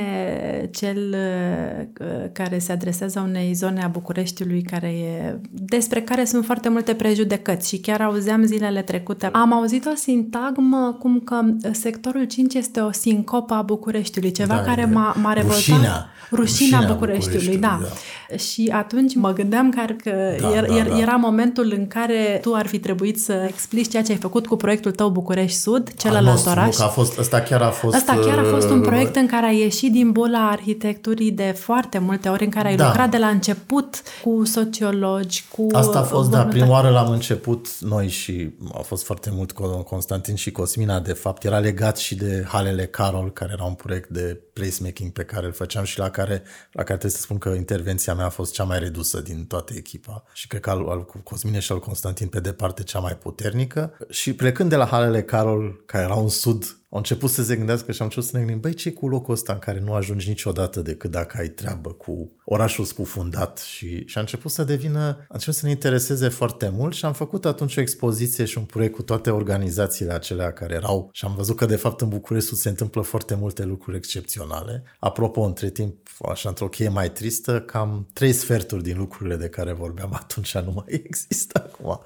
cel 0.72 1.14
uh, 1.14 1.86
care 2.32 2.58
se 2.58 2.72
adresează 2.72 3.20
unei 3.20 3.54
zone 3.54 3.82
a 3.82 3.88
Bucureștiului 3.88 4.62
care 4.62 4.88
e, 4.88 5.38
despre 5.50 6.02
care 6.02 6.24
sunt 6.24 6.44
foarte 6.44 6.68
multe 6.68 6.94
prejudecăți 6.94 7.68
și 7.68 7.78
chiar 7.78 8.00
auzeam 8.00 8.44
zilele 8.44 8.82
trecute. 8.82 9.26
Am 9.26 9.52
auzit 9.52 9.86
o 9.86 9.94
sintagmă 9.94 10.96
cum 10.98 11.20
că 11.20 11.40
sectorul 11.72 12.24
5 12.24 12.54
este 12.54 12.80
o 12.80 12.92
sincopă 12.92 13.54
a 13.54 13.62
Bucureștiului, 13.62 14.30
ceva 14.30 14.54
da, 14.54 14.62
care 14.62 14.84
m-a, 14.84 15.16
m-a 15.22 15.32
revoltat. 15.32 15.56
Rușinea. 15.56 16.08
Rușina, 16.30 16.78
Rușinea 16.78 16.92
Bucureștiului, 16.92 17.53
Bucureștiului 17.53 17.53
da. 17.60 17.80
da. 17.82 18.36
Și 18.36 18.70
atunci 18.72 19.14
mă 19.14 19.32
gândeam 19.32 19.70
că 19.70 20.10
da, 20.40 20.50
era, 20.50 20.66
da, 20.66 20.82
da. 20.88 20.98
era 20.98 21.12
momentul 21.12 21.72
în 21.76 21.86
care 21.86 22.38
tu 22.42 22.54
ar 22.54 22.66
fi 22.66 22.78
trebuit 22.78 23.20
să 23.22 23.44
explici 23.48 23.90
ceea 23.90 24.02
ce 24.02 24.12
ai 24.12 24.18
făcut 24.18 24.46
cu 24.46 24.56
proiectul 24.56 24.90
tău 24.90 25.08
București 25.08 25.58
Sud, 25.58 25.94
celălalt 25.96 26.26
nostru, 26.26 26.50
oraș. 26.50 26.78
Nu, 26.78 26.84
a 26.84 26.88
fost, 26.88 27.18
ăsta 27.18 27.40
chiar 27.40 27.62
a 27.62 27.70
fost... 27.70 27.96
Ăsta 27.96 28.18
chiar 28.18 28.38
a 28.38 28.44
fost 28.44 28.68
un 28.68 28.78
uh, 28.78 28.86
proiect 28.86 29.16
în 29.16 29.26
care 29.26 29.46
ai 29.46 29.58
ieșit 29.58 29.92
din 29.92 30.12
bula 30.12 30.50
arhitecturii 30.50 31.30
de 31.30 31.54
foarte 31.58 31.98
multe 31.98 32.28
ori, 32.28 32.44
în 32.44 32.50
care 32.50 32.68
ai 32.68 32.76
da. 32.76 32.86
lucrat 32.86 33.10
de 33.10 33.18
la 33.18 33.26
început 33.26 34.02
cu 34.22 34.44
sociologi, 34.44 35.44
cu... 35.56 35.66
Asta 35.72 35.98
a 35.98 36.02
fost, 36.02 36.30
da, 36.30 36.44
prima 36.44 36.68
oară 36.68 36.88
l-am 36.88 37.10
început 37.10 37.68
noi 37.80 38.08
și 38.08 38.50
a 38.74 38.80
fost 38.80 39.04
foarte 39.04 39.30
mult 39.32 39.52
Constantin 39.84 40.34
și 40.34 40.50
Cosmina, 40.50 41.00
de 41.00 41.12
fapt, 41.12 41.44
era 41.44 41.58
legat 41.58 41.96
și 41.96 42.14
de 42.14 42.44
Halele 42.48 42.86
Carol, 42.86 43.32
care 43.32 43.50
era 43.52 43.64
un 43.64 43.74
proiect 43.74 44.08
de 44.08 44.40
placemaking 44.52 45.10
pe 45.10 45.22
care 45.22 45.46
îl 45.46 45.52
făceam 45.52 45.84
și 45.84 45.98
la 45.98 46.10
care, 46.10 46.42
la 46.72 46.82
care 46.82 46.98
trebuie 46.98 47.10
să 47.10 47.20
spun 47.20 47.38
că 47.38 47.43
intervenția 47.48 48.14
mea 48.14 48.24
a 48.24 48.28
fost 48.28 48.52
cea 48.52 48.64
mai 48.64 48.78
redusă 48.78 49.20
din 49.20 49.44
toată 49.46 49.72
echipa 49.76 50.24
și 50.32 50.46
cred 50.46 50.60
că 50.60 50.70
al, 50.70 50.88
al 50.88 51.04
Cosmine 51.04 51.58
și 51.58 51.72
al 51.72 51.80
Constantin 51.80 52.28
pe 52.28 52.40
departe 52.40 52.82
cea 52.82 52.98
mai 52.98 53.16
puternică. 53.16 53.96
Și 54.10 54.34
plecând 54.34 54.70
de 54.70 54.76
la 54.76 54.86
Halele 54.86 55.22
Carol, 55.22 55.82
care 55.86 56.04
era 56.04 56.14
un 56.14 56.28
sud 56.28 56.78
au 56.94 57.00
început 57.00 57.30
să 57.30 57.42
se 57.42 57.56
gândească 57.56 57.92
și 57.92 58.02
am 58.02 58.06
început 58.06 58.28
să 58.28 58.36
ne 58.36 58.42
gândim, 58.42 58.60
băi, 58.60 58.74
ce 58.74 58.92
cu 58.92 59.08
locul 59.08 59.34
ăsta 59.34 59.52
în 59.52 59.58
care 59.58 59.80
nu 59.80 59.92
ajungi 59.92 60.28
niciodată 60.28 60.80
decât 60.80 61.10
dacă 61.10 61.36
ai 61.38 61.48
treabă 61.48 61.92
cu 61.92 62.32
orașul 62.44 62.84
scufundat 62.84 63.58
și, 63.58 64.06
și 64.06 64.18
a 64.18 64.20
început 64.20 64.50
să 64.50 64.64
devină, 64.64 65.00
a 65.00 65.26
început 65.28 65.54
să 65.54 65.66
ne 65.66 65.70
intereseze 65.70 66.28
foarte 66.28 66.68
mult 66.68 66.94
și 66.94 67.04
am 67.04 67.12
făcut 67.12 67.44
atunci 67.44 67.76
o 67.76 67.80
expoziție 67.80 68.44
și 68.44 68.58
un 68.58 68.64
proiect 68.64 68.94
cu 68.94 69.02
toate 69.02 69.30
organizațiile 69.30 70.12
acelea 70.12 70.52
care 70.52 70.74
erau 70.74 71.08
și 71.12 71.24
am 71.24 71.34
văzut 71.34 71.56
că 71.56 71.66
de 71.66 71.76
fapt 71.76 72.00
în 72.00 72.08
București 72.08 72.54
se 72.54 72.68
întâmplă 72.68 73.02
foarte 73.02 73.34
multe 73.34 73.64
lucruri 73.64 73.96
excepționale. 73.96 74.82
Apropo, 74.98 75.40
între 75.40 75.70
timp, 75.70 75.96
așa 76.28 76.48
într-o 76.48 76.68
cheie 76.68 76.88
mai 76.88 77.12
tristă, 77.12 77.60
cam 77.60 78.08
trei 78.12 78.32
sferturi 78.32 78.82
din 78.82 78.96
lucrurile 78.98 79.36
de 79.36 79.48
care 79.48 79.72
vorbeam 79.72 80.14
atunci 80.22 80.58
nu 80.58 80.72
mai 80.74 81.02
există 81.04 81.70
acum. 81.70 82.00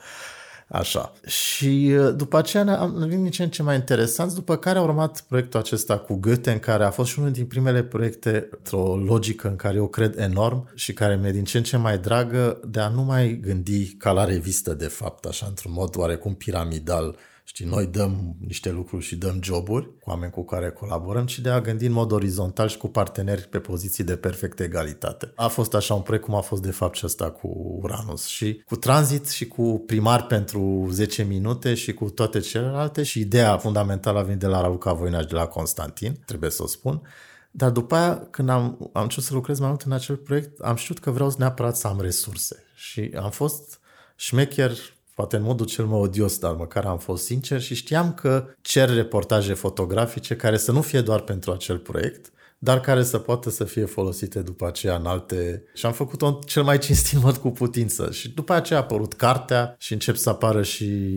Așa. 0.68 1.12
Și 1.26 1.94
uh, 1.98 2.14
după 2.16 2.36
aceea 2.36 2.78
am 2.78 2.94
venit 2.98 3.18
din 3.18 3.30
ce 3.30 3.42
în 3.42 3.50
ce 3.50 3.62
mai 3.62 3.74
interesanți, 3.74 4.34
după 4.34 4.56
care 4.56 4.78
a 4.78 4.82
urmat 4.82 5.24
proiectul 5.28 5.60
acesta 5.60 5.98
cu 5.98 6.14
Goethe, 6.14 6.50
în 6.50 6.58
care 6.58 6.84
a 6.84 6.90
fost 6.90 7.10
și 7.10 7.18
unul 7.18 7.30
din 7.30 7.46
primele 7.46 7.82
proiecte 7.82 8.48
într-o 8.50 8.96
logică 8.96 9.48
în 9.48 9.56
care 9.56 9.76
eu 9.76 9.88
cred 9.88 10.18
enorm 10.18 10.70
și 10.74 10.92
care 10.92 11.16
mi-e 11.16 11.32
din 11.32 11.44
ce 11.44 11.56
în 11.56 11.64
ce 11.64 11.76
mai 11.76 11.98
dragă 11.98 12.60
de 12.68 12.80
a 12.80 12.88
nu 12.88 13.02
mai 13.02 13.40
gândi 13.42 13.86
ca 13.86 14.10
la 14.10 14.24
revistă, 14.24 14.74
de 14.74 14.86
fapt, 14.86 15.24
așa, 15.24 15.46
într-un 15.48 15.72
mod 15.72 15.96
oarecum 15.96 16.34
piramidal, 16.34 17.16
Știi, 17.48 17.64
noi 17.64 17.86
dăm 17.86 18.36
niște 18.46 18.70
lucruri 18.70 19.04
și 19.04 19.16
dăm 19.16 19.38
joburi 19.42 19.98
cu 19.98 20.10
oameni 20.10 20.32
cu 20.32 20.44
care 20.44 20.70
colaborăm, 20.70 21.26
ci 21.26 21.38
de 21.38 21.48
a 21.48 21.60
gândi 21.60 21.86
în 21.86 21.92
mod 21.92 22.12
orizontal 22.12 22.68
și 22.68 22.76
cu 22.76 22.88
parteneri 22.88 23.48
pe 23.48 23.58
poziții 23.58 24.04
de 24.04 24.16
perfectă 24.16 24.62
egalitate. 24.62 25.32
A 25.36 25.46
fost 25.46 25.74
așa 25.74 25.94
un 25.94 26.00
proiect 26.00 26.24
cum 26.24 26.34
a 26.34 26.40
fost 26.40 26.62
de 26.62 26.70
fapt 26.70 26.96
și 26.96 27.06
ăsta 27.06 27.30
cu 27.30 27.78
Uranus 27.82 28.26
și 28.26 28.62
cu 28.66 28.76
tranzit 28.76 29.28
și 29.28 29.46
cu 29.46 29.82
primar 29.86 30.26
pentru 30.26 30.88
10 30.90 31.22
minute 31.22 31.74
și 31.74 31.94
cu 31.94 32.10
toate 32.10 32.40
celelalte 32.40 33.02
și 33.02 33.20
ideea 33.20 33.58
fundamentală 33.58 34.18
a 34.18 34.22
venit 34.22 34.40
de 34.40 34.46
la 34.46 34.60
Raluca 34.60 34.92
Voinaș 34.92 35.22
și 35.22 35.28
de 35.28 35.34
la 35.34 35.46
Constantin, 35.46 36.22
trebuie 36.26 36.50
să 36.50 36.62
o 36.62 36.66
spun. 36.66 37.02
Dar 37.50 37.70
după 37.70 37.94
aia, 37.94 38.28
când 38.30 38.48
am, 38.48 38.90
am 38.92 39.02
început 39.02 39.24
să 39.24 39.34
lucrez 39.34 39.58
mai 39.58 39.68
mult 39.68 39.82
în 39.82 39.92
acel 39.92 40.16
proiect, 40.16 40.60
am 40.60 40.76
știut 40.76 40.98
că 40.98 41.10
vreau 41.10 41.34
neapărat 41.38 41.76
să 41.76 41.86
am 41.86 42.00
resurse. 42.00 42.64
Și 42.74 43.10
am 43.20 43.30
fost 43.30 43.80
șmecher 44.16 44.72
poate 45.18 45.36
în 45.36 45.42
modul 45.42 45.66
cel 45.66 45.84
mai 45.84 45.98
odios, 45.98 46.38
dar 46.38 46.54
măcar 46.54 46.84
am 46.84 46.98
fost 46.98 47.24
sincer 47.24 47.60
și 47.60 47.74
știam 47.74 48.12
că 48.12 48.46
cer 48.60 48.94
reportaje 48.94 49.54
fotografice 49.54 50.36
care 50.36 50.56
să 50.56 50.72
nu 50.72 50.82
fie 50.82 51.00
doar 51.00 51.20
pentru 51.20 51.52
acel 51.52 51.78
proiect, 51.78 52.32
dar 52.58 52.80
care 52.80 53.02
să 53.02 53.18
poată 53.18 53.50
să 53.50 53.64
fie 53.64 53.84
folosite 53.84 54.40
după 54.40 54.66
aceea 54.66 54.96
în 54.96 55.06
alte... 55.06 55.62
Și 55.74 55.86
am 55.86 55.92
făcut-o 55.92 56.38
cel 56.46 56.62
mai 56.62 56.78
cinstit 56.78 57.22
mod 57.22 57.36
cu 57.36 57.50
putință. 57.50 58.10
Și 58.10 58.30
după 58.30 58.52
aceea 58.52 58.78
a 58.78 58.82
apărut 58.82 59.14
cartea 59.14 59.74
și 59.78 59.92
încep 59.92 60.16
să 60.16 60.28
apară 60.28 60.62
și, 60.62 61.10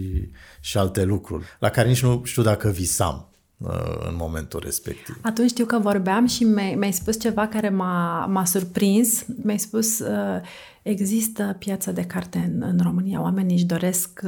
și 0.59 0.77
alte 0.77 1.03
lucruri, 1.03 1.45
la 1.59 1.69
care 1.69 1.87
nici 1.87 2.03
nu 2.03 2.21
știu 2.23 2.41
dacă 2.41 2.69
visam 2.69 3.29
uh, 3.57 4.07
în 4.07 4.15
momentul 4.15 4.61
respectiv. 4.63 5.17
Atunci 5.21 5.49
știu 5.49 5.65
că 5.65 5.79
vorbeam 5.79 6.25
și 6.25 6.43
mi-ai, 6.43 6.75
mi 6.75 6.93
spus 6.93 7.19
ceva 7.19 7.47
care 7.47 7.69
m-a, 7.69 8.25
m-a 8.25 8.45
surprins. 8.45 9.25
Mi-ai 9.43 9.59
spus 9.59 9.99
uh, 9.99 10.41
Există 10.81 11.55
piața 11.59 11.91
de 11.91 12.01
carte 12.01 12.51
în, 12.53 12.67
în 12.67 12.79
România. 12.83 13.21
Oamenii 13.21 13.55
își 13.55 13.65
doresc, 13.65 14.21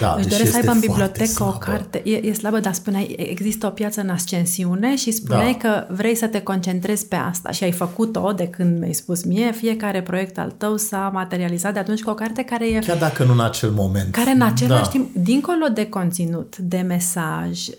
da, 0.00 0.14
își 0.18 0.26
doresc 0.26 0.50
să 0.50 0.56
aibă 0.56 0.70
în 0.70 0.80
bibliotecă 0.80 1.44
o 1.44 1.50
carte. 1.50 2.02
E, 2.04 2.26
e 2.26 2.32
slabă, 2.32 2.60
dar 2.60 2.72
spuneai, 2.72 3.14
există 3.18 3.66
o 3.66 3.70
piață 3.70 4.00
în 4.00 4.08
ascensiune 4.08 4.96
și 4.96 5.10
spuneai 5.10 5.58
da. 5.62 5.68
că 5.68 5.94
vrei 5.94 6.14
să 6.14 6.26
te 6.26 6.40
concentrezi 6.40 7.06
pe 7.06 7.16
asta 7.16 7.50
și 7.50 7.64
ai 7.64 7.72
făcut-o 7.72 8.32
de 8.32 8.48
când 8.48 8.78
mi-ai 8.78 8.92
spus 8.92 9.24
mie. 9.24 9.52
Fiecare 9.52 10.02
proiect 10.02 10.38
al 10.38 10.50
tău 10.50 10.76
s-a 10.76 11.10
materializat 11.12 11.72
de 11.72 11.78
atunci 11.78 12.02
cu 12.02 12.10
o 12.10 12.14
carte 12.14 12.42
care 12.42 12.68
e... 12.68 12.78
Chiar 12.78 12.98
dacă 12.98 13.24
nu 13.24 13.32
în 13.32 13.40
acel 13.40 13.70
moment. 13.70 14.12
Care 14.12 14.30
în 14.30 14.42
același 14.42 14.82
da. 14.82 14.88
timp, 14.88 15.14
dincolo 15.14 15.66
de 15.74 15.86
conținut, 15.86 16.56
de 16.56 16.78
mesaj, 16.78 17.66
uh, 17.66 17.74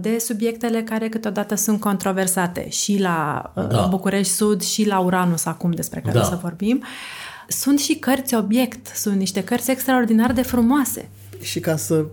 de 0.00 0.16
subiectele 0.18 0.82
care 0.82 1.08
câteodată 1.08 1.54
sunt 1.54 1.80
controversate 1.80 2.68
și 2.68 3.00
la 3.00 3.52
uh, 3.54 3.66
da. 3.68 3.86
București 3.90 4.32
Sud 4.32 4.62
și 4.62 4.86
la 4.86 4.98
Uranus 4.98 5.44
acum 5.44 5.70
despre 5.70 6.00
care 6.00 6.18
da. 6.18 6.20
o 6.20 6.24
să 6.24 6.38
vorbim, 6.42 6.82
sunt 7.48 7.78
și 7.78 7.94
cărți 7.94 8.34
obiect, 8.34 8.86
sunt 8.94 9.16
niște 9.16 9.44
cărți 9.44 9.70
extraordinar 9.70 10.32
de 10.32 10.42
frumoase. 10.42 11.08
Și 11.44 11.60
ca 11.60 11.76
să, 11.76 12.06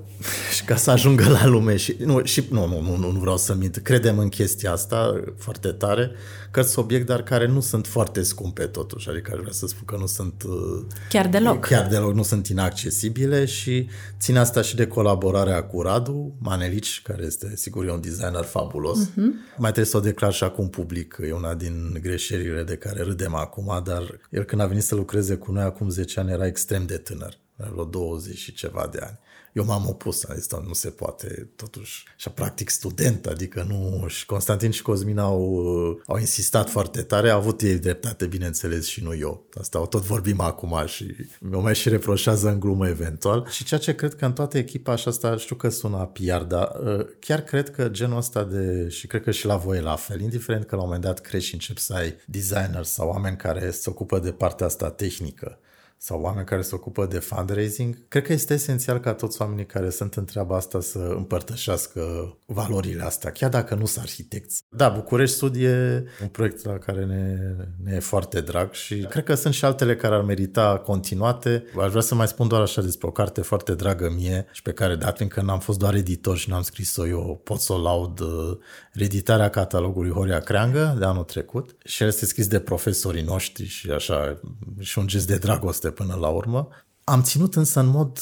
și 0.54 0.64
ca 0.64 0.76
să 0.76 0.92
ajungă 0.92 1.30
la 1.30 1.46
lume 1.46 1.76
și 1.76 1.96
nu, 2.00 2.24
și 2.24 2.44
nu, 2.50 2.68
nu, 2.68 2.98
nu, 2.98 3.12
nu 3.12 3.20
vreau 3.20 3.38
să 3.38 3.54
mint, 3.54 3.78
credem 3.78 4.20
în 4.20 4.30
chestia 4.30 4.72
asta 4.72 5.24
foarte 5.38 5.68
tare, 5.68 6.12
cărți 6.52 6.80
obiect, 6.80 7.06
dar 7.06 7.24
care 7.24 7.48
nu 7.48 7.60
sunt 7.60 7.88
foarte 7.88 8.22
scumpe 8.22 8.64
totuși, 8.64 9.10
adică 9.10 9.32
aș 9.34 9.40
vrea 9.40 9.52
să 9.52 9.68
spun 9.68 9.84
că 9.86 9.96
nu 10.00 10.06
sunt... 10.06 10.44
Uh, 10.48 10.86
chiar 11.10 11.28
deloc. 11.28 11.66
Chiar 11.66 11.88
deloc, 11.88 12.14
nu 12.14 12.24
sunt 12.24 12.48
inaccesibile 12.48 13.46
și 13.46 13.88
țin 14.20 14.38
asta 14.38 14.62
și 14.62 14.76
de 14.76 14.88
colaborarea 14.88 15.64
cu 15.64 15.82
Radu 15.82 16.36
Manelici, 16.40 17.02
care 17.04 17.24
este, 17.26 17.54
sigur, 17.56 17.86
e 17.86 17.92
un 17.92 18.02
designer 18.02 18.44
fabulos. 18.44 19.10
Uh-huh. 19.10 19.58
Mai 19.58 19.72
trebuie 19.72 19.86
să 19.86 19.98
o 19.98 20.00
declar 20.00 20.34
și 20.34 20.44
acum 20.44 20.70
public, 20.70 21.18
e 21.28 21.32
una 21.32 21.54
din 21.54 22.00
greșelile 22.02 22.64
de 22.64 22.76
care 22.76 23.02
râdem 23.02 23.36
acum, 23.36 23.82
dar 23.84 24.20
el 24.30 24.44
când 24.44 24.62
a 24.62 24.66
venit 24.66 24.84
să 24.84 24.96
lucreze 24.96 25.36
cu 25.36 25.52
noi 25.52 25.64
acum 25.64 25.90
10 25.90 26.20
ani 26.20 26.32
era 26.32 26.46
extrem 26.46 26.86
de 26.86 26.98
tânăr, 26.98 27.38
vreo 27.72 27.86
20 27.86 28.38
și 28.38 28.54
ceva 28.54 28.90
de 28.92 29.00
ani 29.02 29.20
eu 29.54 29.66
m-am 29.66 29.88
opus, 29.88 30.24
am 30.24 30.36
zis, 30.36 30.52
nu 30.68 30.74
se 30.74 30.90
poate, 30.90 31.50
totuși, 31.56 32.04
și 32.18 32.30
practic 32.30 32.70
student, 32.70 33.26
adică 33.26 33.66
nu, 33.68 34.08
și 34.08 34.26
Constantin 34.26 34.72
și 34.72 34.82
Cosmin 34.82 35.18
au, 35.18 35.66
au 36.06 36.18
insistat 36.18 36.70
foarte 36.70 37.02
tare, 37.02 37.30
au 37.30 37.38
avut 37.38 37.62
ei 37.62 37.80
dreptate, 37.80 38.26
bineînțeles, 38.26 38.86
și 38.86 39.04
nu 39.04 39.16
eu. 39.16 39.46
Asta 39.60 39.82
o 39.82 39.86
tot 39.86 40.02
vorbim 40.02 40.40
acum 40.40 40.84
și 40.86 41.16
mi-o 41.40 41.62
mai 41.62 41.76
și 41.76 41.90
reproșează 41.90 42.50
în 42.50 42.60
glumă 42.60 42.88
eventual. 42.88 43.48
Și 43.50 43.64
ceea 43.64 43.80
ce 43.80 43.96
cred 43.96 44.16
că 44.16 44.26
în 44.26 44.34
toată 44.34 44.58
echipa, 44.58 44.96
și 44.96 45.08
asta 45.08 45.38
știu 45.38 45.56
că 45.56 45.70
sună 45.70 46.12
PR, 46.14 46.42
dar 46.42 46.72
uh, 46.84 47.06
chiar 47.20 47.42
cred 47.42 47.70
că 47.70 47.90
genul 47.90 48.18
ăsta 48.18 48.44
de, 48.44 48.88
și 48.90 49.08
cred 49.08 49.24
că 49.24 49.32
și 49.32 49.46
la 49.46 49.56
voi 49.56 49.82
la 49.82 49.96
fel, 49.96 50.22
indiferent 50.22 50.66
că 50.66 50.76
la 50.76 50.82
un 50.82 50.88
moment 50.88 51.06
dat 51.06 51.20
crești 51.20 51.48
și 51.48 51.54
începi 51.54 51.80
să 51.80 51.94
ai 51.94 52.16
designer 52.26 52.84
sau 52.84 53.10
oameni 53.10 53.38
care 53.38 53.72
se 53.72 53.90
ocupă 53.90 54.20
de 54.20 54.32
partea 54.32 54.66
asta 54.66 54.90
tehnică, 54.90 55.60
sau 56.04 56.22
oameni 56.22 56.46
care 56.46 56.62
se 56.62 56.76
ocupă 56.76 57.06
de 57.06 57.20
fundraising, 57.20 58.08
cred 58.08 58.24
că 58.24 58.34
este 58.34 58.54
esențial 58.54 59.00
ca 59.00 59.14
toți 59.14 59.42
oamenii 59.42 59.66
care 59.66 59.90
sunt 59.90 60.14
în 60.14 60.26
treaba 60.26 60.56
asta 60.56 60.80
să 60.80 60.98
împărtășească 60.98 62.02
valorile 62.46 63.04
astea, 63.04 63.32
chiar 63.32 63.50
dacă 63.50 63.76
nu 63.76 63.86
sunt 63.86 64.04
arhitecți. 64.04 64.64
Da, 64.70 64.90
București 64.90 65.36
Sud 65.36 65.56
e 65.56 66.04
un 66.22 66.28
proiect 66.28 66.66
la 66.66 66.78
care 66.78 67.06
ne, 67.06 67.38
ne 67.84 67.96
e 67.96 68.00
foarte 68.00 68.42
drag 68.42 68.72
și 68.74 69.06
cred 69.10 69.24
că 69.24 69.36
sunt 69.36 69.54
și 69.54 69.66
altele 69.66 69.96
care 69.96 70.16
ar 70.16 70.22
merita 70.22 70.78
continuate. 70.78 71.64
Aș 71.82 71.90
vrea 71.90 72.02
să 72.02 72.16
mai 72.16 72.28
spun 72.28 72.48
doar 72.48 72.62
așa 72.62 72.82
despre 72.82 73.08
o 73.08 73.12
carte 73.12 73.42
foarte 73.42 73.76
dragă 73.76 74.10
mie 74.16 74.46
și 74.52 74.62
pe 74.62 74.72
care, 74.72 74.96
dat 74.96 75.18
fiindcă 75.18 75.42
n-am 75.42 75.60
fost 75.60 75.80
doar 75.80 75.94
editor 75.94 76.38
și 76.38 76.50
n-am 76.50 76.62
scris-o 76.62 77.08
eu, 77.08 77.42
pot 77.44 77.60
să 77.60 77.74
o 77.74 77.82
laud 77.82 78.20
uh, 78.20 78.58
reeditarea 78.94 79.50
catalogului 79.50 80.12
Horia 80.12 80.40
Creangă 80.40 80.96
de 81.00 81.06
anul 81.06 81.24
trecut 81.24 81.76
și 81.84 82.02
el 82.02 82.08
este 82.08 82.26
scris 82.26 82.48
de 82.48 82.60
profesorii 82.60 83.24
noștri 83.24 83.66
și 83.66 83.90
așa 83.90 84.42
și 84.80 85.00
un 85.00 85.08
gest 85.08 85.28
de 85.28 85.38
dragoste 85.38 85.90
până 85.92 86.18
la 86.20 86.28
urmă. 86.28 86.68
Am 87.04 87.22
ținut 87.22 87.56
însă 87.56 87.80
în 87.80 87.88
mod, 87.88 88.20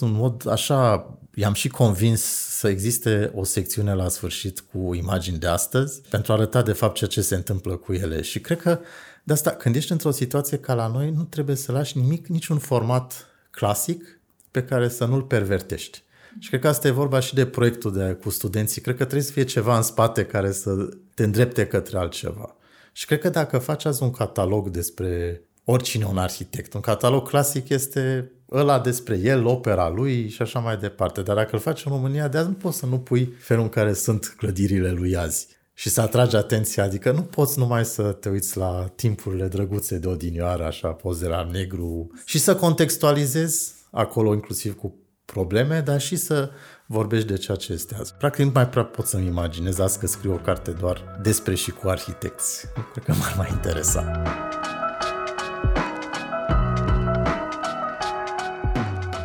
în 0.00 0.12
mod 0.12 0.48
așa 0.48 1.08
i-am 1.34 1.52
și 1.52 1.68
convins 1.68 2.22
să 2.58 2.68
existe 2.68 3.30
o 3.34 3.44
secțiune 3.44 3.94
la 3.94 4.08
sfârșit 4.08 4.60
cu 4.60 4.94
imagini 4.94 5.38
de 5.38 5.46
astăzi 5.46 6.00
pentru 6.08 6.32
a 6.32 6.34
arăta 6.34 6.62
de 6.62 6.72
fapt 6.72 6.94
ceea 6.94 7.10
ce 7.10 7.20
se 7.20 7.34
întâmplă 7.34 7.76
cu 7.76 7.92
ele. 7.92 8.22
Și 8.22 8.40
cred 8.40 8.60
că 8.60 8.78
de 9.24 9.32
asta, 9.32 9.50
când 9.50 9.76
ești 9.76 9.92
într-o 9.92 10.10
situație 10.10 10.58
ca 10.58 10.74
la 10.74 10.86
noi, 10.86 11.10
nu 11.10 11.22
trebuie 11.22 11.56
să 11.56 11.72
lași 11.72 11.98
nimic, 11.98 12.26
niciun 12.26 12.58
format 12.58 13.26
clasic 13.50 14.20
pe 14.50 14.64
care 14.64 14.88
să 14.88 15.04
nu-l 15.04 15.22
pervertești. 15.22 16.02
Și 16.38 16.48
cred 16.48 16.60
că 16.60 16.68
asta 16.68 16.88
e 16.88 16.90
vorba 16.90 17.20
și 17.20 17.34
de 17.34 17.46
proiectul 17.46 17.92
de 17.92 18.18
cu 18.22 18.30
studenții. 18.30 18.80
Cred 18.80 18.96
că 18.96 19.02
trebuie 19.02 19.26
să 19.26 19.32
fie 19.32 19.44
ceva 19.44 19.76
în 19.76 19.82
spate 19.82 20.24
care 20.24 20.52
să 20.52 20.88
te 21.14 21.24
îndrepte 21.24 21.66
către 21.66 21.98
altceva. 21.98 22.56
Și 22.92 23.06
cred 23.06 23.20
că 23.20 23.28
dacă 23.28 23.58
faci 23.58 23.84
azi 23.84 24.02
un 24.02 24.10
catalog 24.10 24.68
despre 24.68 25.42
oricine 25.64 26.04
un 26.04 26.18
arhitect, 26.18 26.74
un 26.74 26.80
catalog 26.80 27.28
clasic 27.28 27.68
este 27.68 28.32
ăla 28.52 28.80
despre 28.80 29.18
el, 29.18 29.46
opera 29.46 29.88
lui 29.88 30.28
și 30.28 30.42
așa 30.42 30.58
mai 30.58 30.76
departe. 30.76 31.22
Dar 31.22 31.36
dacă 31.36 31.50
îl 31.52 31.58
faci 31.60 31.84
în 31.84 31.92
România 31.92 32.28
de 32.28 32.38
azi, 32.38 32.48
nu 32.48 32.54
poți 32.54 32.78
să 32.78 32.86
nu 32.86 32.98
pui 32.98 33.32
felul 33.38 33.62
în 33.62 33.68
care 33.68 33.92
sunt 33.92 34.34
clădirile 34.36 34.90
lui 34.90 35.16
azi 35.16 35.46
și 35.74 35.88
să 35.88 36.00
atragi 36.00 36.36
atenția, 36.36 36.84
adică 36.84 37.12
nu 37.12 37.22
poți 37.22 37.58
numai 37.58 37.84
să 37.84 38.02
te 38.02 38.28
uiți 38.28 38.56
la 38.56 38.92
timpurile 38.94 39.48
drăguțe 39.48 39.98
de 39.98 40.08
odinioară, 40.08 40.64
așa, 40.64 40.88
poze 40.88 41.26
la 41.26 41.48
negru 41.52 42.10
și 42.24 42.38
să 42.38 42.56
contextualizezi 42.56 43.72
acolo 43.90 44.32
inclusiv 44.32 44.76
cu 44.76 44.94
probleme, 45.24 45.80
dar 45.80 46.00
și 46.00 46.16
să 46.16 46.50
vorbești 46.86 47.26
de 47.26 47.36
ceea 47.36 47.56
ce 47.56 47.72
este 47.72 47.96
azi. 47.98 48.14
Practic 48.14 48.44
nu 48.44 48.50
mai 48.54 48.68
prea 48.68 48.84
pot 48.84 49.06
să-mi 49.06 49.26
imaginez 49.26 49.78
azi 49.78 49.98
că 49.98 50.06
scriu 50.06 50.32
o 50.32 50.36
carte 50.36 50.70
doar 50.70 51.18
despre 51.22 51.54
și 51.54 51.70
cu 51.70 51.88
arhitecți. 51.88 52.66
Cred 52.92 53.04
că 53.04 53.12
m-ar 53.12 53.34
mai 53.36 53.48
interesa. 53.52 54.22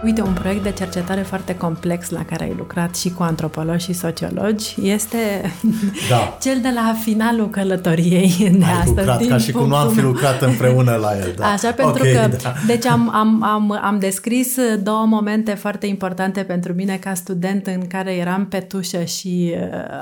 Uite, 0.06 0.22
un 0.22 0.34
proiect 0.34 0.64
de 0.64 0.72
cercetare 0.72 1.22
foarte 1.22 1.56
complex 1.56 2.10
la 2.10 2.26
care 2.26 2.44
ai 2.44 2.56
lucrat 2.58 2.96
și 2.96 3.10
cu 3.10 3.24
antropologi 3.24 3.84
și 3.84 3.94
sociologi 3.94 4.76
este 4.82 5.18
da. 6.10 6.38
cel 6.42 6.60
de 6.62 6.72
la 6.74 6.96
finalul 7.04 7.50
călătoriei 7.50 8.36
de 8.58 8.66
ai 8.66 8.72
astăzi. 8.72 8.98
Lucrat, 8.98 9.26
ca 9.28 9.38
și 9.38 9.52
cum 9.52 9.68
nu 9.68 9.76
am 9.76 9.90
fi 9.90 10.02
lucrat 10.02 10.42
împreună 10.42 10.96
la 10.96 11.18
el. 11.18 11.34
Da. 11.38 11.46
Așa, 11.54 11.72
pentru 11.72 12.02
okay, 12.02 12.14
că, 12.14 12.38
da. 12.44 12.54
deci 12.68 12.86
am, 12.86 13.16
am, 13.16 13.44
am, 13.44 13.80
am 13.82 14.00
descris 14.00 14.58
două 14.84 15.06
momente 15.06 15.54
foarte 15.54 15.86
importante 15.86 16.44
pentru 16.44 16.74
mine 16.74 16.98
ca 16.98 17.14
student 17.14 17.68
în 17.68 17.88
care 17.88 18.14
eram 18.14 18.46
pe 18.46 18.60
tușă 18.60 19.04
și 19.04 19.54
uh, 19.56 19.62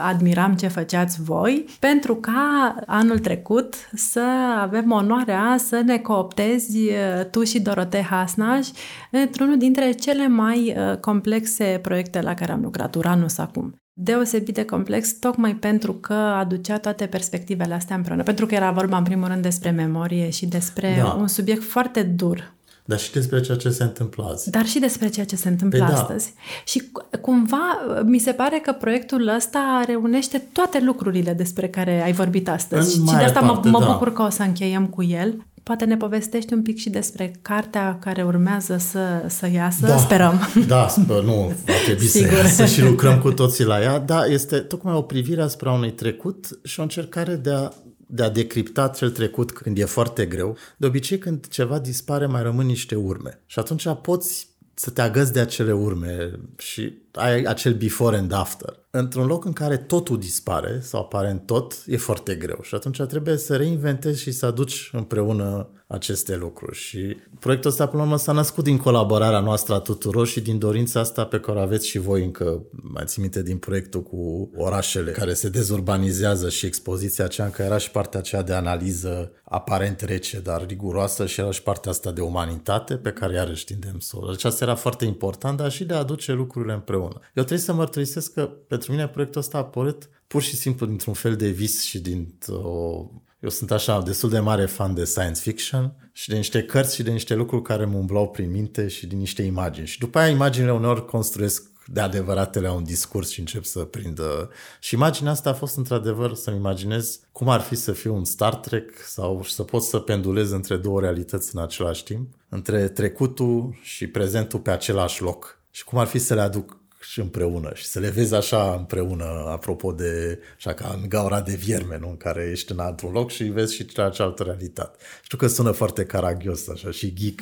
admiram 0.10 0.54
ce 0.54 0.68
făceați 0.68 1.24
voi, 1.24 1.66
pentru 1.80 2.16
ca 2.16 2.76
anul 2.86 3.20
trecut 3.20 3.76
să 3.94 4.24
avem 4.62 4.92
onoarea 4.92 5.56
să 5.68 5.82
ne 5.86 5.98
cooptezi 5.98 6.78
uh, 6.78 7.26
tu 7.32 7.44
și 7.44 7.60
Dorotei 7.60 8.04
Hasnaș 8.10 8.68
într-unul 9.12 9.58
dintre 9.58 9.92
cele 9.94 10.28
mai 10.28 10.76
uh, 10.78 10.98
complexe 10.98 11.80
proiecte 11.82 12.22
la 12.22 12.34
care 12.34 12.52
am 12.52 12.62
lucrat, 12.62 12.96
Uranus 12.96 13.38
acum. 13.38 13.76
Deosebit 13.94 14.54
de 14.54 14.66
complex, 14.66 15.14
tocmai 15.14 15.56
pentru 15.56 15.94
că 15.94 16.14
aducea 16.14 16.80
toate 16.80 17.06
perspectivele 17.06 17.74
astea 17.74 17.96
împreună. 17.96 18.24
Pentru 18.24 18.46
că 18.46 18.56
era 18.56 18.72
vorba, 18.72 18.98
în 18.98 19.04
primul 19.04 19.28
rând, 19.28 19.42
despre 19.42 19.70
memorie 19.70 20.30
și 20.30 20.46
despre 20.46 20.96
da. 20.98 21.12
un 21.20 21.28
subiect 21.28 21.64
foarte 21.64 22.04
dur. 22.04 22.54
Dar 22.86 23.00
și 23.00 23.12
despre 23.12 23.42
ceea 23.42 23.58
ce 23.58 23.70
se 23.70 23.84
întâmplă 23.84 24.30
azi. 24.32 24.50
Dar 24.50 24.66
și 24.66 24.80
despre 24.80 25.10
ceea 25.10 25.26
ce 25.26 25.36
se 25.36 25.50
întâmplă 25.50 25.80
păi 25.80 25.88
da. 25.88 25.94
astăzi. 25.94 26.34
Da. 26.36 26.42
Și 26.66 26.92
cumva 27.22 27.80
mi 28.06 28.20
se 28.20 28.32
pare 28.32 28.60
că 28.60 28.72
proiectul 28.72 29.28
ăsta 29.28 29.84
reunește 29.86 30.48
toate 30.52 30.80
lucrurile 30.80 31.34
despre 31.34 31.68
care 31.68 32.04
ai 32.04 32.12
vorbit 32.12 32.50
astăzi. 32.50 33.00
În 33.00 33.06
și 33.08 33.16
de 33.16 33.24
asta 33.24 33.40
parte, 33.40 33.70
mă, 33.70 33.80
mă 33.80 33.86
da. 33.86 33.92
bucur 33.92 34.14
că 34.14 34.22
o 34.22 34.30
să 34.30 34.44
încheiem 34.44 34.86
cu 34.86 35.04
el. 35.04 35.46
Poate 35.64 35.86
ne 35.86 35.98
povestești 35.98 36.54
un 36.54 36.62
pic 36.62 36.78
și 36.78 36.90
despre 36.90 37.36
cartea 37.42 37.98
care 38.00 38.24
urmează 38.24 38.78
să, 38.78 39.26
să 39.28 39.50
iasă, 39.50 39.86
da, 39.86 39.98
sperăm. 39.98 40.50
Da, 40.68 40.88
sper, 40.88 41.24
nu, 41.24 41.54
va 41.66 41.74
trebui 41.86 42.06
să 42.06 42.20
iasă 42.20 42.66
și 42.66 42.82
lucrăm 42.82 43.20
cu 43.20 43.32
toții 43.32 43.64
la 43.64 43.82
ea. 43.82 44.00
Da, 44.00 44.26
este 44.26 44.58
tocmai 44.58 44.94
o 44.94 45.02
privire 45.02 45.42
asupra 45.42 45.72
unui 45.72 45.92
trecut 45.92 46.60
și 46.64 46.80
o 46.80 46.84
încercare 46.84 47.36
de 47.36 47.52
a, 47.52 47.70
de 48.08 48.24
a 48.24 48.30
decripta 48.30 48.88
cel 48.88 49.10
trecut 49.10 49.52
când 49.52 49.78
e 49.78 49.86
foarte 49.86 50.26
greu. 50.26 50.58
De 50.78 50.86
obicei, 50.86 51.18
când 51.18 51.48
ceva 51.48 51.80
dispare, 51.80 52.26
mai 52.26 52.44
rămân 52.44 52.66
niște 52.66 52.96
urme. 52.96 53.42
Și 53.46 53.60
atunci 53.60 53.88
poți 54.02 54.48
să 54.74 54.90
te 54.90 55.02
agăți 55.02 55.34
de 55.34 55.40
acele 55.40 55.72
urme 55.72 56.40
și 56.58 56.94
ai 57.12 57.44
acel 57.44 57.74
before 57.74 58.18
and 58.18 58.32
after. 58.32 58.80
Într-un 58.90 59.26
loc 59.26 59.46
în 59.46 59.54
care 59.54 59.78
totul 59.78 60.20
dispare 60.20 60.80
sau 60.82 61.02
apare 61.02 61.30
în 61.30 61.40
tot, 61.40 61.84
e 61.86 61.98
foarte 61.98 62.36
greu 62.36 62.60
și 62.62 62.76
atunci 62.76 63.02
trebuie 63.02 63.38
să 63.38 63.56
reinventezi 63.56 64.22
și 64.22 64.32
să 64.32 64.46
aduci 64.46 64.90
împreună 64.94 65.70
aceste 65.94 66.36
lucruri. 66.36 66.78
Și 66.78 67.18
proiectul 67.40 67.70
ăsta, 67.70 67.86
până 67.86 67.98
la 67.98 68.08
urmă, 68.08 68.18
s-a 68.18 68.32
născut 68.32 68.64
din 68.64 68.78
colaborarea 68.78 69.40
noastră 69.40 69.74
a 69.74 69.80
tuturor 69.80 70.28
și 70.28 70.42
din 70.42 70.60
dorința 70.60 71.00
asta 71.00 71.26
pe 71.26 71.40
care 71.40 71.58
o 71.58 71.62
aveți 71.62 71.88
și 71.88 71.98
voi 71.98 72.24
încă, 72.24 72.64
mai 72.72 73.04
țin 73.06 73.22
minte, 73.22 73.44
din 73.44 73.58
proiectul 73.58 74.04
cu 74.04 74.52
orașele 74.56 75.12
care 75.12 75.34
se 75.34 75.50
dezurbanizează 75.50 76.50
și 76.50 76.66
expoziția 76.66 77.26
aceea, 77.26 77.50
că 77.50 77.62
era 77.62 77.78
și 77.78 77.92
partea 77.92 78.20
aceea 78.20 78.42
de 78.42 78.54
analiză 78.54 79.32
aparent 79.44 80.02
rece, 80.02 80.40
dar 80.40 80.66
riguroasă 80.66 81.26
și 81.26 81.40
era 81.40 81.52
și 81.52 81.64
partea 81.64 81.92
asta 81.92 82.12
de 82.12 82.22
umanitate 82.22 82.96
pe 82.96 83.12
care 83.12 83.34
iarăși 83.34 83.66
tindem 83.66 84.00
să 84.00 84.18
o. 84.20 84.30
Deci 84.30 84.44
asta 84.44 84.64
era 84.64 84.76
foarte 84.76 85.06
important, 85.06 85.58
dar 85.58 85.72
și 85.72 85.84
de 85.84 85.94
a 85.94 85.98
aduce 85.98 86.32
lucrurile 86.32 86.74
împreună. 86.74 87.20
Eu 87.20 87.44
trebuie 87.44 87.58
să 87.58 87.74
mărturisesc 87.74 88.34
că 88.34 88.50
pentru 88.68 88.92
mine 88.92 89.08
proiectul 89.08 89.42
ăsta 89.42 89.58
a 89.58 89.62
apărut 89.62 90.10
pur 90.28 90.42
și 90.42 90.56
simplu 90.56 90.86
dintr-un 90.86 91.14
fel 91.14 91.36
de 91.36 91.48
vis 91.48 91.84
și 91.84 92.00
dintr-o 92.00 93.10
eu 93.44 93.50
sunt 93.50 93.72
așa 93.72 94.02
destul 94.02 94.30
de 94.30 94.40
mare 94.40 94.66
fan 94.66 94.94
de 94.94 95.06
science 95.06 95.40
fiction 95.42 95.96
și 96.12 96.30
de 96.30 96.36
niște 96.36 96.64
cărți 96.64 96.96
și 96.96 97.04
de 97.04 97.12
niște 97.12 97.34
lucruri 97.34 97.64
care 97.64 97.86
mă 97.86 97.98
umblau 97.98 98.30
prin 98.30 98.52
minte 98.52 98.88
și 98.88 99.08
din 99.08 99.18
niște 99.18 99.42
imagini. 99.42 99.88
Și 99.88 100.00
după 100.00 100.20
aia 100.20 100.30
imaginile 100.30 100.72
uneori 100.72 101.06
construiesc 101.06 101.72
de 101.86 102.00
adevăratele 102.00 102.70
un 102.70 102.84
discurs 102.84 103.30
și 103.30 103.40
încep 103.40 103.64
să 103.64 103.80
prindă. 103.80 104.50
Și 104.80 104.94
imaginea 104.94 105.32
asta 105.32 105.50
a 105.50 105.54
fost 105.54 105.78
într-adevăr 105.78 106.34
să-mi 106.34 106.58
imaginez 106.58 107.20
cum 107.32 107.50
ar 107.50 107.62
fi 107.62 107.76
să 107.76 107.92
fiu 107.92 108.16
un 108.16 108.26
Star 108.26 108.56
Trek 108.56 108.92
sau 109.06 109.44
să 109.44 109.64
pot 109.64 109.84
să 109.84 110.00
pendulez 110.00 110.52
între 110.52 110.78
două 110.78 111.00
realități 111.00 111.56
în 111.56 111.62
același 111.62 112.04
timp, 112.04 112.34
între 112.50 112.88
trecutul 112.88 113.80
și 113.82 114.08
prezentul 114.08 114.60
pe 114.60 114.72
același 114.72 115.22
loc. 115.22 115.60
Și 115.72 115.84
cum 115.84 116.00
ar 116.00 116.08
fi 116.08 116.18
să 116.20 116.34
le 116.34 116.42
aduc 116.42 116.78
și 117.04 117.20
împreună 117.20 117.72
și 117.74 117.86
să 117.86 118.00
le 118.00 118.10
vezi 118.10 118.36
așa 118.36 118.76
împreună, 118.78 119.24
apropo 119.52 119.92
de, 119.92 120.40
așa 120.56 120.74
ca 120.74 120.98
în 121.02 121.10
gaura 121.10 121.42
de 121.42 121.56
vierme, 121.56 121.98
nu? 122.02 122.10
în 122.10 122.18
care 122.18 122.50
ești 122.52 122.72
în 122.72 122.80
altun 122.80 123.12
loc 123.12 123.32
și 123.32 123.44
vezi 123.44 123.76
și 123.76 123.86
cealaltă 123.86 124.44
realitate. 124.44 124.98
Știu 125.24 125.38
că 125.38 125.48
sună 125.48 125.72
foarte 125.72 126.04
caragios 126.06 126.68
așa 126.68 126.92
și 126.92 127.14
geek, 127.14 127.42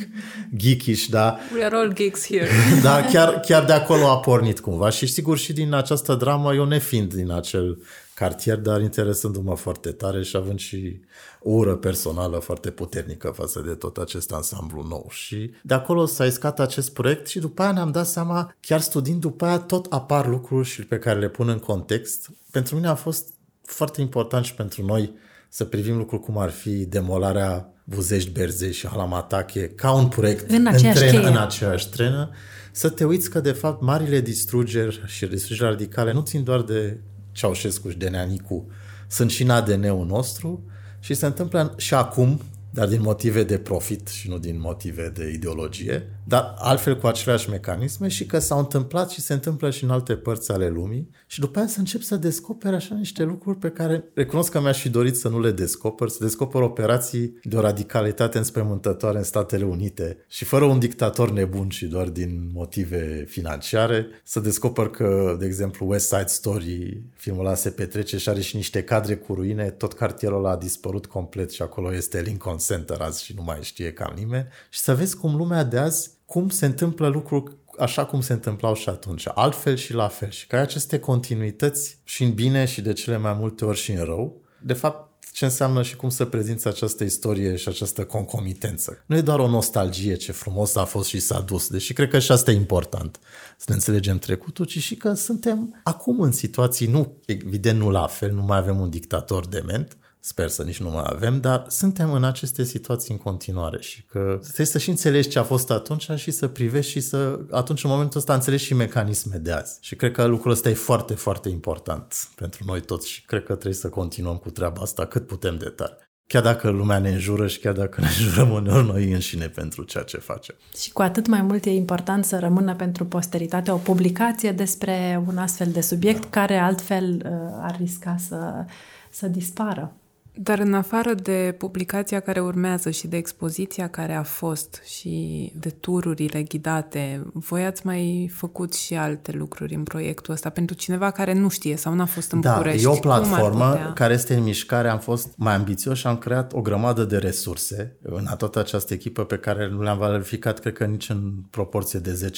geekish, 0.55 1.05
dar... 1.09 1.39
We 1.55 1.64
are 1.64 1.76
all 1.76 1.93
geeks 1.93 2.26
here. 2.26 2.47
da, 2.84 3.05
chiar, 3.12 3.39
chiar 3.39 3.66
de 3.66 3.74
acolo 3.74 4.09
a 4.09 4.20
pornit 4.20 4.59
cumva 4.59 4.89
și 4.89 5.05
sigur 5.05 5.38
și 5.38 5.53
din 5.53 5.74
această 5.74 6.16
dramă, 6.16 6.53
eu 6.53 6.66
nefiind 6.66 7.14
din 7.14 7.32
acel 7.32 7.78
cartier, 8.22 8.57
dar 8.57 8.82
interesându-mă 8.82 9.55
foarte 9.55 9.91
tare 9.91 10.24
și 10.24 10.36
având 10.36 10.59
și 10.59 10.99
o 11.39 11.51
ură 11.51 11.76
personală 11.76 12.38
foarte 12.38 12.69
puternică 12.69 13.32
față 13.36 13.63
de 13.65 13.74
tot 13.74 13.97
acest 13.97 14.32
ansamblu 14.32 14.86
nou. 14.89 15.07
Și 15.09 15.51
de 15.63 15.74
acolo 15.74 16.05
s-a 16.05 16.26
iscat 16.26 16.59
acest 16.59 16.93
proiect 16.93 17.28
și 17.28 17.39
după 17.39 17.61
aia 17.61 17.72
ne-am 17.72 17.91
dat 17.91 18.07
seama, 18.07 18.55
chiar 18.59 18.80
studiind 18.80 19.22
după 19.22 19.45
aia, 19.45 19.59
tot 19.59 19.86
apar 19.89 20.28
lucruri 20.28 20.67
și 20.67 20.86
pe 20.86 20.97
care 20.97 21.19
le 21.19 21.30
pun 21.30 21.49
în 21.49 21.59
context. 21.59 22.30
Pentru 22.51 22.76
mine 22.76 22.88
a 22.88 22.95
fost 22.95 23.34
foarte 23.61 24.01
important 24.01 24.45
și 24.45 24.53
pentru 24.53 24.86
noi 24.86 25.13
să 25.49 25.65
privim 25.65 25.97
lucruri 25.97 26.22
cum 26.22 26.38
ar 26.38 26.49
fi 26.49 26.86
demolarea 26.86 27.74
Buzești 27.84 28.30
Berze 28.30 28.72
și 28.72 28.88
Halamatache 28.88 29.67
ca 29.67 29.91
un 29.91 30.07
proiect 30.07 30.51
în 30.51 30.67
aceeași, 30.67 31.03
în, 31.03 31.09
tren, 31.09 31.26
în 31.26 31.38
aceeași 31.38 31.89
trenă, 31.89 32.30
să 32.72 32.89
te 32.89 33.03
uiți 33.03 33.30
că 33.30 33.39
de 33.39 33.51
fapt 33.51 33.82
marile 33.82 34.22
distrugeri 34.22 35.01
și 35.05 35.26
distrugeri 35.26 35.69
radicale 35.69 36.11
nu 36.11 36.22
țin 36.22 36.43
doar 36.43 36.61
de 36.61 36.99
Ceaușescu 37.32 37.89
și 37.89 37.97
de 37.97 38.09
Neanicu, 38.09 38.67
sunt 39.07 39.29
și 39.32 39.43
în 39.43 39.49
ADN-ul 39.49 40.05
nostru 40.05 40.63
și 40.99 41.13
se 41.13 41.25
întâmplă 41.25 41.73
și 41.77 41.93
acum, 41.93 42.41
dar 42.69 42.88
din 42.88 43.01
motive 43.01 43.43
de 43.43 43.57
profit 43.57 44.07
și 44.07 44.29
nu 44.29 44.38
din 44.38 44.59
motive 44.59 45.09
de 45.09 45.32
ideologie, 45.34 46.09
dar 46.28 46.53
altfel 46.57 46.97
cu 46.97 47.07
aceleași 47.07 47.49
mecanisme 47.49 48.07
și 48.07 48.26
că 48.26 48.39
s-au 48.39 48.59
întâmplat 48.59 49.09
și 49.09 49.22
se 49.22 49.34
întâmplă 49.34 49.69
și 49.69 49.84
în 49.84 49.89
alte 49.89 50.15
părți 50.15 50.51
ale 50.51 50.69
lumii. 50.69 51.09
Și 51.28 51.39
după 51.39 51.59
aia 51.59 51.67
să 51.67 51.80
încep 51.80 52.01
să 52.01 52.15
descoperi 52.15 52.76
așa 52.76 52.95
niște 52.95 53.24
lucruri 53.24 53.57
pe 53.57 53.69
care 53.69 54.03
recunosc 54.13 54.51
că 54.51 54.61
mi-aș 54.61 54.82
fi 54.82 54.89
dorit 54.89 55.15
să 55.15 55.30
nu 55.30 55.39
le 55.39 55.51
descoper, 55.51 56.09
să 56.09 56.17
descoper 56.22 56.61
operații 56.61 57.39
de 57.43 57.57
o 57.57 57.61
radicalitate 57.61 58.38
înspăimântătoare 58.38 59.17
în 59.17 59.24
Statele 59.24 59.63
Unite 59.63 60.17
și 60.28 60.45
fără 60.45 60.65
un 60.65 60.80
dictator 60.80 61.32
nebun 61.32 61.69
și 61.69 61.86
doar 61.86 62.09
din 62.09 62.49
motive 62.53 63.26
financiare, 63.28 64.07
să 64.24 64.39
descoper 64.39 64.88
că, 64.88 65.36
de 65.39 65.45
exemplu, 65.45 65.88
West 65.88 66.07
Side 66.07 66.26
Story, 66.26 67.01
filmul 67.15 67.45
ăla 67.45 67.55
se 67.55 67.69
petrece 67.69 68.17
și 68.17 68.30
are 68.30 68.41
și 68.41 68.55
niște 68.55 68.84
cadre 68.84 69.15
cu 69.15 69.34
ruine, 69.34 69.69
tot 69.69 69.93
cartierul 69.93 70.38
ăla 70.38 70.51
a 70.51 70.57
dispărut 70.57 71.05
complet 71.05 71.51
și 71.51 71.61
acolo 71.61 71.93
este 71.93 72.22
Lincoln 72.22 72.57
Center 72.57 73.01
azi 73.01 73.24
și 73.24 73.34
nu 73.36 73.43
mai 73.43 73.57
știe 73.61 73.93
cam 73.93 74.13
nimeni. 74.15 74.47
Și 74.69 74.80
să 74.80 74.95
vezi 74.95 75.17
cum 75.17 75.36
lumea 75.36 75.63
de 75.63 75.78
azi 75.78 76.09
cum 76.32 76.49
se 76.49 76.65
întâmplă 76.65 77.07
lucruri 77.07 77.57
așa 77.77 78.05
cum 78.05 78.21
se 78.21 78.34
întâmplau 78.34 78.73
și 78.73 78.89
atunci, 78.89 79.27
altfel 79.34 79.75
și 79.75 79.93
la 79.93 80.07
fel. 80.07 80.29
Și 80.29 80.47
că 80.47 80.55
ai 80.55 80.61
aceste 80.61 80.99
continuități 80.99 81.97
și 82.03 82.23
în 82.23 82.34
bine 82.34 82.65
și 82.65 82.82
de 82.82 82.93
cele 82.93 83.17
mai 83.17 83.34
multe 83.34 83.65
ori 83.65 83.77
și 83.77 83.91
în 83.91 84.03
rău, 84.03 84.41
de 84.61 84.73
fapt 84.73 85.23
ce 85.32 85.45
înseamnă 85.45 85.84
și 85.84 85.95
cum 85.95 86.09
să 86.09 86.25
prezinți 86.25 86.67
această 86.67 87.03
istorie 87.03 87.55
și 87.55 87.67
această 87.67 88.05
concomitență. 88.05 89.03
Nu 89.05 89.15
e 89.15 89.21
doar 89.21 89.39
o 89.39 89.49
nostalgie, 89.49 90.15
ce 90.15 90.32
frumos 90.32 90.75
a 90.75 90.84
fost 90.84 91.09
și 91.09 91.19
s-a 91.19 91.39
dus, 91.39 91.67
deși 91.67 91.93
cred 91.93 92.09
că 92.09 92.19
și 92.19 92.32
asta 92.32 92.51
e 92.51 92.55
important, 92.55 93.19
să 93.57 93.65
ne 93.67 93.73
înțelegem 93.73 94.17
trecutul, 94.17 94.65
ci 94.65 94.79
și 94.79 94.95
că 94.95 95.13
suntem 95.13 95.82
acum 95.84 96.19
în 96.19 96.32
situații, 96.32 96.88
nu, 96.88 97.17
evident 97.25 97.79
nu 97.79 97.89
la 97.89 98.07
fel, 98.07 98.32
nu 98.32 98.41
mai 98.41 98.57
avem 98.57 98.79
un 98.79 98.89
dictator 98.89 99.47
dement, 99.47 99.97
Sper 100.24 100.49
să 100.49 100.63
nici 100.63 100.80
nu 100.80 100.89
mai 100.89 101.03
avem, 101.05 101.39
dar 101.39 101.65
suntem 101.67 102.13
în 102.13 102.24
aceste 102.24 102.63
situații 102.63 103.13
în 103.13 103.19
continuare 103.19 103.82
și 103.82 104.03
că 104.03 104.38
trebuie 104.41 104.65
să 104.65 104.78
și 104.78 104.89
înțelegi 104.89 105.30
ce 105.30 105.39
a 105.39 105.43
fost 105.43 105.72
atunci 105.72 106.09
și 106.15 106.32
să 106.32 106.47
privești 106.47 106.91
și 106.91 106.99
să, 106.99 107.39
atunci 107.51 107.84
în 107.84 107.89
momentul 107.89 108.19
ăsta, 108.19 108.34
înțelegi 108.34 108.63
și 108.63 108.74
mecanisme 108.74 109.38
de 109.38 109.51
azi. 109.51 109.78
Și 109.82 109.95
cred 109.95 110.11
că 110.11 110.26
lucrul 110.26 110.51
ăsta 110.51 110.69
e 110.69 110.74
foarte, 110.74 111.13
foarte 111.13 111.49
important 111.49 112.30
pentru 112.36 112.63
noi 112.65 112.82
toți 112.82 113.09
și 113.09 113.26
cred 113.26 113.43
că 113.43 113.53
trebuie 113.53 113.74
să 113.74 113.89
continuăm 113.89 114.38
cu 114.38 114.49
treaba 114.49 114.82
asta 114.82 115.05
cât 115.05 115.28
putem 115.28 115.57
de 115.57 115.69
tare. 115.69 115.97
Chiar 116.28 116.41
dacă 116.41 116.69
lumea 116.69 116.99
ne 116.99 117.09
înjură 117.09 117.47
și 117.47 117.59
chiar 117.59 117.74
dacă 117.74 118.01
ne 118.01 118.07
înjurăm 118.17 118.49
uneori 118.49 118.86
noi 118.86 119.11
înșine 119.11 119.47
pentru 119.47 119.84
ceea 119.84 120.03
ce 120.03 120.17
facem. 120.17 120.55
Și 120.78 120.91
cu 120.91 121.01
atât 121.01 121.28
mai 121.28 121.41
mult 121.41 121.65
e 121.65 121.69
important 121.69 122.26
să 122.26 122.39
rămână 122.39 122.76
pentru 122.76 123.05
posteritate 123.05 123.72
o 123.72 123.78
publicație 123.78 124.51
despre 124.51 125.24
un 125.28 125.38
astfel 125.38 125.72
de 125.72 125.82
subiect 125.82 126.22
da. 126.22 126.28
care 126.30 126.57
altfel 126.57 127.22
uh, 127.26 127.32
ar 127.61 127.76
risca 127.80 128.15
să, 128.28 128.65
să 129.09 129.28
dispară. 129.28 129.95
Dar 130.34 130.59
în 130.59 130.73
afară 130.73 131.13
de 131.13 131.55
publicația 131.57 132.19
care 132.19 132.39
urmează 132.39 132.89
și 132.89 133.07
de 133.07 133.17
expoziția 133.17 133.88
care 133.88 134.13
a 134.13 134.23
fost 134.23 134.82
și 134.86 135.51
de 135.55 135.69
tururile 135.69 136.43
ghidate, 136.43 137.21
voi 137.34 137.65
ați 137.65 137.86
mai 137.86 138.32
făcut 138.34 138.73
și 138.73 138.95
alte 138.95 139.32
lucruri 139.32 139.73
în 139.73 139.84
proiectul 139.84 140.34
ăsta 140.34 140.49
pentru 140.49 140.75
cineva 140.75 141.11
care 141.11 141.34
nu 141.34 141.49
știe 141.49 141.75
sau 141.75 141.93
n-a 141.93 142.05
fost 142.05 142.32
în 142.32 142.41
da, 142.41 142.51
București? 142.51 142.84
e 142.84 142.88
o 142.88 142.95
platformă 142.95 143.91
care 143.95 144.13
este 144.13 144.34
în 144.34 144.43
mișcare. 144.43 144.89
Am 144.89 144.99
fost 144.99 145.34
mai 145.36 145.53
ambițios 145.53 145.97
și 145.97 146.07
am 146.07 146.17
creat 146.17 146.53
o 146.53 146.61
grămadă 146.61 147.03
de 147.03 147.17
resurse 147.17 147.95
în 148.01 148.27
toată 148.38 148.59
această 148.59 148.93
echipă 148.93 149.23
pe 149.23 149.38
care 149.38 149.69
nu 149.69 149.82
le-am 149.82 149.97
valorificat, 149.97 150.59
cred 150.59 150.73
că 150.73 150.86
nici 150.86 151.09
în 151.09 151.32
proporție 151.49 151.99
de 151.99 152.32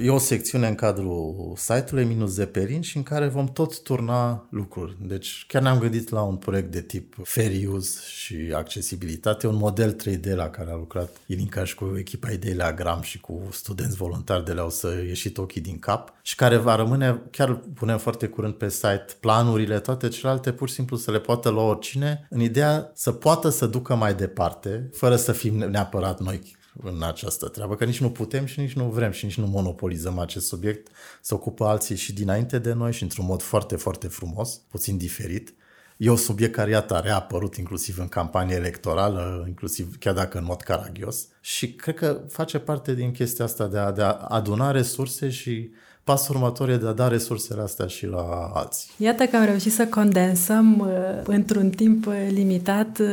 10%. 0.00 0.02
E 0.02 0.10
o 0.10 0.18
secțiune 0.18 0.68
în 0.68 0.74
cadrul 0.74 1.52
site-ului 1.56 2.04
Minus 2.04 2.30
Zeperin 2.30 2.80
și 2.80 2.96
în 2.96 3.02
care 3.02 3.26
vom 3.26 3.46
tot 3.46 3.82
turna 3.82 4.46
lucruri. 4.50 4.96
Deci 5.00 5.44
chiar 5.48 5.62
ne-am 5.62 5.78
gândit 5.78 6.10
la 6.10 6.22
un 6.22 6.36
proiect 6.36 6.70
de 6.70 6.77
de 6.78 6.86
tip 6.86 7.14
fair 7.22 7.68
use 7.68 8.00
și 8.08 8.36
accesibilitate, 8.54 9.46
un 9.46 9.56
model 9.56 9.96
3D 10.02 10.34
la 10.34 10.50
care 10.50 10.70
a 10.70 10.74
lucrat 10.74 11.16
Ilinca 11.26 11.64
și 11.64 11.74
cu 11.74 11.94
echipa 11.98 12.30
Idei 12.30 12.54
la 12.54 12.72
Gram 12.72 13.00
și 13.00 13.20
cu 13.20 13.42
studenți 13.50 13.96
voluntari 13.96 14.44
de 14.44 14.52
le-au 14.52 14.70
să 14.70 15.02
ieșit 15.06 15.38
ochii 15.38 15.60
din 15.60 15.78
cap 15.78 16.12
și 16.22 16.34
care 16.34 16.56
va 16.56 16.74
rămâne, 16.74 17.22
chiar 17.30 17.54
punem 17.74 17.98
foarte 17.98 18.26
curând 18.26 18.54
pe 18.54 18.68
site, 18.68 19.06
planurile, 19.20 19.80
toate 19.80 20.08
celelalte, 20.08 20.52
pur 20.52 20.68
și 20.68 20.74
simplu 20.74 20.96
să 20.96 21.10
le 21.10 21.20
poată 21.20 21.48
lua 21.48 21.62
oricine, 21.62 22.26
în 22.30 22.40
ideea 22.40 22.90
să 22.94 23.12
poată 23.12 23.48
să 23.48 23.66
ducă 23.66 23.94
mai 23.94 24.14
departe, 24.14 24.90
fără 24.92 25.16
să 25.16 25.32
fim 25.32 25.54
neapărat 25.54 26.20
noi 26.20 26.56
în 26.82 27.02
această 27.02 27.48
treabă, 27.48 27.74
că 27.74 27.84
nici 27.84 28.00
nu 28.00 28.10
putem 28.10 28.44
și 28.44 28.60
nici 28.60 28.72
nu 28.72 28.84
vrem 28.84 29.10
și 29.10 29.24
nici 29.24 29.38
nu 29.38 29.46
monopolizăm 29.46 30.18
acest 30.18 30.46
subiect, 30.46 30.88
să 31.20 31.34
ocupă 31.34 31.64
alții 31.64 31.96
și 31.96 32.12
dinainte 32.12 32.58
de 32.58 32.72
noi 32.72 32.92
și 32.92 33.02
într-un 33.02 33.26
mod 33.26 33.42
foarte, 33.42 33.76
foarte 33.76 34.08
frumos, 34.08 34.60
puțin 34.70 34.96
diferit. 34.96 35.52
E 35.98 36.10
un 36.10 36.16
subiect 36.16 36.54
care, 36.54 36.70
iată, 36.70 36.94
a 36.94 37.00
reapărut 37.00 37.56
inclusiv 37.56 37.98
în 37.98 38.08
campanie 38.08 38.56
electorală, 38.56 39.44
inclusiv 39.46 39.98
chiar 39.98 40.14
dacă 40.14 40.38
în 40.38 40.44
mod 40.44 40.60
caragios. 40.60 41.28
Și 41.40 41.72
cred 41.72 41.94
că 41.94 42.20
face 42.28 42.58
parte 42.58 42.94
din 42.94 43.12
chestia 43.12 43.44
asta 43.44 43.66
de 43.66 43.78
a, 43.78 43.90
de 43.90 44.02
a 44.02 44.12
aduna 44.12 44.70
resurse 44.70 45.30
și 45.30 45.70
pasul 46.08 46.34
următor 46.34 46.68
e 46.68 46.76
de 46.76 46.86
a 46.86 46.92
da 46.92 47.08
resursele 47.08 47.62
astea 47.62 47.86
și 47.86 48.06
la 48.06 48.50
alții. 48.54 48.90
Iată 48.96 49.24
că 49.24 49.36
am 49.36 49.44
reușit 49.44 49.72
să 49.72 49.86
condensăm 49.86 50.78
uh, 50.78 50.86
într-un 51.24 51.70
timp 51.70 52.06
uh, 52.06 52.14
limitat 52.30 52.98
uh, 52.98 53.06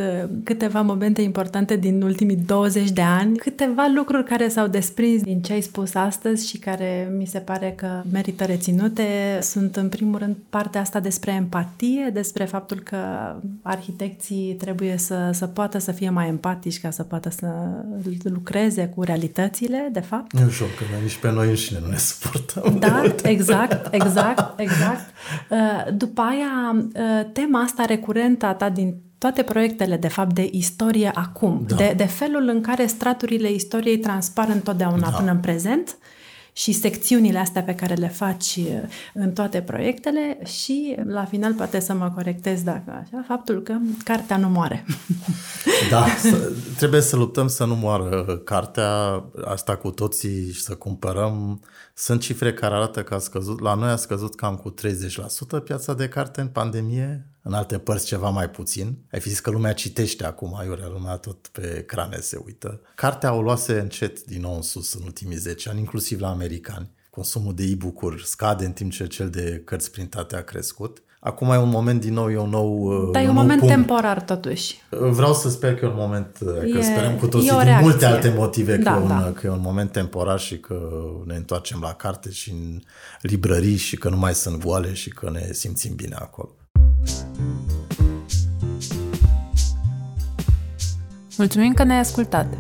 câteva 0.43 0.81
momente 0.81 1.21
importante 1.21 1.75
din 1.75 2.01
ultimii 2.01 2.35
20 2.35 2.89
de 2.89 3.01
ani, 3.01 3.37
câteva 3.37 3.91
lucruri 3.95 4.23
care 4.23 4.47
s-au 4.47 4.67
desprins 4.67 5.21
din 5.21 5.41
ce 5.41 5.53
ai 5.53 5.61
spus 5.61 5.93
astăzi 5.93 6.47
și 6.47 6.57
care 6.57 7.13
mi 7.17 7.25
se 7.25 7.39
pare 7.39 7.73
că 7.77 8.01
merită 8.11 8.43
reținute. 8.43 9.39
Sunt 9.41 9.75
în 9.75 9.89
primul 9.89 10.19
rând 10.19 10.35
partea 10.49 10.81
asta 10.81 10.99
despre 10.99 11.31
empatie, 11.31 12.09
despre 12.13 12.45
faptul 12.45 12.79
că 12.79 12.97
arhitecții 13.61 14.55
trebuie 14.59 14.97
să, 14.97 15.29
să 15.33 15.45
poată 15.45 15.77
să 15.77 15.91
fie 15.91 16.09
mai 16.09 16.27
empatici 16.27 16.79
ca 16.79 16.89
să 16.89 17.03
poată 17.03 17.29
să 17.29 17.47
lucreze 18.23 18.91
cu 18.95 19.03
realitățile, 19.03 19.89
de 19.91 19.99
fapt. 19.99 20.33
Nu 20.33 20.49
știu, 20.49 20.65
că 20.65 20.83
nici 21.03 21.17
pe 21.17 21.31
noi 21.31 21.47
înșine 21.49 21.79
nu 21.83 21.87
ne 21.87 21.97
suportăm. 21.97 22.77
Da, 22.87 23.29
exact, 23.29 23.93
exact, 23.93 24.59
exact. 24.59 25.13
Uh, 25.49 25.93
după 25.93 26.21
aia, 26.21 26.75
uh, 26.75 27.25
tema 27.33 27.61
asta 27.61 27.85
recurentă 27.85 28.45
a 28.45 28.53
ta 28.53 28.69
din 28.69 28.95
toate 29.17 29.43
proiectele, 29.43 29.97
de 29.97 30.07
fapt, 30.07 30.33
de 30.33 30.49
istorie 30.51 31.11
acum, 31.13 31.65
da. 31.67 31.75
de, 31.75 31.93
de 31.97 32.05
felul 32.05 32.47
în 32.47 32.61
care 32.61 32.85
straturile 32.85 33.51
istoriei 33.51 33.97
transpar 33.97 34.47
întotdeauna 34.49 35.09
da. 35.09 35.17
până 35.17 35.31
în 35.31 35.39
prezent 35.39 35.97
și 36.57 36.71
secțiunile 36.71 37.39
astea 37.39 37.63
pe 37.63 37.75
care 37.75 37.93
le 37.93 38.07
faci 38.07 38.55
uh, 38.55 38.81
în 39.13 39.31
toate 39.31 39.61
proiectele 39.61 40.39
și 40.45 40.95
la 41.03 41.25
final 41.25 41.53
poate 41.53 41.79
să 41.79 41.93
mă 41.93 42.11
corectez 42.15 42.61
dacă 42.61 42.91
așa, 42.91 43.23
faptul 43.27 43.61
că 43.61 43.73
cartea 44.03 44.37
nu 44.37 44.49
moare. 44.49 44.85
Da, 45.89 46.05
să, 46.19 46.51
trebuie 46.77 47.01
să 47.01 47.15
luptăm 47.15 47.47
să 47.47 47.65
nu 47.65 47.75
moară 47.75 48.41
cartea, 48.43 49.23
asta 49.45 49.75
cu 49.75 49.91
toții 49.91 50.51
și 50.51 50.61
să 50.61 50.75
cumpărăm. 50.75 51.61
Sunt 51.93 52.21
cifre 52.21 52.53
care 52.53 52.73
arată 52.73 53.03
că 53.03 53.13
a 53.13 53.19
scăzut, 53.19 53.59
la 53.59 53.73
noi 53.73 53.89
a 53.89 53.95
scăzut 53.95 54.35
cam 54.35 54.55
cu 54.55 54.73
30% 55.59 55.63
piața 55.63 55.93
de 55.93 56.07
carte 56.07 56.41
în 56.41 56.47
pandemie, 56.47 57.34
în 57.47 57.53
alte 57.53 57.77
părți 57.77 58.05
ceva 58.05 58.29
mai 58.29 58.49
puțin. 58.49 58.97
Ai 59.11 59.19
fi 59.19 59.29
zis 59.29 59.39
că 59.39 59.49
lumea 59.49 59.73
citește 59.73 60.25
acum, 60.25 60.55
aiurea, 60.57 60.87
lumea 60.87 61.15
tot 61.15 61.47
pe 61.47 61.75
ecrane 61.77 62.17
se 62.19 62.41
uită. 62.45 62.81
Cartea 62.95 63.33
o 63.33 63.41
luase 63.41 63.79
încet 63.79 64.23
din 64.23 64.41
nou 64.41 64.55
în 64.55 64.61
sus 64.61 64.93
în 64.93 65.01
ultimii 65.03 65.37
10 65.37 65.69
ani, 65.69 65.79
inclusiv 65.79 66.19
la 66.19 66.29
americani. 66.29 66.91
Consumul 67.09 67.53
de 67.53 67.63
e-book-uri 67.63 68.25
scade 68.25 68.65
în 68.65 68.71
timp 68.71 68.91
ce 68.91 69.07
cel 69.07 69.29
de 69.29 69.61
cărți 69.65 69.91
printate 69.91 70.35
a 70.35 70.43
crescut. 70.43 71.03
Acum 71.19 71.51
e 71.51 71.57
un 71.57 71.69
moment 71.69 72.01
din 72.01 72.13
nou, 72.13 72.31
e 72.31 72.37
un 72.37 72.49
nou 72.49 72.81
uh, 72.81 73.09
Dar 73.11 73.23
e 73.23 73.27
un 73.27 73.33
moment 73.33 73.59
punct. 73.59 73.73
temporar 73.73 74.23
totuși. 74.23 74.75
Vreau 74.89 75.33
să 75.33 75.49
sper 75.49 75.75
că 75.75 75.85
e 75.85 75.87
un 75.87 75.95
moment, 75.97 76.37
uh, 76.41 76.71
că 76.71 76.77
e, 76.77 76.81
sperăm 76.81 77.15
cu 77.15 77.27
toții 77.27 77.49
din 77.49 77.77
multe 77.81 78.05
alte 78.05 78.33
motive 78.37 78.77
da, 78.77 78.91
că, 78.91 78.99
e 78.99 79.01
un, 79.01 79.07
da. 79.07 79.31
că 79.35 79.47
e 79.47 79.49
un 79.49 79.61
moment 79.61 79.91
temporar 79.91 80.39
și 80.39 80.59
că 80.59 80.89
ne 81.25 81.35
întoarcem 81.35 81.79
la 81.81 81.93
carte 81.93 82.31
și 82.31 82.49
în 82.51 82.81
librării 83.21 83.75
și 83.75 83.97
că 83.97 84.09
nu 84.09 84.17
mai 84.17 84.33
sunt 84.33 84.63
goale 84.63 84.93
și 84.93 85.09
că 85.09 85.29
ne 85.31 85.49
simțim 85.51 85.95
bine 85.95 86.15
acolo. 86.15 86.55
Mulțumim 91.37 91.73
că 91.73 91.83
ne-ai 91.83 91.99
ascultat! 91.99 92.57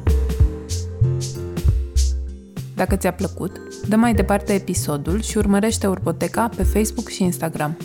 Dacă 2.75 2.95
ți-a 2.95 3.13
plăcut, 3.13 3.61
dă 3.87 3.95
mai 3.95 4.13
departe 4.13 4.53
episodul 4.53 5.21
și 5.21 5.37
urmărește 5.37 5.87
Urboteca 5.87 6.49
pe 6.55 6.63
Facebook 6.63 7.09
și 7.09 7.23
Instagram. 7.23 7.77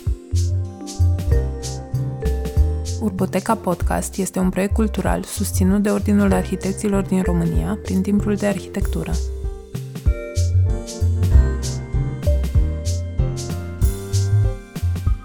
Urboteca 3.01 3.55
Podcast 3.55 4.17
este 4.17 4.39
un 4.39 4.49
proiect 4.49 4.73
cultural 4.73 5.23
susținut 5.23 5.81
de 5.81 5.89
Ordinul 5.89 6.33
Arhitecților 6.33 7.03
din 7.03 7.21
România 7.21 7.79
prin 7.83 8.01
timpul 8.01 8.35
de 8.35 8.45
arhitectură. 8.45 9.11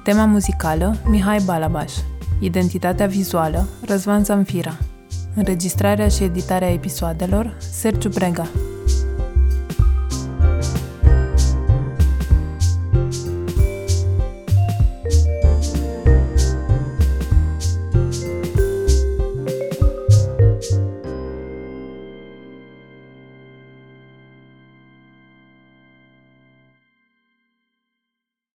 Tema 0.06 0.24
muzicală, 0.24 0.96
Mihai 1.04 1.42
Balabaș. 1.44 1.92
Identitatea 2.40 3.06
vizuală, 3.06 3.68
Răzvan 3.86 4.24
Zamfira. 4.24 4.78
Înregistrarea 5.34 6.08
și 6.08 6.22
editarea 6.22 6.72
episoadelor, 6.72 7.56
Sergiu 7.58 8.08
Brega. 8.08 8.46